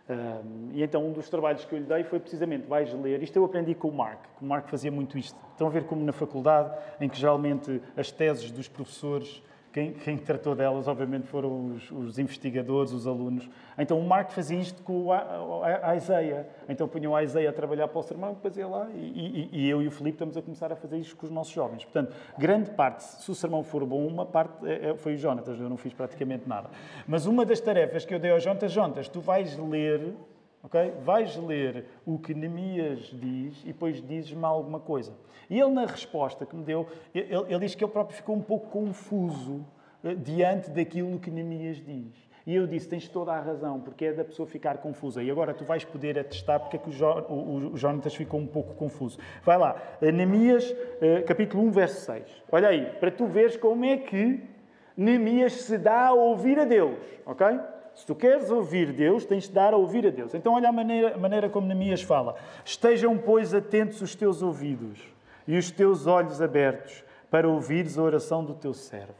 Um, 0.09 0.71
e 0.73 0.81
então 0.81 1.05
um 1.05 1.11
dos 1.11 1.29
trabalhos 1.29 1.63
que 1.65 1.73
eu 1.73 1.79
lhe 1.79 1.85
dei 1.85 2.03
foi 2.03 2.19
precisamente, 2.19 2.65
vais 2.65 2.91
ler, 2.95 3.21
isto 3.21 3.35
eu 3.35 3.45
aprendi 3.45 3.75
com 3.75 3.89
o 3.89 3.91
Mark, 3.91 4.19
o 4.41 4.45
Mark 4.45 4.67
fazia 4.67 4.91
muito 4.91 5.19
isto. 5.19 5.37
Estão 5.51 5.67
a 5.67 5.69
ver 5.69 5.83
como 5.83 6.03
na 6.03 6.11
faculdade, 6.11 6.75
em 6.99 7.07
que 7.07 7.15
geralmente 7.15 7.79
as 7.95 8.11
teses 8.11 8.49
dos 8.49 8.67
professores 8.67 9.43
quem, 9.71 9.93
quem, 9.93 10.17
tratou 10.17 10.55
delas, 10.55 10.87
obviamente, 10.87 11.27
foram 11.27 11.67
os, 11.67 11.91
os, 11.91 12.17
investigadores, 12.17 12.91
os 12.91 13.05
alunos. 13.05 13.47
Então, 13.77 13.99
o 13.99 14.07
Marco 14.07 14.31
fazia 14.31 14.57
isto 14.59 14.81
com 14.83 15.11
a, 15.11 15.89
a, 15.89 15.95
Isaia. 15.95 16.47
Então, 16.67 16.87
punham 16.87 17.15
a 17.15 17.23
Isaia 17.23 17.49
a 17.49 17.53
trabalhar 17.53 17.87
para 17.87 17.99
o 17.99 18.03
sermão, 18.03 18.33
depois 18.33 18.57
ia 18.57 18.67
lá, 18.67 18.89
e, 18.93 19.49
e, 19.51 19.59
e, 19.61 19.69
eu 19.69 19.81
e 19.81 19.87
o 19.87 19.91
Filipe 19.91 20.15
estamos 20.15 20.35
a 20.35 20.41
começar 20.41 20.71
a 20.71 20.75
fazer 20.75 20.97
isto 20.97 21.15
com 21.15 21.25
os 21.25 21.31
nossos 21.31 21.53
jovens. 21.53 21.83
Portanto, 21.83 22.15
grande 22.37 22.71
parte, 22.71 23.03
se 23.03 23.29
o 23.29 23.35
sermão 23.35 23.63
for 23.63 23.85
bom, 23.85 24.05
uma 24.07 24.25
parte 24.25 24.65
é, 24.65 24.89
é, 24.89 24.95
foi 24.95 25.13
o 25.13 25.17
Jonatas, 25.17 25.59
eu 25.59 25.69
não 25.69 25.77
fiz 25.77 25.93
praticamente 25.93 26.47
nada. 26.47 26.69
Mas 27.07 27.25
uma 27.25 27.45
das 27.45 27.59
tarefas 27.59 28.05
que 28.05 28.13
eu 28.13 28.19
dei 28.19 28.31
ao 28.31 28.39
Jonatas, 28.39 28.71
Jonatas, 28.71 29.07
tu 29.07 29.21
vais 29.21 29.57
ler 29.57 30.13
ok? 30.63 30.93
Vais 31.03 31.35
ler 31.37 31.85
o 32.05 32.17
que 32.17 32.33
Neemias 32.33 33.11
diz 33.13 33.61
e 33.63 33.67
depois 33.67 34.01
dizes-me 34.05 34.43
alguma 34.43 34.79
coisa. 34.79 35.13
E 35.49 35.59
ele, 35.59 35.71
na 35.71 35.85
resposta 35.85 36.45
que 36.45 36.55
me 36.55 36.63
deu, 36.63 36.87
ele, 37.13 37.33
ele 37.47 37.59
diz 37.59 37.75
que 37.75 37.83
ele 37.83 37.91
próprio 37.91 38.15
ficou 38.15 38.35
um 38.35 38.41
pouco 38.41 38.67
confuso 38.67 39.65
uh, 40.03 40.15
diante 40.15 40.69
daquilo 40.69 41.19
que 41.19 41.31
Neemias 41.31 41.77
diz. 41.77 42.29
E 42.45 42.55
eu 42.55 42.67
disse: 42.67 42.87
tens 42.87 43.07
toda 43.07 43.31
a 43.31 43.39
razão, 43.39 43.79
porque 43.79 44.05
é 44.05 44.13
da 44.13 44.23
pessoa 44.23 44.47
ficar 44.47 44.77
confusa. 44.77 45.23
E 45.23 45.31
agora 45.31 45.53
tu 45.53 45.63
vais 45.63 45.83
poder 45.83 46.19
atestar 46.19 46.59
porque 46.59 46.77
é 46.77 46.79
que 46.79 46.89
o, 46.89 46.91
jo, 46.91 47.05
o, 47.05 47.73
o 47.73 47.77
Jonatas 47.77 48.13
ficou 48.13 48.39
um 48.39 48.47
pouco 48.47 48.75
confuso. 48.75 49.17
Vai 49.43 49.57
lá, 49.57 49.75
uh, 50.01 50.11
Neemias, 50.11 50.69
uh, 50.71 51.25
capítulo 51.25 51.63
1, 51.63 51.71
verso 51.71 52.05
6. 52.05 52.43
Olha 52.51 52.69
aí, 52.69 52.85
para 52.99 53.11
tu 53.11 53.25
veres 53.25 53.57
como 53.57 53.85
é 53.85 53.97
que 53.97 54.43
Neemias 54.95 55.53
se 55.53 55.77
dá 55.77 56.07
a 56.07 56.13
ouvir 56.13 56.59
a 56.59 56.65
Deus, 56.65 56.99
ok? 57.25 57.59
Se 57.99 58.05
tu 58.05 58.15
queres 58.15 58.49
ouvir 58.49 58.93
Deus, 58.93 59.25
tens 59.25 59.43
de 59.43 59.51
dar 59.51 59.73
a 59.73 59.77
ouvir 59.77 60.07
a 60.07 60.09
Deus. 60.09 60.33
Então, 60.33 60.53
olha 60.53 60.69
a 60.69 60.71
maneira, 60.71 61.15
a 61.15 61.17
maneira 61.17 61.49
como 61.49 61.67
Neemias 61.67 62.01
fala. 62.01 62.35
Estejam, 62.63 63.17
pois, 63.17 63.53
atentos 63.53 64.01
os 64.01 64.15
teus 64.15 64.41
ouvidos 64.41 65.01
e 65.45 65.57
os 65.57 65.69
teus 65.69 66.07
olhos 66.07 66.41
abertos 66.41 67.03
para 67.29 67.45
ouvires 67.45 67.97
a 67.97 68.01
oração 68.01 68.43
do 68.43 68.53
teu 68.53 68.73
servo. 68.73 69.13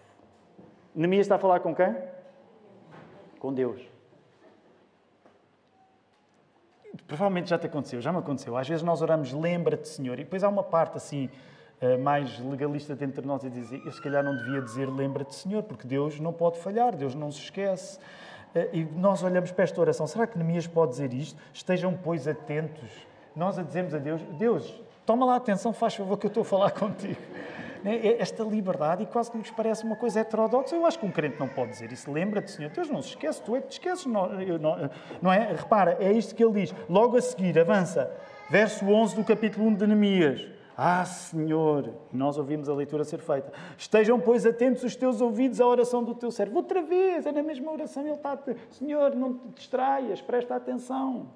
Neemias 0.95 1.25
está 1.25 1.35
a 1.35 1.39
falar 1.39 1.59
com 1.59 1.75
quem? 1.75 1.93
Com 3.37 3.53
Deus. 3.53 3.81
Provavelmente 7.05 7.49
já 7.49 7.59
te 7.59 7.67
aconteceu, 7.67 7.99
já 7.99 8.13
me 8.13 8.19
aconteceu. 8.19 8.55
Às 8.55 8.69
vezes 8.69 8.81
nós 8.81 9.01
oramos, 9.01 9.33
lembra-te, 9.33 9.89
Senhor, 9.89 10.13
e 10.13 10.23
depois 10.23 10.41
há 10.41 10.47
uma 10.47 10.63
parte 10.63 10.95
assim 10.95 11.29
eh, 11.81 11.97
mais 11.97 12.39
legalista 12.39 12.95
dentro 12.95 13.21
de 13.21 13.27
nós 13.27 13.43
e 13.43 13.49
dizer, 13.49 13.81
eu 13.85 13.91
se 13.91 14.01
calhar 14.01 14.23
não 14.23 14.37
devia 14.37 14.61
dizer 14.61 14.89
lembra-te, 14.89 15.35
Senhor, 15.35 15.63
porque 15.63 15.85
Deus 15.85 16.17
não 16.17 16.31
pode 16.31 16.59
falhar, 16.59 16.95
Deus 16.95 17.13
não 17.13 17.29
se 17.29 17.41
esquece. 17.41 17.99
Eh, 18.55 18.69
e 18.73 18.83
nós 18.85 19.23
olhamos 19.23 19.51
para 19.51 19.63
esta 19.63 19.79
oração, 19.79 20.07
será 20.07 20.25
que 20.25 20.37
Neemias 20.37 20.67
pode 20.67 20.91
dizer 20.91 21.13
isto? 21.13 21.39
Estejam, 21.53 21.97
pois, 22.03 22.27
atentos. 22.27 22.89
Nós 23.35 23.59
a 23.59 23.63
dizemos 23.63 23.93
a 23.93 23.97
Deus, 23.97 24.21
Deus, 24.37 24.81
toma 25.05 25.25
lá 25.25 25.35
atenção, 25.35 25.71
faz 25.71 25.95
favor 25.95 26.17
que 26.17 26.25
eu 26.25 26.29
estou 26.29 26.41
a 26.41 26.45
falar 26.45 26.71
contigo. 26.77 27.19
né, 27.83 28.17
esta 28.19 28.43
liberdade 28.43 29.03
e 29.03 29.05
quase 29.05 29.31
que 29.31 29.37
nos 29.37 29.51
parece 29.51 29.83
uma 29.83 29.95
coisa 29.95 30.19
heterodoxa. 30.19 30.75
Eu 30.75 30.85
acho 30.85 30.99
que 30.99 31.05
um 31.05 31.11
crente 31.11 31.39
não 31.39 31.47
pode 31.47 31.71
dizer 31.71 31.91
isso. 31.91 32.11
Lembra-te, 32.11 32.51
Senhor, 32.51 32.71
Deus 32.71 32.89
não 32.89 33.01
se 33.01 33.09
esquece, 33.09 33.41
tu 33.41 33.55
é 33.55 33.61
que 33.61 33.67
te 33.67 33.73
esqueces. 33.73 34.05
Não, 34.05 34.27
não, 34.59 34.89
não 35.21 35.31
é? 35.31 35.53
Repara, 35.53 35.97
é 35.99 36.11
isto 36.11 36.35
que 36.35 36.43
ele 36.43 36.61
diz. 36.61 36.75
Logo 36.89 37.15
a 37.17 37.21
seguir, 37.21 37.57
avança. 37.57 38.11
Verso 38.49 38.85
11 38.85 39.15
do 39.15 39.23
capítulo 39.23 39.67
1 39.67 39.75
de 39.75 39.87
Neemias. 39.87 40.58
Ah, 40.81 41.03
Senhor, 41.03 41.93
nós 42.09 42.37
ouvimos 42.37 42.69
a 42.69 42.73
leitura 42.73 43.03
ser 43.03 43.19
feita. 43.19 43.51
Estejam, 43.77 44.17
pois, 44.17 44.45
atentos 44.45 44.81
os 44.81 44.95
teus 44.95 45.19
ouvidos 45.19 45.59
à 45.59 45.67
oração 45.67 46.01
do 46.01 46.15
teu 46.15 46.31
servo. 46.31 46.55
Outra 46.55 46.81
vez, 46.81 47.25
é 47.25 47.33
na 47.33 47.43
mesma 47.43 47.69
oração, 47.69 48.01
ele 48.01 48.13
está. 48.13 48.39
Senhor, 48.69 49.13
não 49.13 49.33
te 49.33 49.47
distraias, 49.55 50.21
presta 50.21 50.55
atenção. 50.55 51.33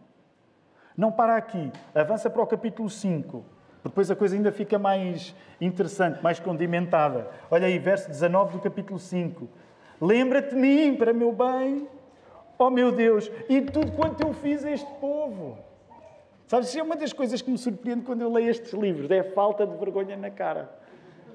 Não 0.95 1.11
para 1.11 1.35
aqui, 1.35 1.69
avança 1.93 2.29
para 2.29 2.41
o 2.41 2.47
capítulo 2.47 2.89
5. 2.89 3.43
Depois 3.83 4.09
a 4.09 4.15
coisa 4.15 4.33
ainda 4.33 4.49
fica 4.49 4.79
mais 4.79 5.35
interessante, 5.59 6.23
mais 6.23 6.39
condimentada. 6.39 7.29
Olha 7.51 7.67
aí, 7.67 7.77
verso 7.77 8.07
19 8.07 8.53
do 8.53 8.59
capítulo 8.61 8.97
5. 8.97 9.45
Lembra-te 9.99 10.51
de 10.51 10.55
mim 10.55 10.95
para 10.95 11.11
meu 11.11 11.33
bem, 11.33 11.85
ó 12.57 12.67
oh, 12.67 12.69
meu 12.69 12.93
Deus, 12.93 13.29
e 13.49 13.59
tudo 13.59 13.91
quanto 13.91 14.21
eu 14.21 14.31
fiz 14.31 14.63
a 14.63 14.71
este 14.71 14.89
povo. 15.01 15.57
Sabes, 16.53 16.69
isso 16.69 16.79
é 16.79 16.83
uma 16.83 16.95
das 16.95 17.11
coisas 17.11 17.41
que 17.41 17.49
me 17.49 17.57
surpreende 17.57 18.03
quando 18.03 18.21
eu 18.21 18.31
leio 18.31 18.51
estes 18.51 18.73
livros, 18.73 19.09
é 19.09 19.21
a 19.21 19.23
falta 19.23 19.65
de 19.65 19.75
vergonha 19.75 20.15
na 20.15 20.29
cara. 20.29 20.69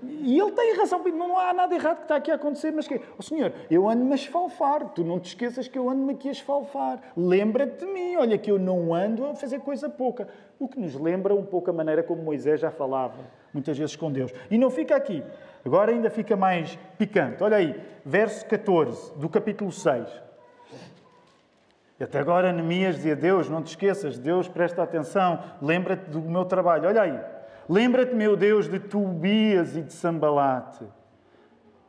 E 0.00 0.38
ele 0.38 0.52
tem 0.52 0.76
razão, 0.76 1.02
não 1.08 1.36
há 1.36 1.52
nada 1.52 1.74
errado 1.74 1.96
que 1.96 2.02
está 2.04 2.14
aqui 2.14 2.30
a 2.30 2.36
acontecer, 2.36 2.70
mas 2.70 2.86
que 2.86 3.00
oh, 3.18 3.20
Senhor, 3.20 3.52
eu 3.68 3.88
ando-me 3.88 4.12
a 4.12 4.14
esfalfar, 4.14 4.90
tu 4.90 5.02
não 5.02 5.18
te 5.18 5.30
esqueças 5.30 5.66
que 5.66 5.76
eu 5.76 5.90
ando-me 5.90 6.12
aqui 6.12 6.28
a 6.28 6.30
esfalfar. 6.30 7.00
Lembra-te 7.16 7.84
de 7.84 7.92
mim, 7.92 8.14
olha 8.14 8.38
que 8.38 8.48
eu 8.48 8.60
não 8.60 8.94
ando 8.94 9.26
a 9.26 9.34
fazer 9.34 9.58
coisa 9.58 9.88
pouca. 9.88 10.28
O 10.56 10.68
que 10.68 10.78
nos 10.78 10.94
lembra 10.94 11.34
um 11.34 11.44
pouco 11.44 11.68
a 11.68 11.72
maneira 11.72 12.04
como 12.04 12.22
Moisés 12.22 12.60
já 12.60 12.70
falava, 12.70 13.18
muitas 13.52 13.76
vezes 13.76 13.96
com 13.96 14.12
Deus. 14.12 14.32
E 14.48 14.56
não 14.56 14.70
fica 14.70 14.94
aqui, 14.94 15.24
agora 15.64 15.90
ainda 15.90 16.10
fica 16.10 16.36
mais 16.36 16.78
picante. 16.96 17.42
Olha 17.42 17.56
aí, 17.56 17.74
verso 18.04 18.46
14 18.46 19.18
do 19.18 19.28
capítulo 19.28 19.72
6. 19.72 20.27
E 21.98 22.04
até 22.04 22.20
agora 22.20 22.52
Neemias 22.52 22.96
dizia: 22.96 23.16
Deus, 23.16 23.48
não 23.48 23.62
te 23.62 23.68
esqueças, 23.68 24.18
Deus, 24.18 24.46
presta 24.48 24.82
atenção, 24.82 25.42
lembra-te 25.60 26.08
do 26.10 26.20
meu 26.20 26.44
trabalho. 26.44 26.88
Olha 26.88 27.02
aí, 27.02 27.20
lembra-te, 27.68 28.14
meu 28.14 28.36
Deus, 28.36 28.68
de 28.68 28.78
Tobias 28.78 29.76
e 29.76 29.82
de 29.82 29.92
Sambalate, 29.92 30.84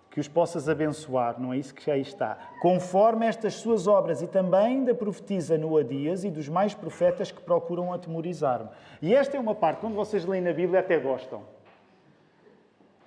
que 0.09 0.19
os 0.19 0.27
possas 0.27 0.67
abençoar, 0.67 1.39
não 1.39 1.53
é 1.53 1.57
isso 1.57 1.75
que 1.75 1.85
já 1.85 1.95
está? 1.95 2.37
Conforme 2.59 3.27
estas 3.27 3.55
suas 3.55 3.85
obras, 3.85 4.23
e 4.23 4.27
também 4.27 4.83
da 4.83 4.95
profetisa 4.95 5.57
Noadias 5.57 6.23
e 6.23 6.31
dos 6.31 6.49
mais 6.49 6.73
profetas 6.73 7.31
que 7.31 7.41
procuram 7.41 7.93
atemorizar-me. 7.93 8.69
E 9.01 9.13
esta 9.13 9.37
é 9.37 9.39
uma 9.39 9.53
parte, 9.53 9.79
quando 9.79 9.93
vocês 9.93 10.25
leem 10.25 10.41
na 10.41 10.51
Bíblia, 10.51 10.79
até 10.79 10.97
gostam. 10.97 11.43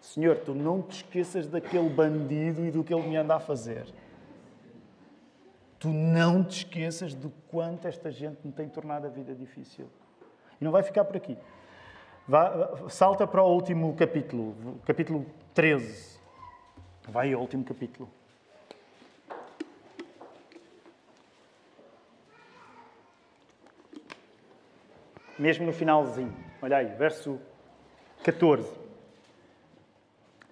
Senhor, 0.00 0.36
tu 0.36 0.54
não 0.54 0.82
te 0.82 0.96
esqueças 0.96 1.48
daquele 1.48 1.88
bandido 1.88 2.64
e 2.64 2.70
do 2.70 2.84
que 2.84 2.94
ele 2.94 3.08
me 3.08 3.16
anda 3.16 3.36
a 3.36 3.40
fazer 3.40 3.86
tu 5.82 5.88
não 5.88 6.44
te 6.44 6.58
esqueças 6.58 7.12
do 7.12 7.28
quanto 7.50 7.88
esta 7.88 8.08
gente 8.08 8.38
me 8.44 8.52
tem 8.52 8.68
tornado 8.68 9.04
a 9.04 9.10
vida 9.10 9.34
difícil. 9.34 9.90
E 10.60 10.64
não 10.64 10.70
vai 10.70 10.84
ficar 10.84 11.04
por 11.04 11.16
aqui. 11.16 11.36
Vá, 12.28 12.88
salta 12.88 13.26
para 13.26 13.42
o 13.42 13.52
último 13.52 13.92
capítulo, 13.96 14.78
capítulo 14.86 15.26
13. 15.52 16.20
Vai 17.08 17.32
ao 17.32 17.40
último 17.40 17.64
capítulo. 17.64 18.08
Mesmo 25.36 25.66
no 25.66 25.72
finalzinho. 25.72 26.32
Olha 26.62 26.76
aí, 26.76 26.94
verso 26.94 27.40
14. 28.22 28.72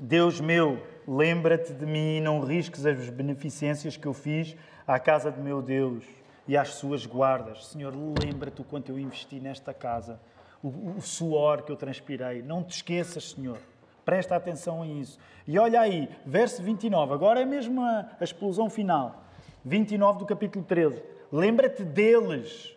Deus 0.03 0.41
meu, 0.41 0.83
lembra-te 1.07 1.75
de 1.75 1.85
mim 1.85 2.17
e 2.17 2.21
não 2.23 2.41
risques 2.41 2.87
as 2.87 3.11
beneficências 3.11 3.99
que 3.99 4.07
eu 4.07 4.15
fiz 4.15 4.57
à 4.87 4.99
casa 4.99 5.31
de 5.31 5.39
meu 5.39 5.61
Deus 5.61 6.03
e 6.49 6.57
às 6.57 6.71
suas 6.71 7.05
guardas. 7.05 7.67
Senhor, 7.67 7.93
lembra-te 8.19 8.63
o 8.63 8.65
quanto 8.65 8.91
eu 8.91 8.99
investi 8.99 9.39
nesta 9.39 9.75
casa, 9.75 10.19
o, 10.63 10.69
o, 10.97 11.03
suor 11.03 11.61
que 11.65 11.71
eu 11.71 11.77
transpirei. 11.77 12.41
Não 12.41 12.65
te 12.65 12.77
esqueças, 12.77 13.33
Senhor. 13.33 13.59
Presta 14.03 14.35
atenção 14.35 14.81
a 14.81 14.87
isso. 14.87 15.19
E 15.47 15.59
olha 15.59 15.83
aí, 15.83 16.09
verso 16.25 16.63
29, 16.63 17.13
agora 17.13 17.43
é 17.43 17.45
mesmo 17.45 17.83
a, 17.83 18.09
a 18.19 18.25
explosão 18.25 18.71
final. 18.71 19.23
29 19.67 20.21
do 20.21 20.25
capítulo 20.25 20.65
13. 20.65 21.03
Lembra-te 21.31 21.85
deles, 21.85 22.75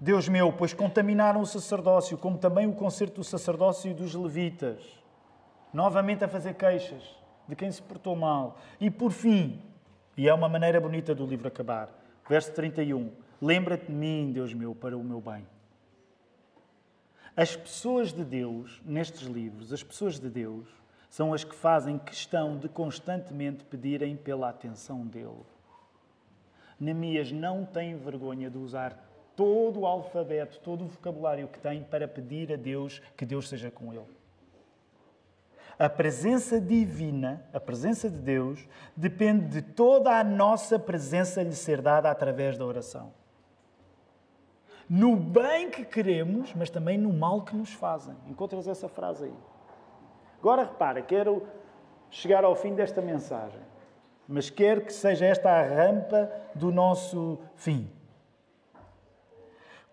Deus 0.00 0.30
meu, 0.30 0.50
pois 0.50 0.72
contaminaram 0.72 1.42
o 1.42 1.46
sacerdócio, 1.46 2.16
como 2.16 2.38
também 2.38 2.66
o 2.66 2.72
concerto 2.72 3.16
do 3.16 3.24
sacerdócio 3.24 3.90
e 3.90 3.94
dos 3.94 4.14
levitas. 4.14 5.01
Novamente 5.72 6.24
a 6.24 6.28
fazer 6.28 6.54
queixas 6.54 7.02
de 7.48 7.56
quem 7.56 7.70
se 7.70 7.82
portou 7.82 8.14
mal. 8.14 8.58
E 8.80 8.90
por 8.90 9.10
fim, 9.10 9.60
e 10.16 10.28
é 10.28 10.34
uma 10.34 10.48
maneira 10.48 10.80
bonita 10.80 11.14
do 11.14 11.26
livro 11.26 11.48
acabar. 11.48 11.88
Verso 12.28 12.52
31. 12.52 13.10
Lembra-te 13.40 13.86
de 13.86 13.92
mim, 13.92 14.30
Deus 14.32 14.54
meu, 14.54 14.74
para 14.74 14.96
o 14.96 15.02
meu 15.02 15.20
bem. 15.20 15.46
As 17.34 17.56
pessoas 17.56 18.12
de 18.12 18.24
Deus, 18.24 18.80
nestes 18.84 19.22
livros, 19.22 19.72
as 19.72 19.82
pessoas 19.82 20.20
de 20.20 20.28
Deus, 20.28 20.68
são 21.08 21.32
as 21.32 21.42
que 21.42 21.54
fazem 21.54 21.98
questão 21.98 22.58
de 22.58 22.68
constantemente 22.68 23.64
pedirem 23.64 24.16
pela 24.16 24.50
atenção 24.50 25.06
dele. 25.06 25.44
Neemias 26.78 27.32
não 27.32 27.64
tem 27.64 27.96
vergonha 27.96 28.50
de 28.50 28.58
usar 28.58 28.96
todo 29.34 29.80
o 29.80 29.86
alfabeto, 29.86 30.60
todo 30.60 30.84
o 30.84 30.88
vocabulário 30.88 31.48
que 31.48 31.58
tem 31.58 31.82
para 31.82 32.06
pedir 32.06 32.52
a 32.52 32.56
Deus 32.56 33.00
que 33.16 33.24
Deus 33.24 33.48
seja 33.48 33.70
com 33.70 33.92
ele. 33.92 34.21
A 35.78 35.88
presença 35.88 36.60
divina, 36.60 37.44
a 37.52 37.58
presença 37.58 38.08
de 38.10 38.18
Deus, 38.18 38.66
depende 38.96 39.46
de 39.46 39.62
toda 39.62 40.18
a 40.18 40.22
nossa 40.22 40.78
presença 40.78 41.42
lhe 41.42 41.54
ser 41.54 41.80
dada 41.80 42.10
através 42.10 42.58
da 42.58 42.64
oração. 42.64 43.12
No 44.88 45.16
bem 45.16 45.70
que 45.70 45.84
queremos, 45.84 46.52
mas 46.54 46.68
também 46.68 46.98
no 46.98 47.12
mal 47.12 47.42
que 47.42 47.56
nos 47.56 47.72
fazem. 47.72 48.14
Encontras 48.26 48.68
essa 48.68 48.88
frase 48.88 49.24
aí. 49.24 49.34
Agora 50.38 50.64
repara, 50.64 51.00
quero 51.00 51.46
chegar 52.10 52.44
ao 52.44 52.54
fim 52.54 52.74
desta 52.74 53.00
mensagem, 53.00 53.60
mas 54.28 54.50
quero 54.50 54.82
que 54.82 54.92
seja 54.92 55.24
esta 55.24 55.50
a 55.50 55.62
rampa 55.62 56.30
do 56.54 56.70
nosso 56.70 57.38
fim. 57.54 57.90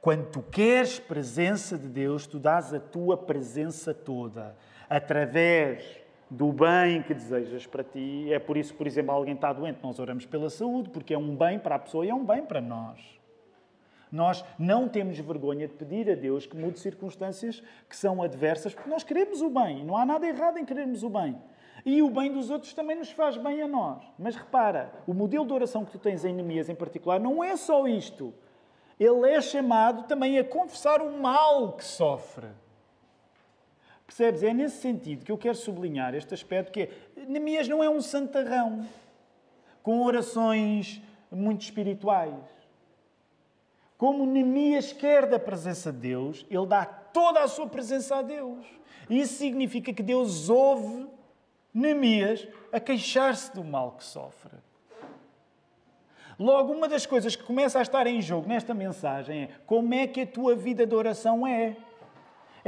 Quando 0.02 0.28
tu 0.28 0.42
queres 0.42 1.00
presença 1.00 1.78
de 1.78 1.88
Deus, 1.88 2.26
tu 2.26 2.40
dás 2.40 2.74
a 2.74 2.80
tua 2.80 3.18
presença 3.18 3.94
toda 3.94 4.56
através 4.90 6.00
do 6.30 6.52
bem 6.52 7.02
que 7.02 7.14
desejas 7.14 7.66
para 7.66 7.84
ti. 7.84 8.32
É 8.32 8.40
por 8.40 8.58
isso, 8.58 8.74
por 8.74 8.88
exemplo, 8.88 9.12
alguém 9.12 9.36
está 9.36 9.52
doente, 9.52 9.80
nós 9.84 10.00
oramos 10.00 10.26
pela 10.26 10.50
saúde, 10.50 10.90
porque 10.90 11.14
é 11.14 11.18
um 11.18 11.36
bem 11.36 11.60
para 11.60 11.76
a 11.76 11.80
pessoa 11.80 12.06
e 12.06 12.10
é 12.10 12.14
um 12.14 12.26
bem 12.26 12.44
para 12.46 12.62
nós. 12.62 13.20
Nós 14.12 14.44
não 14.58 14.88
temos 14.88 15.20
vergonha 15.20 15.68
de 15.68 15.74
pedir 15.76 16.10
a 16.10 16.16
Deus 16.16 16.46
que 16.46 16.58
mude 16.58 16.80
circunstâncias 16.80 17.62
que 17.88 17.96
são 17.96 18.24
adversas, 18.24 18.74
porque 18.74 18.90
nós 18.90 19.04
queremos 19.04 19.42
o 19.42 19.50
bem. 19.50 19.86
Não 19.86 19.96
há 19.96 20.06
nada 20.06 20.28
errado 20.28 20.58
em 20.58 20.66
querermos 20.66 21.04
o 21.04 21.10
bem. 21.10 21.40
E 21.86 22.02
o 22.02 22.10
bem 22.10 22.32
dos 22.32 22.50
outros 22.50 22.74
também 22.74 22.98
nos 22.98 23.12
faz 23.12 23.38
bem 23.38 23.62
a 23.62 23.68
nós. 23.68 24.04
Mas 24.18 24.36
repara, 24.36 24.92
o 25.06 25.14
modelo 25.14 25.46
de 25.46 25.54
oração 25.54 25.86
que 25.86 25.92
tu 25.92 26.00
tens 26.00 26.26
em 26.26 26.34
Neemias 26.34 26.70
em 26.70 26.76
particular 26.76 27.20
não 27.20 27.44
é 27.44 27.56
só 27.56 27.88
isto. 27.88 28.34
Ele 29.00 29.30
é 29.30 29.40
chamado 29.40 30.04
também 30.08 30.40
a 30.40 30.44
confessar 30.44 31.02
o 31.02 31.18
mal 31.18 31.74
que 31.74 31.86
sofre. 31.86 32.48
Percebes? 34.10 34.41
É 34.41 34.51
nesse 34.51 34.82
sentido 34.82 35.24
que 35.24 35.32
eu 35.32 35.38
quero 35.38 35.53
sublinhar 35.53 36.16
este 36.16 36.34
aspecto 36.34 36.72
que 36.72 36.82
é, 36.82 36.89
Neemias 37.28 37.68
não 37.68 37.84
é 37.84 37.88
um 37.88 38.01
santarrão 38.01 38.84
com 39.84 40.01
orações 40.01 40.99
muito 41.32 41.62
espirituais. 41.62 42.43
Como 43.99 44.26
Neemias 44.26 44.91
quer 44.91 45.28
da 45.28 45.38
presença 45.38 45.91
de 45.93 45.99
Deus, 45.99 46.43
ele 46.49 46.66
dá 46.66 46.86
toda 46.86 47.43
a 47.43 47.47
sua 47.47 47.68
presença 47.68 48.16
a 48.16 48.24
Deus. 48.24 48.66
Isso 49.07 49.36
significa 49.36 49.93
que 49.93 50.01
Deus 50.01 50.49
ouve 50.49 51.07
Neemias 51.72 52.47
a 52.72 52.80
queixar-se 52.80 53.53
do 53.53 53.64
mal 53.64 53.91
que 53.91 54.03
sofre. 54.03 54.57
Logo, 56.39 56.74
uma 56.74 56.88
das 56.88 57.05
coisas 57.05 57.36
que 57.36 57.43
começa 57.43 57.78
a 57.78 57.84
estar 57.84 58.07
em 58.07 58.20
jogo 58.24 58.49
nesta 58.49 58.74
mensagem 58.74 59.43
é 59.43 59.49
como 59.68 59.93
é 59.93 60.07
que 60.07 60.22
a 60.22 60.28
tua 60.28 60.55
vida 60.55 60.88
de 60.88 60.95
oração 60.95 61.45
é 61.45 61.78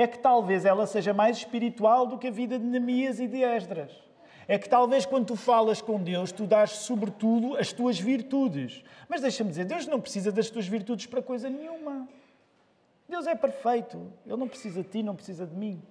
é 0.02 0.08
que 0.08 0.20
talvez 0.20 0.66
ela 0.66 0.86
seja 0.86 1.14
mais 1.14 1.38
espiritual 1.38 2.06
do 2.06 2.18
que 2.18 2.28
a 2.28 2.32
vida 2.32 2.58
de 2.58 2.66
Neemias 2.66 3.20
e 3.20 3.28
de 3.28 3.44
Esdras. 3.44 3.92
É 4.48 4.58
que 4.58 4.68
talvez 4.68 5.06
quando 5.06 5.28
tu 5.28 5.36
falas 5.36 5.82
com 5.82 6.02
Deus, 6.02 6.32
tu 6.32 6.46
dás 6.46 6.72
sobretudo 6.72 7.56
as 7.56 7.72
tuas 7.72 8.00
virtudes. 8.00 8.84
Mas 9.08 9.22
deixa-me 9.22 9.50
dizer, 9.50 9.66
Deus 9.66 9.88
não 9.88 10.02
precisa 10.02 10.32
das 10.32 10.50
tuas 10.50 10.68
virtudes 10.68 11.06
para 11.06 11.22
coisa 11.22 11.50
nenhuma. 11.50 12.08
Deus 13.08 13.28
é 13.28 13.36
perfeito. 13.36 14.12
Ele 14.26 14.38
não 14.38 14.48
precisa 14.48 14.82
de 14.82 14.90
ti, 14.90 15.04
não 15.04 15.16
precisa 15.16 15.46
de 15.46 15.56
mim. 15.56 15.82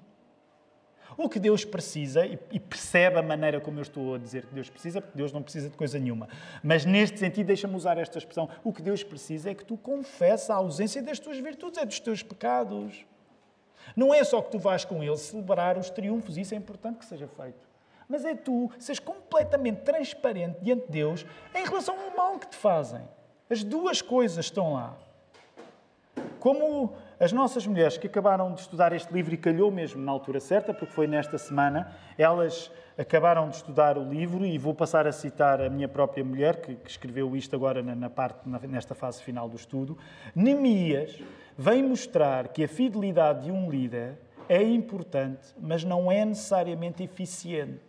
O 1.16 1.28
que 1.28 1.38
Deus 1.38 1.64
precisa, 1.64 2.24
e 2.24 2.58
percebe 2.58 3.18
a 3.18 3.22
maneira 3.22 3.60
como 3.60 3.78
eu 3.78 3.82
estou 3.82 4.14
a 4.14 4.18
dizer 4.18 4.46
que 4.46 4.54
Deus 4.54 4.70
precisa, 4.70 5.00
porque 5.00 5.16
Deus 5.16 5.32
não 5.32 5.42
precisa 5.42 5.68
de 5.68 5.76
coisa 5.76 5.98
nenhuma. 5.98 6.28
Mas 6.62 6.84
neste 6.84 7.18
sentido, 7.18 7.48
deixa-me 7.48 7.74
usar 7.74 7.98
esta 7.98 8.18
expressão: 8.18 8.48
o 8.62 8.72
que 8.72 8.80
Deus 8.80 9.02
precisa 9.02 9.50
é 9.50 9.54
que 9.54 9.64
tu 9.64 9.76
confesses 9.76 10.48
a 10.50 10.54
ausência 10.54 11.02
das 11.02 11.18
tuas 11.18 11.38
virtudes, 11.38 11.78
é 11.78 11.84
dos 11.84 12.00
teus 12.00 12.22
pecados. 12.22 13.04
Não 13.96 14.12
é 14.14 14.22
só 14.24 14.40
que 14.40 14.50
tu 14.50 14.58
vais 14.58 14.84
com 14.84 15.02
ele 15.02 15.16
celebrar 15.16 15.76
os 15.78 15.90
triunfos, 15.90 16.36
isso 16.36 16.54
é 16.54 16.56
importante 16.56 16.98
que 16.98 17.04
seja 17.04 17.28
feito. 17.28 17.68
Mas 18.08 18.24
é 18.24 18.34
tu 18.34 18.70
seres 18.78 18.98
completamente 18.98 19.82
transparente 19.82 20.58
diante 20.60 20.86
de 20.86 20.92
Deus 20.92 21.24
em 21.54 21.64
relação 21.64 21.96
ao 21.98 22.16
mal 22.16 22.38
que 22.38 22.48
te 22.48 22.56
fazem. 22.56 23.02
As 23.48 23.62
duas 23.62 24.02
coisas 24.02 24.46
estão 24.46 24.74
lá. 24.74 24.96
Como 26.40 26.94
as 27.20 27.32
nossas 27.32 27.66
mulheres 27.66 27.98
que 27.98 28.06
acabaram 28.06 28.52
de 28.54 28.62
estudar 28.62 28.92
este 28.92 29.12
livro 29.12 29.34
e 29.34 29.36
calhou 29.36 29.70
mesmo 29.70 30.02
na 30.02 30.10
altura 30.10 30.40
certa, 30.40 30.72
porque 30.72 30.92
foi 30.92 31.06
nesta 31.06 31.36
semana, 31.36 31.94
elas 32.16 32.70
acabaram 32.96 33.48
de 33.48 33.56
estudar 33.56 33.98
o 33.98 34.02
livro 34.02 34.44
e 34.44 34.56
vou 34.56 34.74
passar 34.74 35.06
a 35.06 35.12
citar 35.12 35.60
a 35.60 35.68
minha 35.68 35.88
própria 35.88 36.24
mulher, 36.24 36.60
que, 36.60 36.74
que 36.74 36.90
escreveu 36.90 37.36
isto 37.36 37.54
agora 37.54 37.82
na, 37.82 37.94
na 37.94 38.10
parte, 38.10 38.48
na, 38.48 38.58
nesta 38.60 38.94
fase 38.94 39.22
final 39.22 39.48
do 39.48 39.56
estudo. 39.56 39.98
Neemias 40.34 41.18
vem 41.60 41.82
mostrar 41.82 42.48
que 42.48 42.64
a 42.64 42.68
fidelidade 42.68 43.44
de 43.44 43.52
um 43.52 43.70
líder 43.70 44.16
é 44.48 44.62
importante, 44.62 45.54
mas 45.60 45.84
não 45.84 46.10
é 46.10 46.24
necessariamente 46.24 47.02
eficiente. 47.02 47.82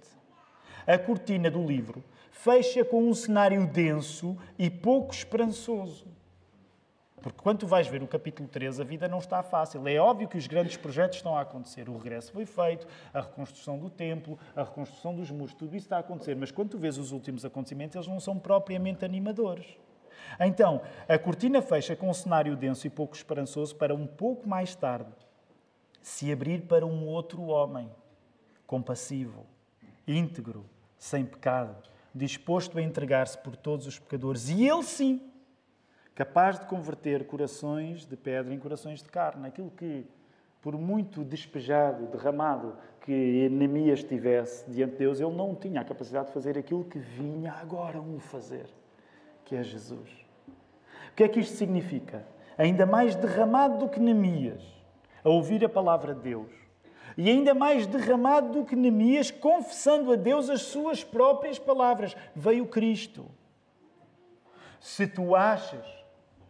A 0.85 0.97
cortina 0.97 1.49
do 1.49 1.65
livro 1.65 2.03
fecha 2.31 2.83
com 2.83 3.07
um 3.07 3.13
cenário 3.13 3.65
denso 3.65 4.37
e 4.59 4.69
pouco 4.69 5.13
esperançoso. 5.13 6.05
Porque 7.21 7.39
quando 7.41 7.59
tu 7.59 7.67
vais 7.67 7.87
ver 7.87 8.03
o 8.03 8.07
capítulo 8.07 8.49
3, 8.49 8.81
a 8.81 8.83
vida 8.83 9.07
não 9.07 9.19
está 9.19 9.41
fácil. 9.41 9.87
É 9.87 9.97
óbvio 9.99 10.27
que 10.27 10.37
os 10.37 10.47
grandes 10.47 10.75
projetos 10.75 11.19
estão 11.19 11.37
a 11.37 11.41
acontecer. 11.41 11.87
O 11.87 11.95
regresso 11.95 12.33
foi 12.33 12.45
feito, 12.45 12.85
a 13.13 13.21
reconstrução 13.21 13.79
do 13.79 13.89
templo, 13.89 14.37
a 14.53 14.63
reconstrução 14.63 15.15
dos 15.15 15.31
muros, 15.31 15.53
tudo 15.53 15.77
isso 15.77 15.85
está 15.85 15.95
a 15.95 16.01
acontecer. 16.01 16.35
Mas 16.35 16.51
quando 16.51 16.71
tu 16.71 16.77
vês 16.77 16.97
os 16.97 17.13
últimos 17.13 17.45
acontecimentos, 17.45 17.95
eles 17.95 18.07
não 18.09 18.19
são 18.19 18.37
propriamente 18.37 19.05
animadores. 19.05 19.77
Então, 20.39 20.81
a 21.07 21.17
cortina 21.17 21.61
fecha 21.61 21.95
com 21.95 22.09
um 22.09 22.13
cenário 22.13 22.55
denso 22.55 22.87
e 22.87 22.89
pouco 22.89 23.15
esperançoso 23.15 23.75
para 23.75 23.93
um 23.93 24.07
pouco 24.07 24.47
mais 24.47 24.75
tarde 24.75 25.11
se 26.01 26.31
abrir 26.31 26.61
para 26.61 26.85
um 26.85 27.07
outro 27.07 27.43
homem, 27.43 27.89
compassivo, 28.65 29.45
íntegro, 30.07 30.65
sem 30.97 31.25
pecado, 31.25 31.75
disposto 32.13 32.77
a 32.77 32.81
entregar-se 32.81 33.37
por 33.37 33.55
todos 33.55 33.87
os 33.87 33.99
pecadores. 33.99 34.49
E 34.49 34.67
ele 34.67 34.83
sim 34.83 35.31
capaz 36.13 36.59
de 36.59 36.65
converter 36.65 37.25
corações 37.25 38.05
de 38.05 38.15
pedra 38.17 38.53
em 38.53 38.59
corações 38.59 39.01
de 39.01 39.09
carne. 39.09 39.47
Aquilo 39.47 39.71
que, 39.71 40.05
por 40.61 40.77
muito 40.77 41.23
despejado, 41.23 42.05
derramado 42.07 42.75
que 43.01 43.49
Neemias 43.49 44.03
tivesse 44.03 44.69
diante 44.69 44.91
de 44.91 44.97
Deus, 44.99 45.19
ele 45.19 45.35
não 45.35 45.55
tinha 45.55 45.81
a 45.81 45.83
capacidade 45.83 46.27
de 46.27 46.33
fazer 46.33 46.57
aquilo 46.57 46.83
que 46.83 46.99
vinha 46.99 47.53
agora 47.53 47.99
um 47.99 48.19
fazer, 48.19 48.67
que 49.51 49.55
é 49.57 49.63
Jesus. 49.63 50.09
O 51.11 51.13
que 51.13 51.25
é 51.25 51.27
que 51.27 51.41
isto 51.41 51.57
significa? 51.57 52.25
Ainda 52.57 52.85
mais 52.85 53.15
derramado 53.15 53.79
do 53.79 53.89
que 53.89 53.99
Neemias, 53.99 54.63
a 55.21 55.29
ouvir 55.29 55.65
a 55.65 55.67
palavra 55.67 56.15
de 56.15 56.21
Deus. 56.21 56.49
E 57.17 57.29
ainda 57.29 57.53
mais 57.53 57.85
derramado 57.85 58.53
do 58.53 58.65
que 58.65 58.77
Neemias, 58.77 59.29
confessando 59.29 60.13
a 60.13 60.15
Deus 60.15 60.49
as 60.49 60.61
suas 60.61 61.03
próprias 61.03 61.59
palavras. 61.59 62.15
Veio 62.33 62.65
Cristo. 62.65 63.25
Se 64.79 65.05
tu 65.05 65.35
achas 65.35 65.85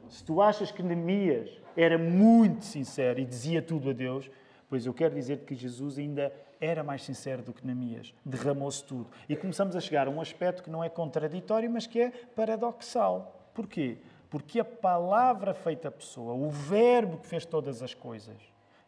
se 0.07 0.23
tu 0.23 0.41
achas 0.41 0.71
que 0.71 0.83
Neemias 0.83 1.49
era 1.75 1.97
muito 1.97 2.65
sincero 2.65 3.19
e 3.19 3.25
dizia 3.25 3.61
tudo 3.61 3.89
a 3.89 3.93
Deus, 3.93 4.29
pois 4.69 4.85
eu 4.85 4.93
quero 4.93 5.15
dizer 5.15 5.39
que 5.39 5.55
Jesus 5.55 5.97
ainda 5.97 6.31
era 6.61 6.83
mais 6.83 7.03
sincero 7.03 7.41
do 7.41 7.51
que 7.51 7.65
Neemias. 7.65 8.13
Derramou-se 8.23 8.83
tudo. 8.83 9.07
E 9.27 9.35
começamos 9.35 9.75
a 9.75 9.81
chegar 9.81 10.07
a 10.07 10.11
um 10.11 10.21
aspecto 10.21 10.61
que 10.61 10.69
não 10.69 10.83
é 10.83 10.87
contraditório, 10.87 11.69
mas 11.69 11.87
que 11.87 11.99
é 11.99 12.11
paradoxal. 12.35 13.49
Porquê? 13.53 13.97
Porque 14.29 14.59
a 14.59 14.65
palavra 14.65 15.53
feita 15.53 15.91
pessoa, 15.91 16.33
o 16.33 16.49
verbo 16.49 17.17
que 17.17 17.27
fez 17.27 17.45
todas 17.45 17.81
as 17.81 17.93
coisas, 17.93 18.37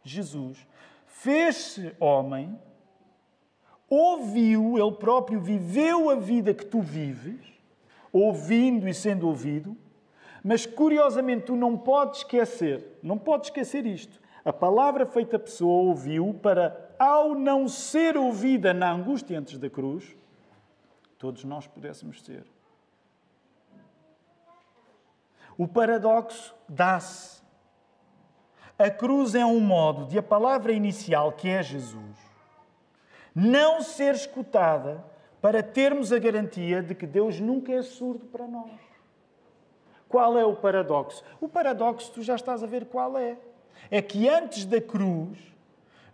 Jesus, 0.02 0.66
fez-se 1.06 1.94
homem, 1.98 2.58
ouviu, 3.90 4.78
ele 4.78 4.92
próprio 4.92 5.40
viveu 5.40 6.08
a 6.08 6.14
vida 6.14 6.54
que 6.54 6.64
tu 6.64 6.80
vives, 6.80 7.40
ouvindo 8.12 8.88
e 8.88 8.94
sendo 8.94 9.26
ouvido, 9.26 9.76
mas 10.42 10.66
curiosamente, 10.66 11.46
tu 11.46 11.56
não 11.56 11.76
podes 11.76 12.18
esquecer, 12.18 12.98
não 13.02 13.18
podes 13.18 13.48
esquecer 13.48 13.86
isto. 13.86 14.20
A 14.44 14.52
palavra 14.52 15.06
feita 15.06 15.38
pessoa 15.38 15.88
ouviu 15.88 16.34
para, 16.34 16.83
ao 16.98 17.34
não 17.34 17.68
ser 17.68 18.16
ouvida 18.16 18.72
na 18.72 18.92
angústia 18.92 19.38
antes 19.38 19.58
da 19.58 19.68
cruz, 19.68 20.16
todos 21.18 21.44
nós 21.44 21.66
pudéssemos 21.66 22.22
ser. 22.22 22.44
O 25.56 25.68
paradoxo 25.68 26.54
dá-se. 26.68 27.42
A 28.78 28.90
cruz 28.90 29.34
é 29.34 29.46
um 29.46 29.60
modo 29.60 30.06
de 30.06 30.18
a 30.18 30.22
palavra 30.22 30.72
inicial, 30.72 31.32
que 31.32 31.48
é 31.48 31.62
Jesus, 31.62 32.18
não 33.34 33.80
ser 33.80 34.14
escutada 34.14 35.04
para 35.40 35.62
termos 35.62 36.12
a 36.12 36.18
garantia 36.18 36.82
de 36.82 36.94
que 36.94 37.06
Deus 37.06 37.38
nunca 37.38 37.72
é 37.72 37.82
surdo 37.82 38.26
para 38.26 38.48
nós. 38.48 38.72
Qual 40.08 40.38
é 40.38 40.44
o 40.44 40.56
paradoxo? 40.56 41.22
O 41.40 41.48
paradoxo, 41.48 42.12
tu 42.12 42.22
já 42.22 42.34
estás 42.34 42.62
a 42.62 42.66
ver 42.66 42.86
qual 42.86 43.16
é. 43.18 43.36
É 43.90 44.00
que 44.00 44.28
antes 44.28 44.64
da 44.64 44.80
cruz, 44.80 45.38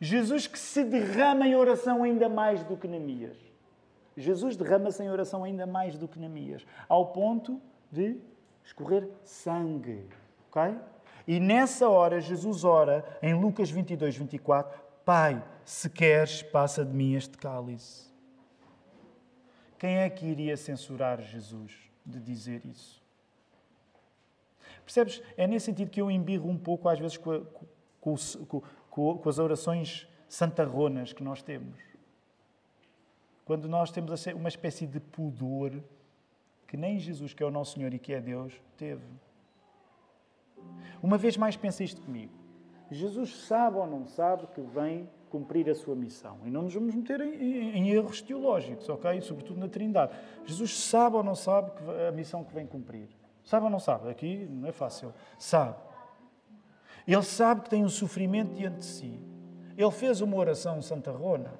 Jesus 0.01 0.47
que 0.47 0.59
se 0.59 0.83
derrama 0.83 1.47
em 1.47 1.55
oração 1.55 2.03
ainda 2.03 2.29
mais 2.29 2.65
do 2.65 2.77
que 2.77 2.89
Neemias. 2.89 3.37
Jesus 4.17 4.57
derrama-se 4.57 5.03
em 5.03 5.11
oração 5.11 5.45
ainda 5.45 5.67
mais 5.67 5.97
do 5.99 6.09
que 6.09 6.19
Neemias, 6.19 6.67
ao 6.89 7.13
ponto 7.13 7.61
de 7.91 8.17
escorrer 8.65 9.09
sangue. 9.25 10.07
Ok? 10.49 10.77
E 11.27 11.39
nessa 11.39 11.89
hora, 11.89 12.21
Jesus 12.21 12.65
ora 12.65 13.05
em 13.23 13.35
Lucas 13.35 13.71
22, 13.71 14.17
24: 14.17 14.81
Pai, 15.05 15.43
se 15.65 15.89
queres, 15.91 16.43
passa 16.43 16.85
de 16.85 16.93
mim 16.93 17.15
este 17.15 17.37
cálice. 17.37 18.11
Quem 19.79 19.99
é 19.99 20.11
que 20.11 20.27
iria 20.27 20.57
censurar 20.57 21.21
Jesus 21.23 21.91
de 22.05 22.21
dizer 22.21 22.65
isso? 22.67 23.01
Percebes? 24.85 25.23
É 25.37 25.47
nesse 25.47 25.67
sentido 25.67 25.91
que 25.91 26.01
eu 26.01 26.11
embirro 26.11 26.49
um 26.49 26.59
pouco, 26.59 26.89
às 26.89 26.99
vezes, 26.99 27.17
com, 27.17 27.31
a, 27.31 27.41
com, 28.01 28.17
com, 28.49 28.63
com 28.91 29.21
as 29.29 29.39
orações 29.39 30.07
santarronas 30.29 31.13
que 31.13 31.23
nós 31.23 31.43
temos. 31.43 31.79
Quando 33.45 33.69
nós 33.69 33.91
temos 33.91 34.27
uma 34.27 34.49
espécie 34.49 34.87
de 34.87 35.01
pudor 35.01 35.73
que 36.67 36.77
nem 36.77 36.99
Jesus, 36.99 37.35
que 37.35 37.43
é 37.43 37.47
o 37.47 37.51
nosso 37.51 37.75
Senhor 37.75 37.93
e 37.93 37.99
que 37.99 38.13
é 38.13 38.21
Deus, 38.21 38.53
teve. 38.77 39.03
Uma 41.03 41.19
vez 41.19 41.37
mais, 41.37 41.57
pensa 41.57 41.83
isto 41.83 42.01
comigo. 42.01 42.33
Jesus 42.91 43.45
sabe 43.47 43.77
ou 43.77 43.87
não 43.87 44.07
sabe 44.07 44.47
que 44.49 44.61
vem 44.61 45.09
cumprir 45.31 45.69
a 45.69 45.75
sua 45.75 45.97
missão. 45.97 46.39
E 46.45 46.51
não 46.51 46.63
nos 46.63 46.75
vamos 46.75 46.95
meter 46.95 47.21
em, 47.21 47.35
em, 47.35 47.77
em, 47.79 47.91
erros 47.91 48.21
teológicos, 48.21 48.89
ok? 48.89 49.21
Sobretudo 49.21 49.59
na 49.59 49.69
Trindade. 49.69 50.13
Jesus 50.45 50.79
sabe 50.79 51.17
ou 51.17 51.25
não 51.25 51.35
sabe 51.35 51.73
a 52.09 52.13
missão 52.13 52.45
que 52.45 52.53
vem 52.53 52.67
cumprir. 52.67 53.09
Sabe 53.45 53.65
ou 53.65 53.71
não 53.71 53.81
sabe? 53.81 54.09
Aqui 54.09 54.47
não 54.51 54.69
é 54.69 54.73
fácil. 54.73 55.13
Sabe. 55.39 55.77
Ele 57.07 57.23
sabe 57.23 57.63
que 57.63 57.71
tem 57.71 57.85
um 57.85 57.89
sofrimento 57.89 58.55
diante 58.55 58.79
de 58.79 58.85
si. 58.85 59.21
Ele 59.77 59.91
fez 59.91 60.21
uma 60.21 60.37
oração 60.37 60.81
Santa 60.83 61.11
Rona, 61.11 61.53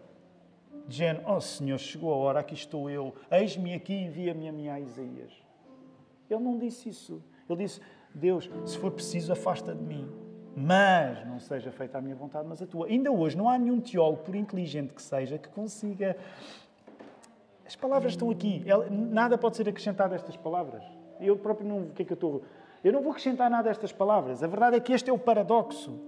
dizendo: 0.87 1.23
Oh 1.27 1.41
Senhor, 1.41 1.79
chegou 1.79 2.13
a 2.13 2.17
hora, 2.17 2.41
aqui 2.41 2.55
estou 2.55 2.91
eu, 2.91 3.15
eis-me 3.31 3.75
aqui, 3.75 3.95
envia-me 3.95 4.49
a 4.49 4.53
minha 4.53 4.81
Isaías. 4.81 5.33
Ele 6.29 6.41
não 6.41 6.59
disse 6.59 6.89
isso. 6.89 7.23
Ele 7.49 7.65
disse: 7.65 7.81
Deus, 8.15 8.51
se 8.67 8.79
for 8.79 8.91
preciso, 8.91 9.33
afasta 9.33 9.75
de 9.75 9.83
mim. 9.83 10.09
Mas 10.55 11.27
não 11.27 11.39
seja 11.39 11.71
feita 11.71 11.99
a 11.99 12.01
minha 12.01 12.15
vontade, 12.15 12.47
mas 12.47 12.61
a 12.61 12.67
tua. 12.67 12.87
Ainda 12.87 13.11
hoje 13.11 13.37
não 13.37 13.49
há 13.49 13.57
nenhum 13.59 13.81
teólogo, 13.81 14.23
por 14.25 14.35
inteligente 14.35 14.93
que 14.93 15.03
seja, 15.03 15.39
que 15.39 15.49
consiga. 15.49 16.17
As 17.65 17.77
palavras 17.77 18.13
estão 18.13 18.31
aqui. 18.31 18.65
Nada 18.91 19.39
pode 19.39 19.57
ser 19.57 19.69
acrescentado 19.69 20.13
a 20.13 20.17
estas 20.17 20.37
palavras. 20.37 20.83
Eu 21.21 21.37
próprio 21.37 21.69
não. 21.69 21.83
O 21.83 21.91
que 21.91 22.03
é 22.03 22.05
que 22.05 22.13
eu 22.13 22.17
estou. 22.17 22.43
Eu 22.83 22.93
não 22.93 23.03
vou 23.03 23.13
acrescentar 23.13 23.51
nada 23.51 23.69
a 23.69 23.73
estas 23.73 23.93
palavras. 23.93 24.43
A 24.43 24.47
verdade 24.47 24.77
é 24.77 24.81
que 24.81 24.93
este 24.93 25.11
é 25.11 25.13
o 25.13 25.19
paradoxo. 25.19 25.99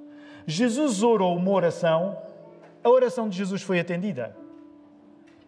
Jesus 0.46 1.02
orou 1.02 1.36
uma 1.36 1.50
oração, 1.50 2.18
a 2.82 2.88
oração 2.88 3.28
de 3.28 3.36
Jesus 3.36 3.62
foi 3.62 3.78
atendida? 3.78 4.36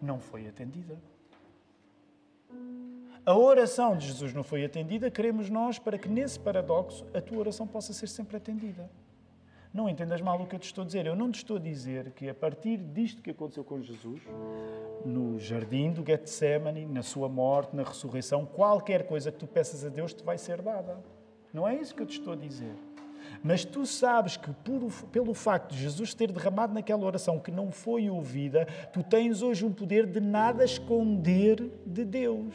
Não 0.01 0.19
foi 0.19 0.47
atendida. 0.47 0.97
A 3.25 3.35
oração 3.35 3.97
de 3.97 4.05
Jesus 4.05 4.33
não 4.33 4.43
foi 4.43 4.63
atendida, 4.63 5.09
queremos 5.09 5.49
nós, 5.49 5.79
para 5.79 5.97
que 5.97 6.07
nesse 6.07 6.39
paradoxo 6.39 7.03
a 7.11 7.19
tua 7.19 7.39
oração 7.39 7.65
possa 7.65 7.91
ser 7.91 8.07
sempre 8.07 8.37
atendida. 8.37 8.87
Não 9.73 9.89
entendas 9.89 10.21
mal 10.21 10.39
o 10.39 10.45
que 10.45 10.55
eu 10.55 10.59
te 10.59 10.65
estou 10.65 10.83
a 10.83 10.85
dizer. 10.85 11.05
Eu 11.05 11.15
não 11.15 11.31
te 11.31 11.37
estou 11.37 11.57
a 11.57 11.59
dizer 11.59 12.11
que 12.11 12.29
a 12.29 12.33
partir 12.33 12.77
disto 12.77 13.21
que 13.21 13.31
aconteceu 13.31 13.63
com 13.63 13.81
Jesus, 13.81 14.21
no 15.03 15.37
jardim 15.39 15.91
do 15.91 16.05
Getsemane, 16.05 16.85
na 16.85 17.01
sua 17.01 17.27
morte, 17.27 17.75
na 17.75 17.83
ressurreição, 17.83 18.45
qualquer 18.45 19.05
coisa 19.05 19.31
que 19.31 19.37
tu 19.39 19.47
peças 19.47 19.83
a 19.83 19.89
Deus 19.89 20.13
te 20.13 20.23
vai 20.23 20.37
ser 20.37 20.61
dada. 20.61 20.97
Não 21.55 21.65
é 21.65 21.73
isso 21.73 21.95
que 21.95 22.01
eu 22.01 22.05
te 22.05 22.19
estou 22.19 22.33
a 22.33 22.35
dizer. 22.35 22.75
Mas 23.41 23.63
tu 23.63 23.85
sabes 23.85 24.35
que 24.35 24.51
por, 24.51 24.91
pelo 25.05 25.33
facto 25.33 25.71
de 25.71 25.81
Jesus 25.81 26.13
ter 26.13 26.29
derramado 26.29 26.73
naquela 26.73 27.05
oração 27.05 27.39
que 27.39 27.49
não 27.49 27.71
foi 27.71 28.09
ouvida, 28.09 28.65
tu 28.91 29.01
tens 29.01 29.41
hoje 29.41 29.63
um 29.63 29.71
poder 29.71 30.05
de 30.05 30.19
nada 30.19 30.65
esconder 30.65 31.71
de 31.85 32.03
Deus. 32.03 32.53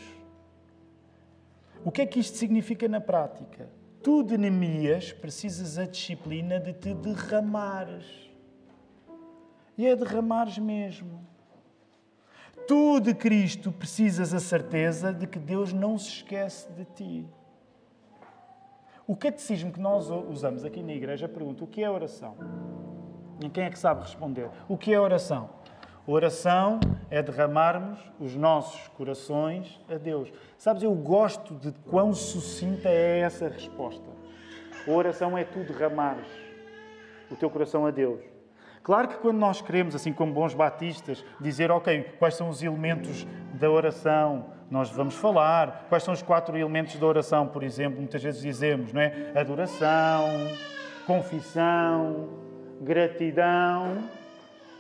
O 1.83 1.91
que 1.91 2.03
é 2.03 2.07
que 2.07 2.21
isto 2.21 2.37
significa 2.37 2.87
na 2.89 3.01
prática? 3.01 3.71
Tu, 4.03 4.23
de 4.23 4.37
Neemias, 4.37 5.15
precisas 5.15 5.79
a 5.79 5.87
disciplina 5.87 6.61
de 6.61 6.75
te 6.75 6.93
derramares. 6.93 8.05
e 9.79 9.87
é 9.87 9.97
derramares 9.97 10.59
mesmo. 10.59 11.27
Tu 12.69 13.01
de 13.01 13.15
Cristo 13.15 13.73
precisas 13.73 14.35
a 14.35 14.41
certeza 14.41 15.11
de 15.11 15.27
que 15.27 15.39
Deus 15.39 15.73
não 15.73 15.97
se 15.97 16.09
esquece 16.09 16.71
de 16.73 16.85
ti. 16.85 17.40
O 19.11 19.17
catecismo 19.17 19.73
que 19.73 19.81
nós 19.81 20.09
usamos 20.09 20.65
aqui 20.65 20.85
na 20.85 20.93
igreja 20.93 21.29
pergunta 21.29 21.65
o 21.65 21.67
que 21.67 21.83
é 21.83 21.91
oração? 21.91 22.37
E 23.45 23.49
quem 23.49 23.65
é 23.65 23.69
que 23.69 23.77
sabe 23.77 24.03
responder? 24.03 24.49
O 24.69 24.79
que 24.79 24.95
é 24.95 25.01
oração? 25.01 25.51
Oração 26.07 26.79
é 27.11 27.21
derramarmos 27.21 27.99
os 28.21 28.37
nossos 28.37 28.87
corações 28.91 29.81
a 29.91 29.97
Deus. 29.97 30.33
Sabes, 30.57 30.85
eu 30.85 30.95
gosto 30.95 31.57
de 31.57 31.73
quão 31.91 32.15
sucinta 32.15 32.89
é 32.89 33.19
essa 33.19 33.49
resposta. 33.49 34.09
Oração 34.87 35.37
é 35.37 35.43
tu 35.43 35.59
derramares 35.65 36.29
o 37.29 37.35
teu 37.35 37.51
coração 37.51 37.87
a 37.87 37.91
Deus. 37.91 38.21
Claro 38.81 39.09
que 39.09 39.17
quando 39.17 39.39
nós 39.39 39.61
queremos, 39.61 39.97
assim 39.97 40.13
como 40.13 40.33
bons 40.33 40.55
batistas, 40.55 41.25
dizer, 41.41 41.73
ok, 41.73 42.15
quais 42.17 42.37
são 42.37 42.49
os 42.49 42.63
elementos 42.63 43.27
da 43.55 43.69
oração, 43.69 44.47
nós 44.71 44.91
vamos 44.91 45.15
falar. 45.15 45.87
Quais 45.89 46.05
são 46.05 46.15
os 46.15 46.23
quatro 46.23 46.57
elementos 46.57 46.97
da 46.97 47.07
oração, 47.07 47.47
por 47.47 47.63
exemplo? 47.63 47.99
Muitas 47.99 48.23
vezes 48.23 48.41
dizemos, 48.41 48.93
não 48.93 49.01
é? 49.01 49.33
Adoração, 49.35 50.29
confissão, 51.07 52.29
gratidão 52.81 53.99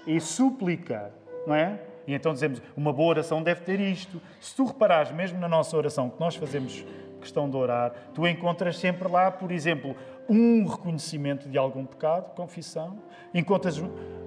e 0.06 0.20
súplica, 0.20 1.12
não 1.46 1.54
é? 1.54 1.80
E 2.06 2.14
então 2.14 2.32
dizemos, 2.32 2.62
uma 2.76 2.92
boa 2.92 3.10
oração 3.10 3.42
deve 3.42 3.62
ter 3.62 3.80
isto. 3.80 4.20
Se 4.40 4.54
tu 4.54 4.64
reparares, 4.64 5.12
mesmo 5.12 5.38
na 5.38 5.48
nossa 5.48 5.76
oração, 5.76 6.08
que 6.08 6.18
nós 6.18 6.36
fazemos 6.36 6.84
questão 7.20 7.50
de 7.50 7.56
orar, 7.56 7.92
tu 8.14 8.26
encontras 8.26 8.78
sempre 8.78 9.06
lá, 9.08 9.30
por 9.30 9.52
exemplo, 9.52 9.94
um 10.28 10.64
reconhecimento 10.64 11.48
de 11.48 11.58
algum 11.58 11.84
pecado, 11.84 12.34
confissão, 12.34 12.98
encontras 13.34 13.80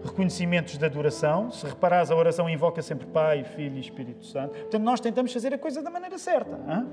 reconhecimentos 0.04 0.78
de 0.78 0.86
adoração. 0.86 1.52
Se 1.52 1.66
reparares, 1.66 2.12
a 2.12 2.16
oração 2.16 2.50
invoca 2.50 2.82
sempre 2.82 3.06
Pai, 3.08 3.44
Filho 3.44 3.78
e 3.78 3.80
Espírito 3.80 4.26
Santo. 4.26 4.52
Portanto, 4.52 4.84
nós 4.84 5.00
tentamos 5.00 5.32
fazer 5.32 5.54
a 5.54 5.58
coisa 5.58 5.82
da 5.82 5.90
maneira 5.90 6.18
certa. 6.18 6.60
Hein? 6.68 6.88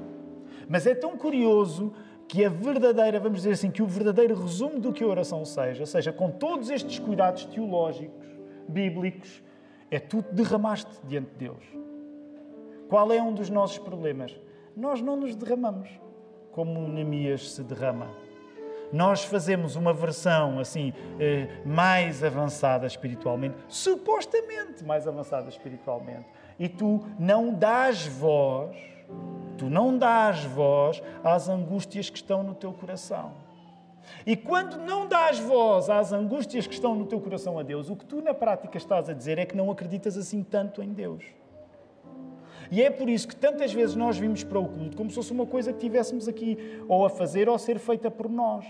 Mas 0.69 0.87
é 0.87 0.95
tão 0.95 1.17
curioso 1.17 1.93
que 2.29 2.45
a 2.45 2.49
verdadeira, 2.49 3.19
vamos 3.19 3.39
dizer 3.39 3.53
assim, 3.53 3.71
que 3.71 3.83
o 3.83 3.87
verdadeiro 3.87 4.41
resumo 4.41 4.79
do 4.79 4.93
que 4.93 5.03
a 5.03 5.07
oração 5.07 5.45
seja, 5.45 5.85
seja 5.85 6.13
com 6.13 6.31
todos 6.31 6.71
estes 6.71 6.99
cuidados 6.99 7.45
teológicos, 7.47 8.27
bíblicos, 8.69 9.43
é 9.91 9.99
tu 9.99 10.25
derramaste 10.31 10.91
diante 11.05 11.31
de 11.31 11.37
Deus. 11.39 11.65
Qual 12.89 13.13
é 13.13 13.21
um 13.21 13.33
dos 13.33 13.51
nossos 13.51 13.79
problemas? 13.79 14.39
Nós 14.77 15.01
não 15.03 15.17
nos 15.17 15.35
derramamos 15.35 15.89
como 16.53 16.89
Neemias 16.89 17.53
se 17.53 17.63
derrama 17.63 18.09
nós 18.93 19.25
fazemos 19.25 19.77
uma 19.77 19.93
versão 19.93 20.59
assim 20.59 20.93
eh, 21.19 21.49
mais 21.65 22.23
avançada 22.25 22.87
espiritualmente, 22.87 23.57
supostamente 23.69 24.85
mais 24.85 25.07
avançada 25.07 25.49
espiritualmente, 25.49 26.27
e 26.59 26.69
tu 26.69 27.05
não 27.19 27.55
dás 27.55 28.07
voz, 28.07 28.77
tu 29.57 29.71
não 29.71 29.97
dás 29.97 30.45
voz 30.45 31.03
às 31.23 31.49
angústias 31.49 32.11
que 32.11 32.17
estão 32.17 32.43
no 32.43 32.55
teu 32.55 32.73
coração. 32.73 33.33
E 34.27 34.37
quando 34.37 34.77
não 34.77 35.07
dás 35.07 35.39
voz 35.39 35.89
às 35.89 36.13
angústias 36.13 36.67
que 36.67 36.75
estão 36.75 36.95
no 36.95 37.07
teu 37.07 37.21
coração 37.21 37.59
a 37.59 37.63
Deus, 37.63 37.89
o 37.91 37.97
que 37.97 38.05
tu 38.05 38.21
na 38.21 38.35
prática 38.35 38.77
estás 38.77 39.09
a 39.09 39.13
dizer 39.13 39.39
é 39.39 39.47
que 39.47 39.57
não 39.57 39.71
acreditas 39.71 40.17
assim 40.17 40.43
tanto 40.43 40.83
em 40.83 40.93
Deus. 40.93 41.23
E 42.71 42.83
é 42.83 42.91
por 42.91 43.09
isso 43.09 43.27
que 43.27 43.35
tantas 43.35 43.73
vezes 43.73 43.97
nós 43.97 44.17
vimos 44.17 44.45
para 44.45 44.59
o 44.59 44.69
culto 44.69 44.97
como 44.97 45.11
se 45.11 45.17
fosse 45.17 45.33
uma 45.33 45.47
coisa 45.47 45.73
que 45.73 45.79
tivéssemos 45.81 46.29
aqui 46.29 46.57
ou 46.89 47.05
a 47.05 47.11
fazer 47.11 47.49
ou 47.49 47.55
a 47.55 47.59
ser 47.59 47.79
feita 47.79 48.11
por 48.11 48.29
nós. 48.29 48.65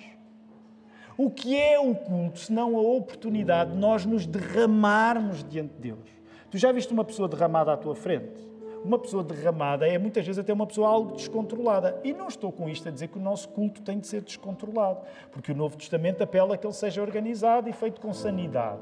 O 1.18 1.30
que 1.30 1.55
é 1.55 1.78
o 1.78 1.94
culto, 1.94 2.38
se 2.38 2.53
não 2.53 2.76
a 2.76 2.80
oportunidade 2.80 3.72
de 3.72 3.76
nós 3.76 4.07
nos 4.07 4.24
derramarmos 4.24 5.44
diante 5.44 5.74
de 5.74 5.80
Deus? 5.80 6.09
Tu 6.51 6.57
já 6.57 6.72
viste 6.72 6.92
uma 6.92 7.05
pessoa 7.05 7.28
derramada 7.28 7.72
à 7.72 7.76
tua 7.76 7.94
frente? 7.94 8.48
Uma 8.82 8.98
pessoa 8.98 9.22
derramada 9.22 9.86
é 9.86 9.98
muitas 9.98 10.24
vezes 10.24 10.38
até 10.38 10.51
uma 10.51 10.66
pessoa 10.66 10.88
algo 10.88 11.14
descontrolada. 11.14 12.01
E 12.03 12.14
não 12.14 12.28
estou 12.28 12.51
com 12.51 12.70
isto 12.70 12.88
a 12.88 12.90
dizer 12.90 13.09
que 13.09 13.18
o 13.18 13.20
nosso 13.20 13.51
culto 13.51 13.82
tem 13.82 13.98
de 13.98 14.07
ser 14.07 14.22
descontrolado, 14.22 15.01
porque 15.30 15.53
o 15.53 15.55
Novo 15.55 15.76
Testamento 15.76 16.22
apela 16.22 16.55
a 16.55 16.57
que 16.57 16.66
ele 16.66 16.72
seja 16.72 17.03
organizado 17.03 17.68
e 17.68 17.72
feito 17.74 18.01
com 18.01 18.14
sanidade. 18.14 18.80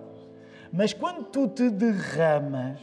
Mas 0.72 0.92
quando 0.92 1.24
tu 1.24 1.48
te 1.48 1.68
derramas, 1.68 2.78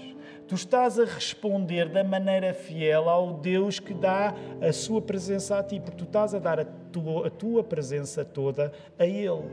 tu 0.48 0.56
estás 0.56 1.00
a 1.00 1.06
responder 1.06 1.90
da 1.90 2.04
maneira 2.04 2.54
fiel 2.54 3.10
ao 3.10 3.34
Deus 3.34 3.80
que 3.80 3.94
dá 3.94 4.34
a 4.62 4.72
sua 4.72 5.02
presença 5.02 5.58
a 5.58 5.64
ti, 5.64 5.80
porque 5.80 5.98
tu 5.98 6.04
estás 6.04 6.34
a 6.34 6.40
dar 6.40 6.60
a 6.60 6.66
tua, 6.66 7.28
a 7.28 7.30
tua 7.30 7.64
presença 7.64 8.24
toda 8.24 8.72
a 8.98 9.06
Ele. 9.06 9.50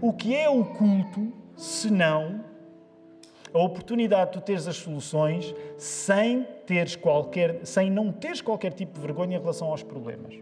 O 0.00 0.12
que 0.12 0.34
é 0.34 0.48
o 0.48 0.64
culto, 0.64 1.32
se 1.56 1.90
não 1.90 2.44
a 3.52 3.58
oportunidade 3.58 4.30
de 4.30 4.38
tu 4.38 4.44
teres 4.44 4.68
as 4.68 4.76
soluções 4.76 5.54
sem, 5.76 6.46
teres 6.66 6.96
qualquer, 6.96 7.66
sem 7.66 7.90
não 7.90 8.12
teres 8.12 8.40
qualquer 8.40 8.72
tipo 8.72 8.94
de 8.94 9.00
vergonha 9.00 9.36
em 9.36 9.40
relação 9.40 9.68
aos 9.68 9.82
problemas? 9.82 10.34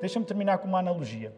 Deixa-me 0.00 0.24
terminar 0.24 0.58
com 0.58 0.68
uma 0.68 0.78
analogia. 0.78 1.32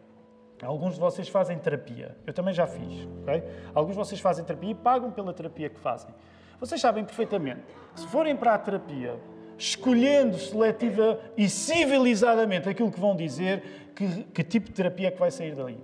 Alguns 0.63 0.95
de 0.95 0.99
vocês 0.99 1.27
fazem 1.27 1.57
terapia. 1.59 2.15
Eu 2.25 2.33
também 2.33 2.53
já 2.53 2.65
fiz. 2.65 3.07
Okay? 3.21 3.43
Alguns 3.73 3.91
de 3.91 3.97
vocês 3.97 4.21
fazem 4.21 4.45
terapia 4.45 4.71
e 4.71 4.75
pagam 4.75 5.11
pela 5.11 5.33
terapia 5.33 5.69
que 5.69 5.79
fazem. 5.79 6.13
Vocês 6.59 6.79
sabem 6.79 7.03
perfeitamente 7.03 7.61
que 7.93 7.99
se 7.99 8.07
forem 8.07 8.35
para 8.35 8.53
a 8.53 8.57
terapia, 8.57 9.19
escolhendo 9.57 10.37
seletiva 10.37 11.19
e 11.35 11.49
civilizadamente 11.49 12.69
aquilo 12.69 12.91
que 12.91 12.99
vão 12.99 13.15
dizer, 13.15 13.91
que, 13.95 14.23
que 14.23 14.43
tipo 14.43 14.67
de 14.67 14.73
terapia 14.73 15.09
é 15.09 15.11
que 15.11 15.19
vai 15.19 15.31
sair 15.31 15.55
dali? 15.55 15.77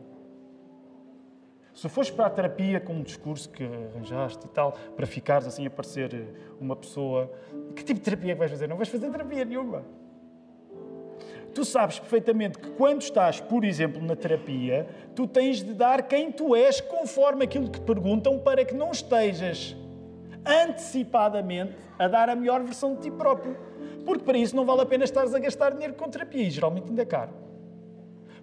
Se 1.74 1.88
fores 1.90 2.10
para 2.10 2.28
a 2.28 2.30
terapia 2.30 2.80
com 2.80 2.94
um 2.94 3.02
discurso 3.02 3.50
que 3.50 3.64
arranjaste 3.64 4.46
e 4.46 4.50
tal, 4.50 4.74
para 4.96 5.08
ficares 5.08 5.48
assim 5.48 5.66
a 5.66 5.70
parecer 5.70 6.28
uma 6.60 6.76
pessoa, 6.76 7.32
que 7.76 7.84
tipo 7.84 8.00
de 8.00 8.06
terapia 8.06 8.32
é 8.32 8.36
que 8.36 8.40
vais 8.40 8.52
fazer? 8.52 8.68
Não 8.68 8.78
vais 8.78 8.90
fazer 8.90 9.10
terapia 9.10 9.46
nenhuma. 9.46 9.84
Tu 11.54 11.66
sabes 11.66 12.00
perfeitamente 12.00 12.58
que 12.58 12.70
quando 12.72 13.02
estás, 13.02 13.42
por 13.42 13.66
exemplo, 13.66 14.02
na 14.02 14.16
terapia, 14.16 14.88
tu 15.16 15.28
tens 15.28 15.62
de 15.62 15.74
dar 15.74 16.04
quem 16.04 16.32
tu 16.32 16.56
és 16.56 16.80
conforme 16.80 17.44
aquilo 17.44 17.70
que 17.70 17.82
perguntam 17.82 18.40
para 18.40 18.64
que 18.64 18.74
não 18.74 18.92
estejas 18.92 19.76
antecipadamente 20.46 21.76
a 22.00 22.08
dar 22.08 22.30
a 22.30 22.36
melhor 22.36 22.64
versão 22.64 22.96
de 22.96 23.02
ti 23.02 23.12
próprio. 23.12 23.58
Porque 24.06 24.24
para 24.24 24.38
isso 24.38 24.56
não 24.56 24.66
vale 24.66 24.82
a 24.82 24.86
pena 24.86 25.04
estares 25.04 25.34
a 25.34 25.40
gastar 25.40 25.72
dinheiro 25.72 25.94
com 25.94 26.10
terapia 26.10 26.44
e 26.44 26.50
geralmente 26.50 26.90
ainda 26.90 27.02
é 27.02 27.06
caro. 27.06 27.32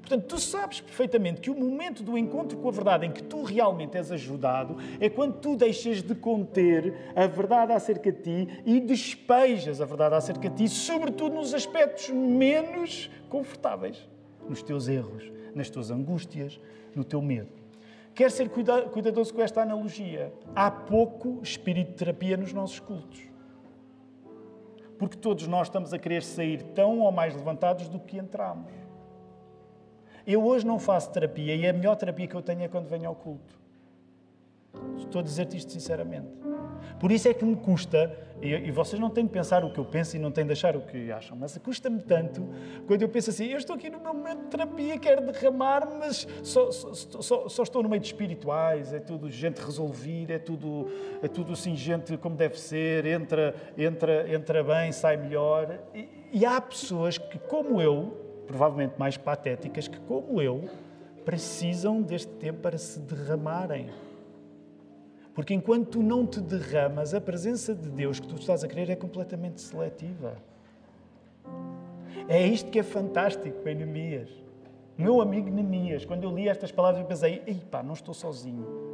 Portanto, 0.08 0.26
tu 0.26 0.40
sabes 0.40 0.80
perfeitamente 0.80 1.38
que 1.38 1.50
o 1.50 1.54
momento 1.54 2.02
do 2.02 2.16
encontro 2.16 2.56
com 2.56 2.66
a 2.66 2.72
verdade 2.72 3.04
em 3.04 3.12
que 3.12 3.22
tu 3.22 3.42
realmente 3.42 3.94
és 3.98 4.10
ajudado 4.10 4.78
é 4.98 5.10
quando 5.10 5.34
tu 5.34 5.54
deixas 5.54 6.00
de 6.00 6.14
conter 6.14 7.12
a 7.14 7.26
verdade 7.26 7.74
acerca 7.74 8.10
de 8.10 8.22
ti 8.22 8.62
e 8.64 8.80
despejas 8.80 9.82
a 9.82 9.84
verdade 9.84 10.14
acerca 10.14 10.48
de 10.48 10.56
ti, 10.56 10.68
sobretudo 10.68 11.34
nos 11.34 11.52
aspectos 11.52 12.08
menos 12.08 13.10
confortáveis, 13.28 14.08
nos 14.48 14.62
teus 14.62 14.88
erros, 14.88 15.30
nas 15.54 15.68
tuas 15.68 15.90
angústias, 15.90 16.58
no 16.96 17.04
teu 17.04 17.20
medo. 17.20 17.50
Quer 18.14 18.30
ser 18.30 18.48
cuidadoso 18.48 19.34
com 19.34 19.42
esta 19.42 19.60
analogia. 19.60 20.32
Há 20.56 20.70
pouco 20.70 21.38
espírito 21.42 21.90
de 21.90 21.96
terapia 21.96 22.38
nos 22.38 22.54
nossos 22.54 22.80
cultos. 22.80 23.20
Porque 24.98 25.18
todos 25.18 25.46
nós 25.46 25.66
estamos 25.66 25.92
a 25.92 25.98
querer 25.98 26.22
sair 26.22 26.62
tão 26.74 27.00
ou 27.00 27.12
mais 27.12 27.36
levantados 27.36 27.90
do 27.90 28.00
que 28.00 28.16
entramos. 28.16 28.87
Eu 30.28 30.44
hoje 30.44 30.66
não 30.66 30.78
faço 30.78 31.10
terapia 31.10 31.56
e 31.56 31.66
a 31.66 31.72
melhor 31.72 31.96
terapia 31.96 32.26
que 32.26 32.34
eu 32.34 32.42
tenho 32.42 32.62
é 32.62 32.68
quando 32.68 32.86
venho 32.86 33.08
ao 33.08 33.14
culto. 33.14 33.58
Estou 34.98 35.20
a 35.20 35.24
dizer-te 35.24 35.56
isto 35.56 35.72
sinceramente. 35.72 36.28
Por 37.00 37.10
isso 37.10 37.28
é 37.28 37.32
que 37.32 37.42
me 37.46 37.56
custa, 37.56 38.14
e, 38.42 38.70
vocês 38.70 39.00
não 39.00 39.08
têm 39.08 39.24
de 39.24 39.32
pensar 39.32 39.64
o 39.64 39.72
que 39.72 39.78
eu 39.78 39.86
penso 39.86 40.16
e 40.16 40.18
não 40.18 40.30
têm 40.30 40.44
de 40.44 40.52
achar 40.52 40.76
o 40.76 40.82
que 40.82 41.10
acham, 41.10 41.34
mas 41.34 41.56
custa-me 41.56 42.02
tanto 42.02 42.46
quando 42.86 43.00
eu 43.00 43.08
penso 43.08 43.30
assim: 43.30 43.46
eu 43.46 43.56
estou 43.56 43.74
aqui 43.74 43.88
no 43.88 43.98
meu 43.98 44.12
momento 44.12 44.42
de 44.42 44.46
terapia, 44.48 44.98
quero 44.98 45.32
derramar, 45.32 45.88
mas 45.98 46.28
só, 46.42 46.70
só, 46.70 46.92
só, 46.92 47.48
só, 47.48 47.62
estou 47.62 47.82
no 47.82 47.88
meio 47.88 48.00
de 48.00 48.08
espirituais, 48.08 48.92
é 48.92 49.00
tudo 49.00 49.30
gente 49.30 49.62
resolvida, 49.62 50.34
é 50.34 50.38
tudo, 50.38 50.88
é 51.22 51.28
tudo 51.28 51.54
assim, 51.54 51.74
gente 51.74 52.18
como 52.18 52.36
deve 52.36 52.60
ser, 52.60 53.06
entra, 53.06 53.54
entra, 53.78 54.30
entra 54.30 54.62
bem, 54.62 54.92
sai 54.92 55.16
melhor. 55.16 55.78
E, 55.94 56.06
e 56.32 56.44
há 56.44 56.60
pessoas 56.60 57.16
que, 57.16 57.38
como 57.38 57.80
eu, 57.80 58.27
provavelmente 58.48 58.94
mais 58.98 59.16
patéticas, 59.16 59.86
que, 59.86 60.00
como 60.00 60.40
eu, 60.42 60.68
precisam 61.24 62.00
deste 62.00 62.32
tempo 62.32 62.60
para 62.60 62.78
se 62.78 62.98
derramarem. 62.98 63.90
Porque 65.34 65.52
enquanto 65.54 65.90
tu 65.90 66.02
não 66.02 66.26
te 66.26 66.40
derramas, 66.40 67.14
a 67.14 67.20
presença 67.20 67.74
de 67.74 67.88
Deus 67.90 68.18
que 68.18 68.26
tu 68.26 68.36
estás 68.36 68.64
a 68.64 68.68
querer 68.68 68.90
é 68.90 68.96
completamente 68.96 69.60
seletiva. 69.60 70.36
É 72.26 72.44
isto 72.44 72.70
que 72.70 72.78
é 72.78 72.82
fantástico 72.82 73.68
em 73.68 73.74
Neemias. 73.74 74.30
Meu 74.96 75.20
amigo 75.20 75.50
Neemias, 75.50 76.04
quando 76.04 76.24
eu 76.24 76.34
li 76.34 76.48
estas 76.48 76.72
palavras, 76.72 77.02
eu 77.02 77.06
pensei: 77.06 77.42
ei 77.46 77.62
pá, 77.70 77.82
não 77.82 77.92
estou 77.92 78.14
sozinho. 78.14 78.87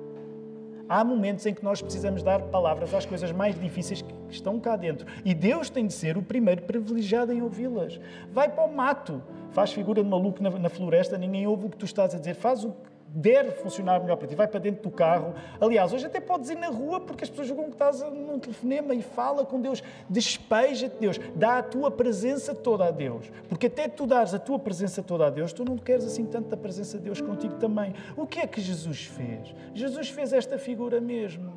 Há 0.89 1.03
momentos 1.03 1.47
em 1.47 1.55
que 1.55 1.65
nós 1.65 1.81
precisamos 1.81 2.23
dar 2.23 2.41
palavras 2.43 2.93
às 2.93 3.07
coisas 3.07 3.33
mais 3.33 3.59
difíceis 3.59 4.03
que 4.03 4.15
estão 4.31 4.61
cá 4.61 4.77
dentro. 4.77 5.07
E 5.25 5.35
Deus 5.35 5.71
tem 5.71 5.87
de 5.87 5.93
ser 5.93 6.17
o 6.17 6.23
primeiro 6.23 6.63
privilegiado 6.63 7.33
em 7.33 7.43
ouvi-las. 7.43 7.99
Vai 8.33 8.49
para 8.49 8.65
o 8.65 8.75
mato, 8.75 9.23
faz 9.53 9.73
figura 9.73 10.03
de 10.03 10.09
maluco 10.09 10.43
na, 10.43 10.51
na, 10.51 10.69
floresta, 10.69 11.17
ninguém 11.17 11.47
ouve 11.47 11.67
o 11.67 11.71
que 11.71 11.77
tu 11.77 11.85
estás 11.85 12.15
a 12.15 12.19
dizer. 12.19 12.35
Faz 12.35 12.65
o 12.65 12.71
que 12.71 12.94
der 13.15 13.53
funcionar 13.53 14.01
melhor 14.01 14.17
para 14.17 14.27
ti, 14.27 14.35
vai 14.35 14.49
para 14.49 14.59
dentro 14.59 14.83
do 14.83 14.91
carro. 14.91 15.35
Aliás, 15.61 15.93
hoje 15.93 16.07
até 16.07 16.19
podes 16.19 16.51
ir 16.51 16.57
na 16.57 16.67
rua 16.67 16.99
porque 16.99 17.23
as 17.23 17.31
pessoas 17.31 17.47
julgam 17.47 17.67
que 17.67 17.73
estás 17.73 18.01
num 18.01 18.41
telefonema 18.41 18.93
e 18.93 19.03
fala 19.03 19.47
com 19.47 19.61
Deus. 19.61 19.85
Despeja-te, 20.11 20.97
Deus. 20.99 21.21
Dá 21.37 21.59
a 21.59 21.63
tua 21.63 21.93
presença 21.93 22.53
toda 22.53 22.87
a 22.87 22.91
Deus. 22.91 23.31
Porque 23.49 23.69
até 23.69 23.87
tu 23.87 24.05
dares 24.05 24.35
a 24.35 24.39
tua 24.41 24.59
presença 24.59 25.01
toda 25.01 25.29
a 25.29 25.31
Deus, 25.31 25.53
tu 25.53 25.65
não 25.65 25.79
queres 25.79 26.05
assim 26.05 26.27
tanta 26.27 26.57
presença 26.57 26.99
de 26.99 27.05
Deus 27.05 27.21
contigo 27.21 27.55
também. 27.55 27.95
O 28.17 28.27
que 28.27 28.41
é 28.41 28.47
que 28.49 28.61
Jesus 28.61 29.05
fez? 29.05 29.55
Jesus 29.73 30.09
fez 30.09 30.33
esta 30.33 30.59
figura 30.59 31.01
mesmo. 31.01 31.53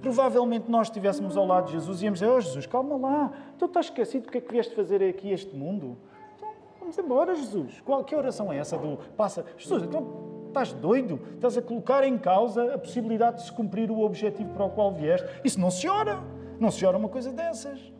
Provavelmente 0.00 0.68
nós 0.68 0.88
estivéssemos 0.88 1.36
ao 1.36 1.46
lado 1.46 1.66
de 1.66 1.72
Jesus 1.72 2.02
e 2.02 2.06
íamos 2.06 2.18
dizer: 2.18 2.30
Oh 2.30 2.40
Jesus, 2.40 2.66
calma 2.66 2.96
lá, 2.96 3.32
tu 3.56 3.66
estás 3.66 3.86
esquecido 3.86 4.24
do 4.24 4.32
que 4.32 4.38
é 4.38 4.40
que 4.40 4.52
vieste 4.52 4.74
fazer 4.74 5.00
aqui 5.02 5.30
este 5.30 5.54
mundo? 5.54 5.96
Então, 6.36 6.52
vamos 6.80 6.98
embora, 6.98 7.36
Jesus. 7.36 7.80
Qual, 7.84 8.02
que 8.02 8.16
oração 8.16 8.52
é 8.52 8.58
essa 8.58 8.76
do 8.76 8.98
passa? 9.16 9.44
Jesus, 9.56 9.84
então 9.84 10.35
estás 10.56 10.72
doido? 10.72 11.20
Estás 11.34 11.58
a 11.58 11.62
colocar 11.62 12.02
em 12.04 12.16
causa 12.16 12.74
a 12.74 12.78
possibilidade 12.78 13.36
de 13.36 13.42
se 13.42 13.52
cumprir 13.52 13.90
o 13.90 14.00
objetivo 14.00 14.50
para 14.54 14.64
o 14.64 14.70
qual 14.70 14.92
vieste? 14.92 15.28
Isso 15.44 15.60
não 15.60 15.70
se 15.70 15.86
ora. 15.86 16.18
Não 16.58 16.70
se 16.70 16.86
ora 16.86 16.96
uma 16.96 17.08
coisa 17.08 17.30
dessas. 17.30 17.92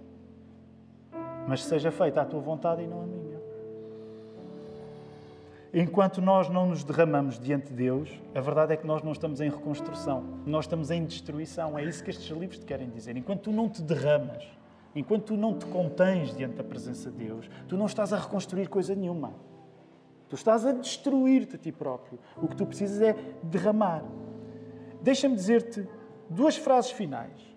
Mas 1.46 1.62
seja 1.64 1.90
feita 1.90 2.22
a 2.22 2.24
tua 2.24 2.40
vontade 2.40 2.82
e 2.82 2.86
não 2.86 3.02
a 3.02 3.06
minha. 3.06 3.36
Enquanto 5.74 6.22
nós 6.22 6.48
não 6.48 6.66
nos 6.66 6.82
derramamos 6.82 7.38
diante 7.38 7.68
de 7.68 7.74
Deus, 7.74 8.08
a 8.34 8.40
verdade 8.40 8.72
é 8.72 8.76
que 8.76 8.86
nós 8.86 9.02
não 9.02 9.12
estamos 9.12 9.42
em 9.42 9.50
reconstrução, 9.50 10.24
nós 10.46 10.64
estamos 10.64 10.90
em 10.90 11.04
destruição. 11.04 11.78
É 11.78 11.84
isso 11.84 12.02
que 12.02 12.08
estes 12.08 12.34
livros 12.34 12.58
te 12.58 12.64
querem 12.64 12.88
dizer. 12.88 13.14
Enquanto 13.16 13.42
tu 13.42 13.52
não 13.52 13.68
te 13.68 13.82
derramas, 13.82 14.42
enquanto 14.94 15.24
tu 15.24 15.36
não 15.36 15.58
te 15.58 15.66
contens 15.66 16.34
diante 16.34 16.54
da 16.54 16.64
presença 16.64 17.10
de 17.10 17.18
Deus, 17.26 17.50
tu 17.68 17.76
não 17.76 17.84
estás 17.84 18.14
a 18.14 18.18
reconstruir 18.18 18.68
coisa 18.68 18.94
nenhuma. 18.94 19.34
Tu 20.28 20.34
estás 20.34 20.66
a 20.66 20.72
destruir-te 20.72 21.56
a 21.56 21.58
ti 21.58 21.70
próprio. 21.70 22.18
O 22.36 22.48
que 22.48 22.56
tu 22.56 22.66
precisas 22.66 23.00
é 23.00 23.14
derramar. 23.42 24.04
Deixa-me 25.02 25.34
dizer-te 25.34 25.86
duas 26.28 26.56
frases 26.56 26.90
finais. 26.90 27.56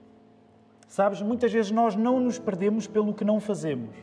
Sabes, 0.88 1.22
muitas 1.22 1.51
vezes 1.51 1.72
nós 1.72 1.95
não 1.95 2.20
nos 2.20 2.39
perdemos 2.39 2.88
pelo 2.88 3.13
que 3.13 3.24
não 3.24 3.39
fazemos, 3.39 3.95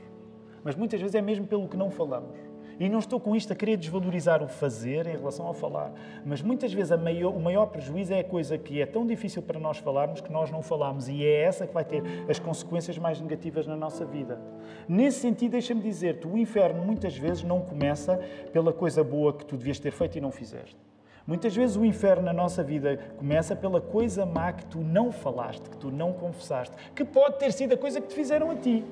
mas 0.62 0.76
muitas 0.76 1.00
vezes 1.00 1.14
é 1.16 1.20
mesmo 1.20 1.46
pelo 1.46 1.68
que 1.68 1.76
não 1.76 1.90
falamos. 1.90 2.45
E 2.78 2.90
não 2.90 2.98
estou 2.98 3.18
com 3.18 3.34
isto 3.34 3.52
a 3.52 3.56
querer 3.56 3.78
desvalorizar 3.78 4.42
o 4.42 4.48
fazer 4.48 5.06
em 5.06 5.16
relação 5.16 5.46
ao 5.46 5.54
falar, 5.54 5.92
mas 6.26 6.42
muitas 6.42 6.72
vezes 6.74 6.96
maior, 6.98 7.34
o 7.34 7.40
maior 7.40 7.66
prejuízo 7.66 8.12
é 8.12 8.20
a 8.20 8.24
coisa 8.24 8.58
que 8.58 8.82
é 8.82 8.84
tão 8.84 9.06
difícil 9.06 9.40
para 9.40 9.58
nós 9.58 9.78
falarmos 9.78 10.20
que 10.20 10.30
nós 10.30 10.50
não 10.50 10.62
falamos 10.62 11.08
e 11.08 11.24
é 11.24 11.42
essa 11.42 11.66
que 11.66 11.72
vai 11.72 11.86
ter 11.86 12.02
as 12.28 12.38
consequências 12.38 12.98
mais 12.98 13.18
negativas 13.18 13.66
na 13.66 13.76
nossa 13.76 14.04
vida. 14.04 14.38
Nesse 14.86 15.20
sentido, 15.20 15.52
deixa-me 15.52 15.80
dizer-te, 15.80 16.26
o 16.26 16.36
inferno 16.36 16.84
muitas 16.84 17.16
vezes 17.16 17.42
não 17.42 17.62
começa 17.62 18.20
pela 18.52 18.74
coisa 18.74 19.02
boa 19.02 19.32
que 19.32 19.46
tu 19.46 19.56
devias 19.56 19.78
ter 19.78 19.90
feito 19.90 20.18
e 20.18 20.20
não 20.20 20.30
fizeste. 20.30 20.76
Muitas 21.26 21.56
vezes 21.56 21.76
o 21.76 21.84
inferno 21.84 22.26
na 22.26 22.32
nossa 22.32 22.62
vida 22.62 22.98
começa 23.16 23.56
pela 23.56 23.80
coisa 23.80 24.26
má 24.26 24.52
que 24.52 24.66
tu 24.66 24.80
não 24.80 25.10
falaste, 25.10 25.68
que 25.68 25.76
tu 25.78 25.90
não 25.90 26.12
confessaste, 26.12 26.76
que 26.94 27.04
pode 27.04 27.38
ter 27.38 27.52
sido 27.52 27.72
a 27.72 27.76
coisa 27.76 28.02
que 28.02 28.08
te 28.08 28.14
fizeram 28.14 28.50
a 28.50 28.54
ti, 28.54 28.84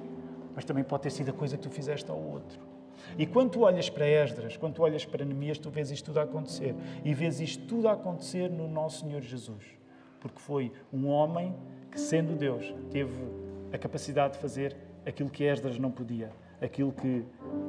mas 0.55 0.65
também 0.65 0.83
pode 0.83 1.03
ter 1.03 1.11
sido 1.11 1.31
a 1.31 1.35
coisa 1.35 1.57
que 1.57 1.63
tu 1.63 1.71
fizeste 1.71 2.11
ao 2.11 2.19
outro. 2.19 2.74
E 3.19 3.27
quando 3.27 3.51
tu 3.51 3.61
olhas 3.61 3.89
para 3.89 4.07
Esdras, 4.07 4.57
quando 4.57 4.75
tu 4.75 4.83
olhas 4.83 5.05
para 5.05 5.25
Neemias, 5.25 5.59
tu 5.59 5.71
vês 5.71 5.91
isto 5.91 6.07
tudo 6.07 6.19
a 6.19 6.23
acontecer. 6.23 6.75
E 7.05 7.15
vês 7.15 7.41
isto 7.41 7.65
tudo 7.67 7.89
a 7.89 7.93
acontecer 7.93 8.51
no 8.51 8.69
nosso 8.69 9.01
Senhor 9.01 9.21
Jesus. 9.21 9.65
Porque 10.21 10.39
foi 10.41 10.73
um 10.93 11.09
homem 11.09 11.55
que, 11.91 12.01
sendo 12.01 12.37
Deus, 12.37 12.75
teve 12.91 13.13
a 13.73 13.79
capacidade 13.79 14.35
de 14.35 14.39
fazer 14.41 14.77
aquilo 15.07 15.29
que 15.29 15.45
Esdras 15.45 15.79
não 15.79 15.91
podia, 15.91 16.31
aquilo 16.61 16.93
que 16.93 17.25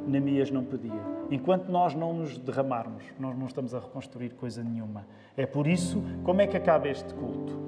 Neemias 0.07 0.49
não 0.51 0.63
podia. 0.63 1.01
Enquanto 1.29 1.69
nós 1.69 1.93
não 1.93 2.13
nos 2.13 2.37
derramarmos, 2.37 3.03
nós 3.19 3.37
não 3.37 3.45
estamos 3.45 3.73
a 3.73 3.79
reconstruir 3.79 4.29
coisa 4.35 4.63
nenhuma. 4.63 5.05
É 5.35 5.45
por 5.45 5.67
isso, 5.67 6.01
como 6.23 6.41
é 6.41 6.47
que 6.47 6.55
acaba 6.55 6.87
este 6.87 7.13
culto? 7.13 7.65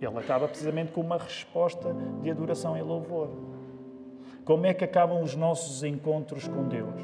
Ele 0.00 0.18
acaba 0.18 0.46
precisamente 0.46 0.92
com 0.92 1.00
uma 1.00 1.16
resposta 1.16 1.94
de 2.22 2.30
adoração 2.30 2.76
e 2.76 2.82
louvor. 2.82 3.30
Como 4.46 4.64
é 4.64 4.72
que 4.72 4.84
acabam 4.84 5.20
os 5.20 5.34
nossos 5.34 5.82
encontros 5.82 6.46
com 6.46 6.68
Deus? 6.68 6.94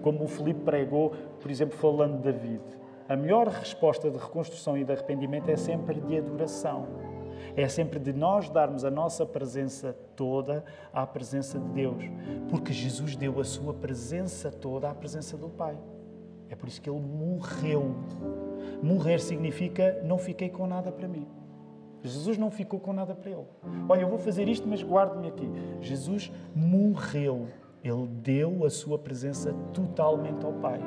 Como 0.00 0.24
o 0.24 0.26
Filipe 0.26 0.60
pregou, 0.60 1.10
por 1.38 1.50
exemplo, 1.50 1.76
falando 1.76 2.16
de 2.16 2.32
David. 2.32 2.62
A 3.06 3.14
melhor 3.14 3.46
resposta 3.46 4.10
de 4.10 4.16
reconstrução 4.16 4.74
e 4.74 4.84
de 4.84 4.92
arrependimento 4.92 5.50
é 5.50 5.56
sempre 5.58 6.00
de 6.00 6.16
adoração. 6.16 6.86
É 7.54 7.68
sempre 7.68 7.98
de 7.98 8.14
nós 8.14 8.48
darmos 8.48 8.86
a 8.86 8.90
nossa 8.90 9.26
presença 9.26 9.94
toda 10.16 10.64
à 10.90 11.06
presença 11.06 11.58
de 11.58 11.68
Deus. 11.68 12.02
Porque 12.48 12.72
Jesus 12.72 13.14
deu 13.16 13.38
a 13.38 13.44
sua 13.44 13.74
presença 13.74 14.50
toda 14.50 14.88
à 14.88 14.94
presença 14.94 15.36
do 15.36 15.50
Pai. 15.50 15.76
É 16.48 16.56
por 16.56 16.70
isso 16.70 16.80
que 16.80 16.88
ele 16.88 17.00
morreu. 17.00 17.96
Morrer 18.82 19.18
significa 19.18 20.00
não 20.02 20.16
fiquei 20.16 20.48
com 20.48 20.66
nada 20.66 20.90
para 20.90 21.06
mim. 21.06 21.26
Jesus 22.02 22.38
não 22.38 22.50
ficou 22.50 22.78
com 22.78 22.92
nada 22.92 23.14
para 23.14 23.30
ele. 23.30 23.46
Olha, 23.88 24.02
eu 24.02 24.08
vou 24.08 24.18
fazer 24.18 24.48
isto, 24.48 24.66
mas 24.68 24.82
guarde-me 24.82 25.28
aqui. 25.28 25.48
Jesus 25.80 26.32
morreu. 26.54 27.48
Ele 27.82 28.06
deu 28.06 28.64
a 28.64 28.70
sua 28.70 28.98
presença 28.98 29.52
totalmente 29.72 30.44
ao 30.44 30.52
Pai. 30.54 30.80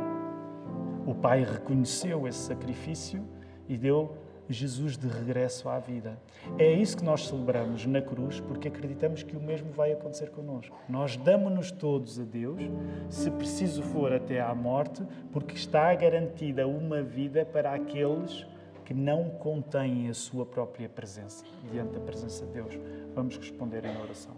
O 1.05 1.15
Pai 1.15 1.43
reconheceu 1.43 2.27
esse 2.27 2.39
sacrifício 2.39 3.23
e 3.67 3.77
deu 3.77 4.15
Jesus 4.51 4.97
de 4.97 5.07
regresso 5.07 5.69
à 5.69 5.79
vida. 5.79 6.17
É 6.57 6.71
isso 6.71 6.97
que 6.97 7.03
nós 7.03 7.27
celebramos 7.27 7.85
na 7.85 8.01
cruz, 8.01 8.39
porque 8.41 8.67
acreditamos 8.67 9.23
que 9.23 9.35
o 9.35 9.39
mesmo 9.39 9.71
vai 9.71 9.93
acontecer 9.93 10.29
connosco. 10.29 10.75
Nós 10.89 11.15
damos-nos 11.15 11.71
todos 11.71 12.19
a 12.19 12.23
Deus, 12.23 12.61
se 13.09 13.31
preciso 13.31 13.81
for 13.81 14.11
até 14.11 14.41
à 14.41 14.53
morte, 14.53 15.03
porque 15.31 15.55
está 15.55 15.93
garantida 15.95 16.67
uma 16.67 17.01
vida 17.01 17.45
para 17.45 17.73
aqueles 17.73 18.45
que 18.91 18.93
não 18.93 19.29
contêm 19.29 20.09
a 20.09 20.13
sua 20.13 20.45
própria 20.45 20.89
presença 20.89 21.45
diante 21.71 21.93
da 21.93 22.01
presença 22.01 22.45
de 22.45 22.51
Deus. 22.51 22.77
Vamos 23.15 23.37
responder 23.37 23.85
em 23.85 23.97
oração. 24.01 24.35